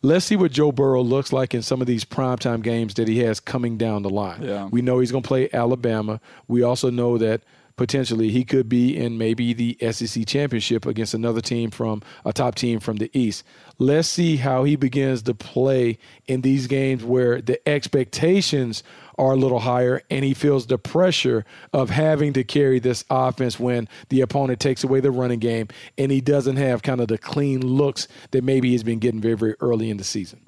[0.02, 3.18] let's see what Joe Burrow looks like in some of these primetime games that he
[3.20, 4.42] has coming down the line.
[4.42, 4.66] Yeah.
[4.66, 6.20] We know he's going to play Alabama.
[6.46, 7.42] We also know that
[7.76, 12.56] potentially he could be in maybe the SEC championship against another team from a top
[12.56, 13.44] team from the East.
[13.78, 18.82] Let's see how he begins to play in these games where the expectations
[19.18, 23.58] are a little higher and he feels the pressure of having to carry this offense
[23.58, 27.18] when the opponent takes away the running game and he doesn't have kind of the
[27.18, 30.40] clean looks that maybe he's been getting very, very early in the season.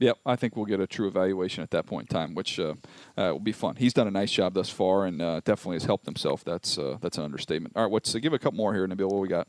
[0.00, 2.74] Yep, I think we'll get a true evaluation at that point in time, which uh,
[3.18, 3.76] uh, will be fun.
[3.76, 6.42] He's done a nice job thus far, and uh, definitely has helped himself.
[6.42, 7.76] That's uh, that's an understatement.
[7.76, 9.10] All right, let's uh, give a couple more here, Nabil.
[9.10, 9.46] What we got?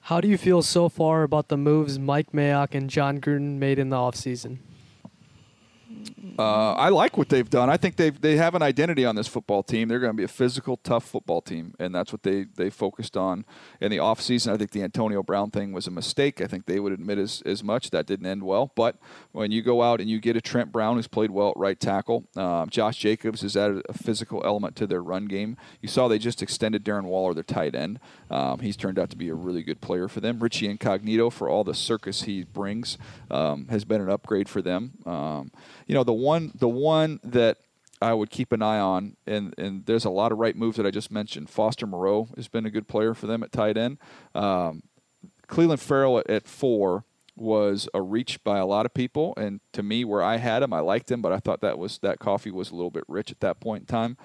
[0.00, 3.78] How do you feel so far about the moves Mike Mayock and Jon Gruden made
[3.78, 4.58] in the offseason?
[6.38, 7.70] Uh, I like what they've done.
[7.70, 9.88] I think they they have an identity on this football team.
[9.88, 13.16] They're going to be a physical, tough football team, and that's what they, they focused
[13.16, 13.44] on
[13.80, 14.52] in the offseason.
[14.52, 16.40] I think the Antonio Brown thing was a mistake.
[16.40, 17.90] I think they would admit as, as much.
[17.90, 18.72] That didn't end well.
[18.74, 18.96] But
[19.32, 21.78] when you go out and you get a Trent Brown who's played well at right
[21.78, 25.56] tackle, um, Josh Jacobs has added a physical element to their run game.
[25.80, 28.00] You saw they just extended Darren Waller, their tight end.
[28.30, 30.40] Um, he's turned out to be a really good player for them.
[30.40, 32.98] Richie Incognito, for all the circus he brings,
[33.30, 34.94] um, has been an upgrade for them.
[35.86, 37.58] You know, the one the one that
[38.00, 40.86] I would keep an eye on, and, and there's a lot of right moves that
[40.86, 41.48] I just mentioned.
[41.48, 43.98] Foster Moreau has been a good player for them at tight end.
[44.34, 44.82] Um,
[45.48, 47.04] Clelin Ferrell at, at four
[47.36, 50.72] was a reach by a lot of people, and to me, where I had him,
[50.72, 53.30] I liked him, but I thought that was that coffee was a little bit rich
[53.30, 54.16] at that point in time.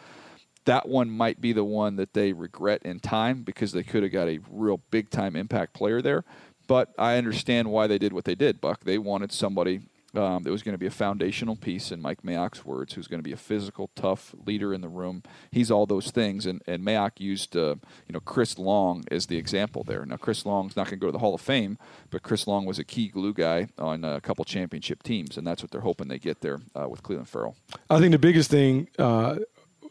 [0.65, 4.11] That one might be the one that they regret in time because they could have
[4.11, 6.25] got a real big time impact player there.
[6.67, 8.83] But I understand why they did what they did, Buck.
[8.83, 9.81] They wanted somebody
[10.15, 13.19] um, that was going to be a foundational piece in Mike Mayock's words, who's going
[13.19, 15.23] to be a physical, tough leader in the room.
[15.51, 17.75] He's all those things, and, and Mayock used uh,
[18.07, 20.05] you know Chris Long as the example there.
[20.05, 21.77] Now Chris Long's not going to go to the Hall of Fame,
[22.09, 25.61] but Chris Long was a key glue guy on a couple championship teams, and that's
[25.61, 27.55] what they're hoping they get there uh, with Clelin Ferrell.
[27.89, 29.37] I think the biggest thing, uh,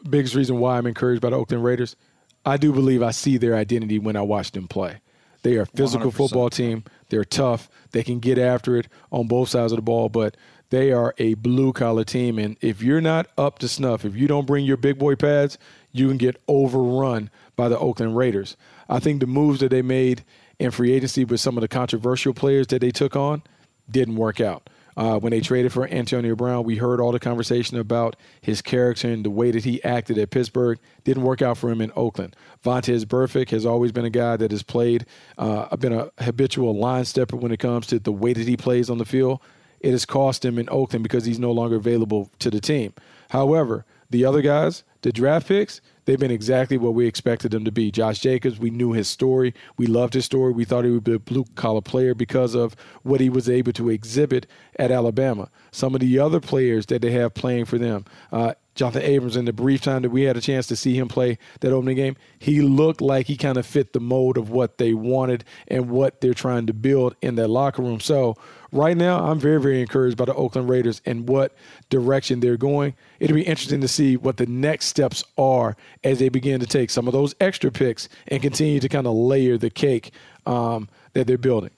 [0.08, 1.96] biggest reason why I'm encouraged by the Oakland Raiders,
[2.44, 5.00] I do believe I see their identity when I watch them play.
[5.42, 6.14] They are a physical 100%.
[6.14, 6.84] football team.
[7.08, 7.68] They're tough.
[7.92, 10.36] They can get after it on both sides of the ball, but
[10.70, 12.38] they are a blue collar team.
[12.38, 15.58] And if you're not up to snuff, if you don't bring your big boy pads,
[15.92, 18.56] you can get overrun by the Oakland Raiders.
[18.88, 20.24] I think the moves that they made
[20.58, 23.42] in free agency with some of the controversial players that they took on
[23.90, 24.68] didn't work out.
[24.98, 29.08] Uh, when they traded for Antonio Brown, we heard all the conversation about his character
[29.08, 30.76] and the way that he acted at Pittsburgh.
[31.04, 32.34] Didn't work out for him in Oakland.
[32.64, 35.06] Vontaze Burfict has always been a guy that has played,
[35.38, 38.90] uh, been a habitual line stepper when it comes to the way that he plays
[38.90, 39.38] on the field.
[39.78, 42.92] It has cost him in Oakland because he's no longer available to the team.
[43.30, 47.70] However, the other guys, the draft picks, they've been exactly what we expected them to
[47.70, 47.90] be.
[47.90, 49.52] Josh Jacobs, we knew his story.
[49.76, 50.52] We loved his story.
[50.54, 53.74] We thought he would be a blue collar player because of what he was able
[53.74, 54.46] to exhibit
[54.78, 55.50] at Alabama.
[55.70, 59.44] Some of the other players that they have playing for them, uh, Jonathan Abrams, in
[59.44, 62.16] the brief time that we had a chance to see him play that opening game,
[62.38, 66.22] he looked like he kind of fit the mold of what they wanted and what
[66.22, 68.00] they're trying to build in that locker room.
[68.00, 68.34] So
[68.72, 71.54] right now, I'm very, very encouraged by the Oakland Raiders and what
[71.90, 72.94] direction they're going.
[73.20, 76.90] It'll be interesting to see what the next steps are as they begin to take
[76.90, 80.12] some of those extra picks and continue to kind of layer the cake
[80.46, 81.70] um, that they're building.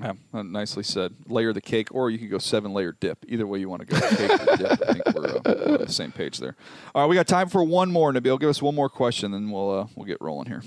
[0.00, 1.14] Yeah, nicely said.
[1.26, 3.24] Layer the cake, or you could go seven layer dip.
[3.28, 4.88] Either way you want to go, cake or dip.
[4.88, 6.56] I think we're, uh, we're, on the same page there.
[6.94, 8.12] All right, we got time for one more.
[8.12, 10.62] Nabil, give us one more question, then we'll uh, we'll get rolling here.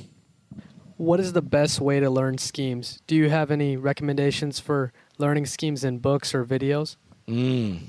[0.98, 3.02] What is the best way to learn schemes?
[3.08, 6.96] Do you have any recommendations for learning schemes in books or videos?
[7.28, 7.82] Mm.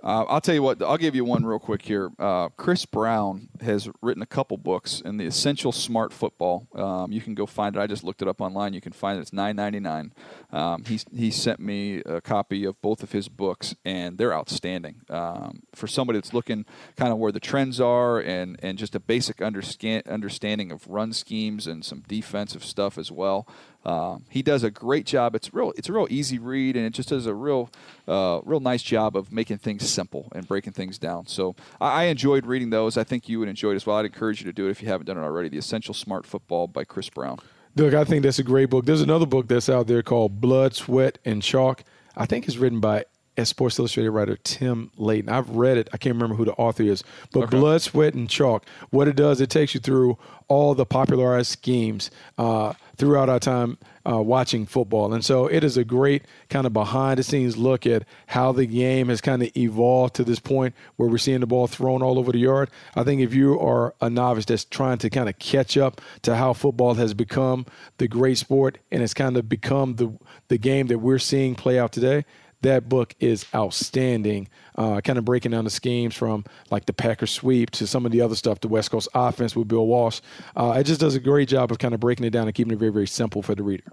[0.00, 0.80] Uh, I'll tell you what.
[0.80, 2.10] I'll give you one real quick here.
[2.20, 6.68] Uh, Chris Brown has written a couple books in the Essential Smart Football.
[6.74, 7.80] Um, you can go find it.
[7.80, 8.74] I just looked it up online.
[8.74, 9.22] You can find it.
[9.22, 10.12] It's nine ninety nine.
[10.52, 15.00] Um, he he sent me a copy of both of his books, and they're outstanding
[15.10, 16.64] um, for somebody that's looking
[16.96, 21.66] kind of where the trends are and and just a basic understanding of run schemes
[21.66, 23.48] and some defensive stuff as well.
[23.84, 25.34] Uh, he does a great job.
[25.34, 25.72] It's real.
[25.76, 27.70] It's a real easy read, and it just does a real,
[28.06, 31.26] uh, real nice job of making things simple and breaking things down.
[31.26, 32.96] So I, I, enjoyed reading those.
[32.98, 33.96] I think you would enjoy it as well.
[33.96, 35.48] I'd encourage you to do it if you haven't done it already.
[35.48, 37.38] The Essential Smart Football by Chris Brown.
[37.76, 38.84] Look, I think that's a great book.
[38.84, 41.84] There's another book that's out there called Blood, Sweat, and Chalk.
[42.16, 43.04] I think it's written by
[43.38, 45.30] as Sports Illustrated writer Tim Layden.
[45.30, 45.88] I've read it.
[45.92, 47.02] I can't remember who the author is,
[47.32, 47.56] but okay.
[47.56, 48.66] Blood, Sweat, and Chalk.
[48.90, 53.78] What it does, it takes you through all the popularized schemes uh, throughout our time
[54.08, 55.12] uh, watching football.
[55.12, 58.66] And so it is a great kind of behind the scenes look at how the
[58.66, 62.18] game has kind of evolved to this point where we're seeing the ball thrown all
[62.18, 62.70] over the yard.
[62.96, 66.34] I think if you are a novice that's trying to kind of catch up to
[66.34, 67.66] how football has become
[67.98, 70.12] the great sport and it's kind of become the
[70.48, 72.24] the game that we're seeing play out today,
[72.62, 74.48] that book is outstanding.
[74.74, 78.12] Uh, kind of breaking down the schemes from like the Packers sweep to some of
[78.12, 80.20] the other stuff, the West Coast offense with Bill Walsh.
[80.56, 82.72] Uh, it just does a great job of kind of breaking it down and keeping
[82.72, 83.84] it very, very simple for the reader.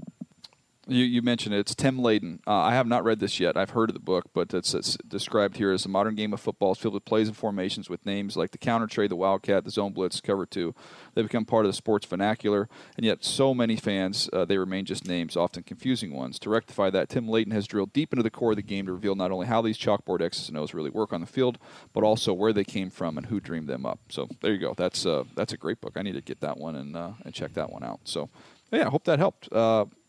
[0.88, 1.60] You, you mentioned it.
[1.60, 2.42] It's Tim Layden.
[2.46, 3.58] Uh, I have not read this yet.
[3.58, 6.40] I've heard of the book, but it's, it's, described here as a modern game of
[6.40, 9.72] football filled with plays and formations with names like the counter trey, the wildcat, the
[9.72, 10.76] zone blitz, cover two.
[11.16, 14.86] They become part of the sports vernacular, and yet so many fans uh, they remain
[14.86, 16.38] just names, often confusing ones.
[16.40, 18.94] To rectify that, Tim Layden has drilled deep into the core of the game to
[18.94, 21.58] reveal not only how these chalkboard X's and O's really work on the field,
[21.94, 24.00] but also where they came from and who dreamed them up.
[24.10, 24.76] So there you go.
[24.78, 25.94] That's uh, that's a great book.
[25.96, 28.02] I need to get that one and uh, and check that one out.
[28.04, 28.30] So
[28.72, 29.52] yeah, I hope that helped.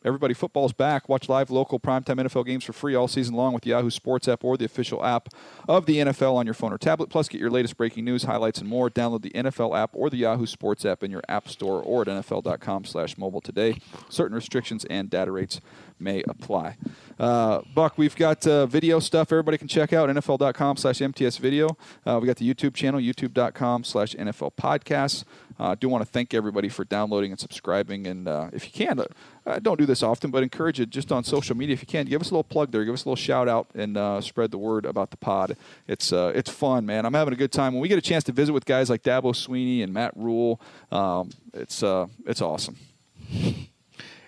[0.07, 1.09] Everybody, football's back.
[1.09, 4.28] Watch live local primetime NFL games for free all season long with the Yahoo Sports
[4.28, 5.31] app or the official app
[5.66, 7.11] of the NFL on your phone or tablet.
[7.11, 8.89] Plus, get your latest breaking news, highlights, and more.
[8.89, 12.07] Download the NFL app or the Yahoo Sports app in your app store or at
[12.07, 13.81] NFL.com/mobile today.
[14.09, 15.61] Certain restrictions and data rates
[15.99, 16.77] may apply.
[17.19, 21.77] Uh, Buck, we've got uh, video stuff everybody can check out, NFL.com slash MTS video.
[22.05, 25.24] Uh, we got the YouTube channel, youtube.com slash NFL podcasts.
[25.59, 28.07] Uh, I do want to thank everybody for downloading and subscribing.
[28.07, 29.01] And uh, if you can,
[29.47, 32.07] uh, don't do this often, but encourage it just on social media if you can.
[32.07, 34.59] Give us a little plug there, give us a little shout out, and spread the
[34.59, 35.57] word about the pod.
[35.87, 37.07] It's it's fun, man.
[37.07, 37.73] I'm having a good time.
[37.73, 40.61] When we get a chance to visit with guys like Dabo Swinney and Matt Rhule,
[40.91, 41.83] um, it's
[42.27, 42.77] it's awesome.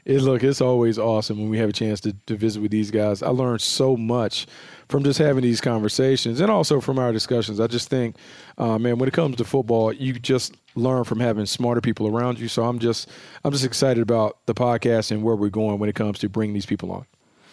[0.09, 2.91] It, look, it's always awesome when we have a chance to, to visit with these
[2.91, 3.23] guys.
[3.23, 4.47] I learned so much
[4.89, 7.61] from just having these conversations and also from our discussions.
[7.61, 8.17] I just think,
[8.57, 12.41] uh, man, when it comes to football, you just learn from having smarter people around
[12.41, 12.49] you.
[12.49, 13.11] So I'm just
[13.45, 16.55] I'm just excited about the podcast and where we're going when it comes to bringing
[16.55, 17.05] these people on.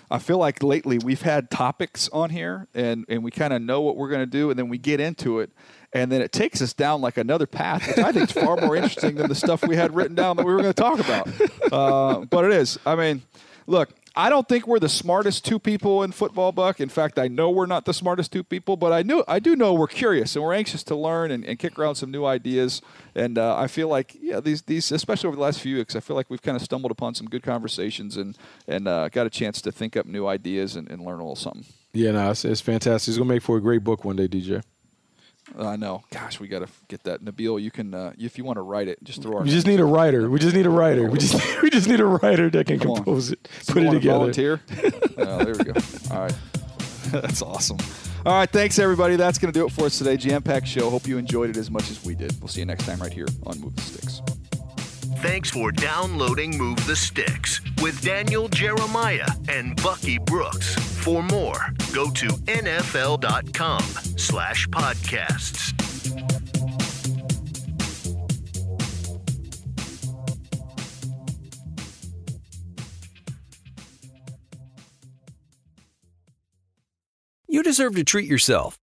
[0.09, 3.81] I feel like lately we've had topics on here and, and we kind of know
[3.81, 5.51] what we're going to do and then we get into it
[5.93, 8.75] and then it takes us down like another path, which I think is far more
[8.75, 11.27] interesting than the stuff we had written down that we were going to talk about.
[11.71, 12.77] Uh, but it is.
[12.85, 13.21] I mean,
[13.67, 16.79] look, I don't think we're the smartest two people in football, Buck.
[16.79, 19.57] In fact, I know we're not the smartest two people, but I knew I do
[19.57, 22.81] know we're curious and we're anxious to learn and, and kick around some new ideas.
[23.13, 25.99] And uh, I feel like, yeah, these these especially over the last few weeks, I
[25.99, 28.37] feel like we've kind of stumbled upon some good conversations and
[28.67, 31.35] and uh, got a chance to think up new ideas and, and learn a little
[31.35, 31.65] something.
[31.91, 33.09] Yeah, no, it's, it's fantastic.
[33.09, 34.63] It's gonna make for a great book one day, DJ.
[35.57, 36.03] I know.
[36.11, 37.23] Gosh, we got to get that.
[37.23, 39.43] Nabil, you can uh, if you want to write it, just throw our.
[39.43, 40.29] We just need a writer.
[40.29, 41.09] We just need a writer.
[41.09, 43.33] We just we just need a writer that can Come compose on.
[43.33, 44.17] it, put it together.
[44.17, 44.61] Volunteer.
[45.17, 45.73] oh, there we go.
[46.11, 46.35] All right,
[47.11, 47.77] that's awesome.
[48.25, 49.17] All right, thanks everybody.
[49.17, 50.17] That's going to do it for us today.
[50.17, 50.89] Jam Pack show.
[50.89, 52.35] Hope you enjoyed it as much as we did.
[52.41, 54.21] We'll see you next time right here on Move the Sticks.
[55.27, 60.75] Thanks for downloading Move the Sticks with Daniel Jeremiah and Bucky Brooks.
[60.75, 63.81] For more, go to nfl.com
[64.17, 65.73] slash podcasts.
[77.47, 78.77] You deserve to treat yourself,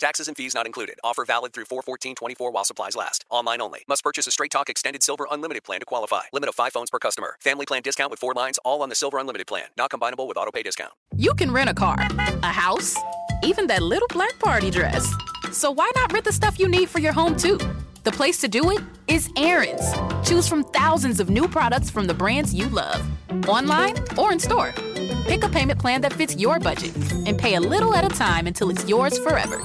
[0.00, 0.98] Taxes and fees not included.
[1.04, 3.26] Offer valid through 41424 while supplies last.
[3.28, 3.80] Online only.
[3.86, 6.22] Must purchase a Straight Talk Extended Silver Unlimited plan to qualify.
[6.32, 7.36] Limit of 5 phones per customer.
[7.38, 9.66] Family plan discount with 4 lines all on the Silver Unlimited plan.
[9.76, 10.92] Not combinable with auto pay discount.
[11.14, 12.96] You can rent a car, a house,
[13.42, 15.12] even that little black party dress.
[15.52, 17.58] So why not rent the stuff you need for your home too?
[18.04, 19.84] The place to do it is Aaron's.
[20.26, 23.06] Choose from thousands of new products from the brands you love,
[23.46, 24.72] online or in store.
[25.26, 26.96] Pick a payment plan that fits your budget
[27.26, 29.60] and pay a little at a time until it's yours forever.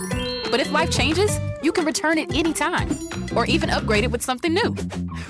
[0.52, 2.90] But if life changes, you can return it anytime
[3.36, 4.76] or even upgrade it with something new.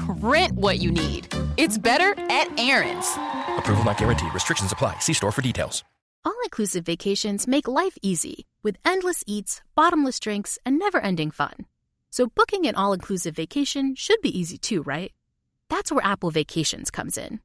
[0.07, 1.33] Rent what you need.
[1.57, 3.11] It's better at Aaron's.
[3.57, 4.33] Approval not guaranteed.
[4.33, 4.99] Restrictions apply.
[4.99, 5.83] See store for details.
[6.23, 11.65] All inclusive vacations make life easy with endless eats, bottomless drinks, and never ending fun.
[12.09, 15.11] So, booking an all inclusive vacation should be easy too, right?
[15.69, 17.41] That's where Apple Vacations comes in.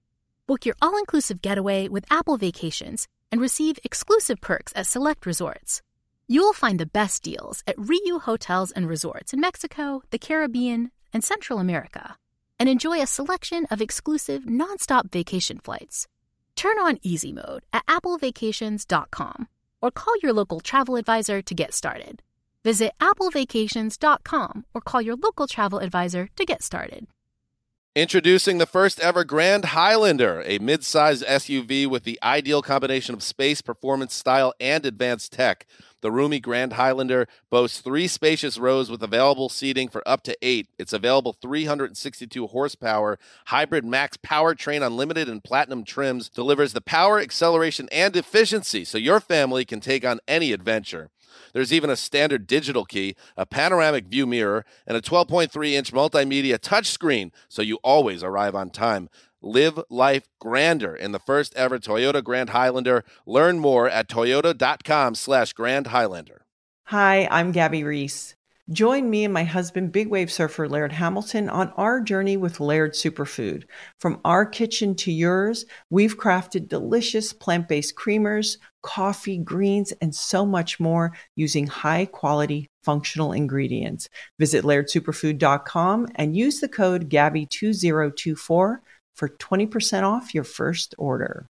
[0.47, 5.83] Book your all inclusive getaway with Apple Vacations and receive exclusive perks at select resorts.
[6.31, 11.25] You'll find the best deals at Riu Hotels and Resorts in Mexico, the Caribbean, and
[11.25, 12.17] Central America,
[12.57, 16.07] and enjoy a selection of exclusive nonstop vacation flights.
[16.55, 19.49] Turn on easy mode at applevacations.com
[19.83, 22.23] or call your local travel advisor to get started.
[22.63, 27.09] Visit applevacations.com or call your local travel advisor to get started.
[27.97, 33.61] Introducing the first ever Grand Highlander, a mid-sized SUV with the ideal combination of space,
[33.61, 35.67] performance, style, and advanced tech.
[36.01, 40.69] The roomy Grand Highlander boasts three spacious rows with available seating for up to eight.
[40.79, 47.89] Its available 362 horsepower hybrid max powertrain unlimited and platinum trims delivers the power, acceleration,
[47.93, 51.11] and efficiency so your family can take on any adventure.
[51.53, 56.59] There's even a standard digital key, a panoramic view mirror, and a 12.3 inch multimedia
[56.59, 59.09] touchscreen so you always arrive on time.
[59.43, 63.05] Live life grander in the first ever Toyota Grand Highlander.
[63.25, 66.45] Learn more at toyota.com slash Grand Highlander.
[66.85, 68.35] Hi, I'm Gabby Reece.
[68.71, 72.93] Join me and my husband, big wave surfer Laird Hamilton, on our journey with Laird
[72.93, 73.65] Superfood.
[73.99, 80.47] From our kitchen to yours, we've crafted delicious plant based creamers, coffee, greens, and so
[80.47, 84.09] much more using high quality functional ingredients.
[84.39, 88.79] Visit lairdsuperfood.com and use the code GABBY2024
[89.15, 91.47] for 20% off your first order.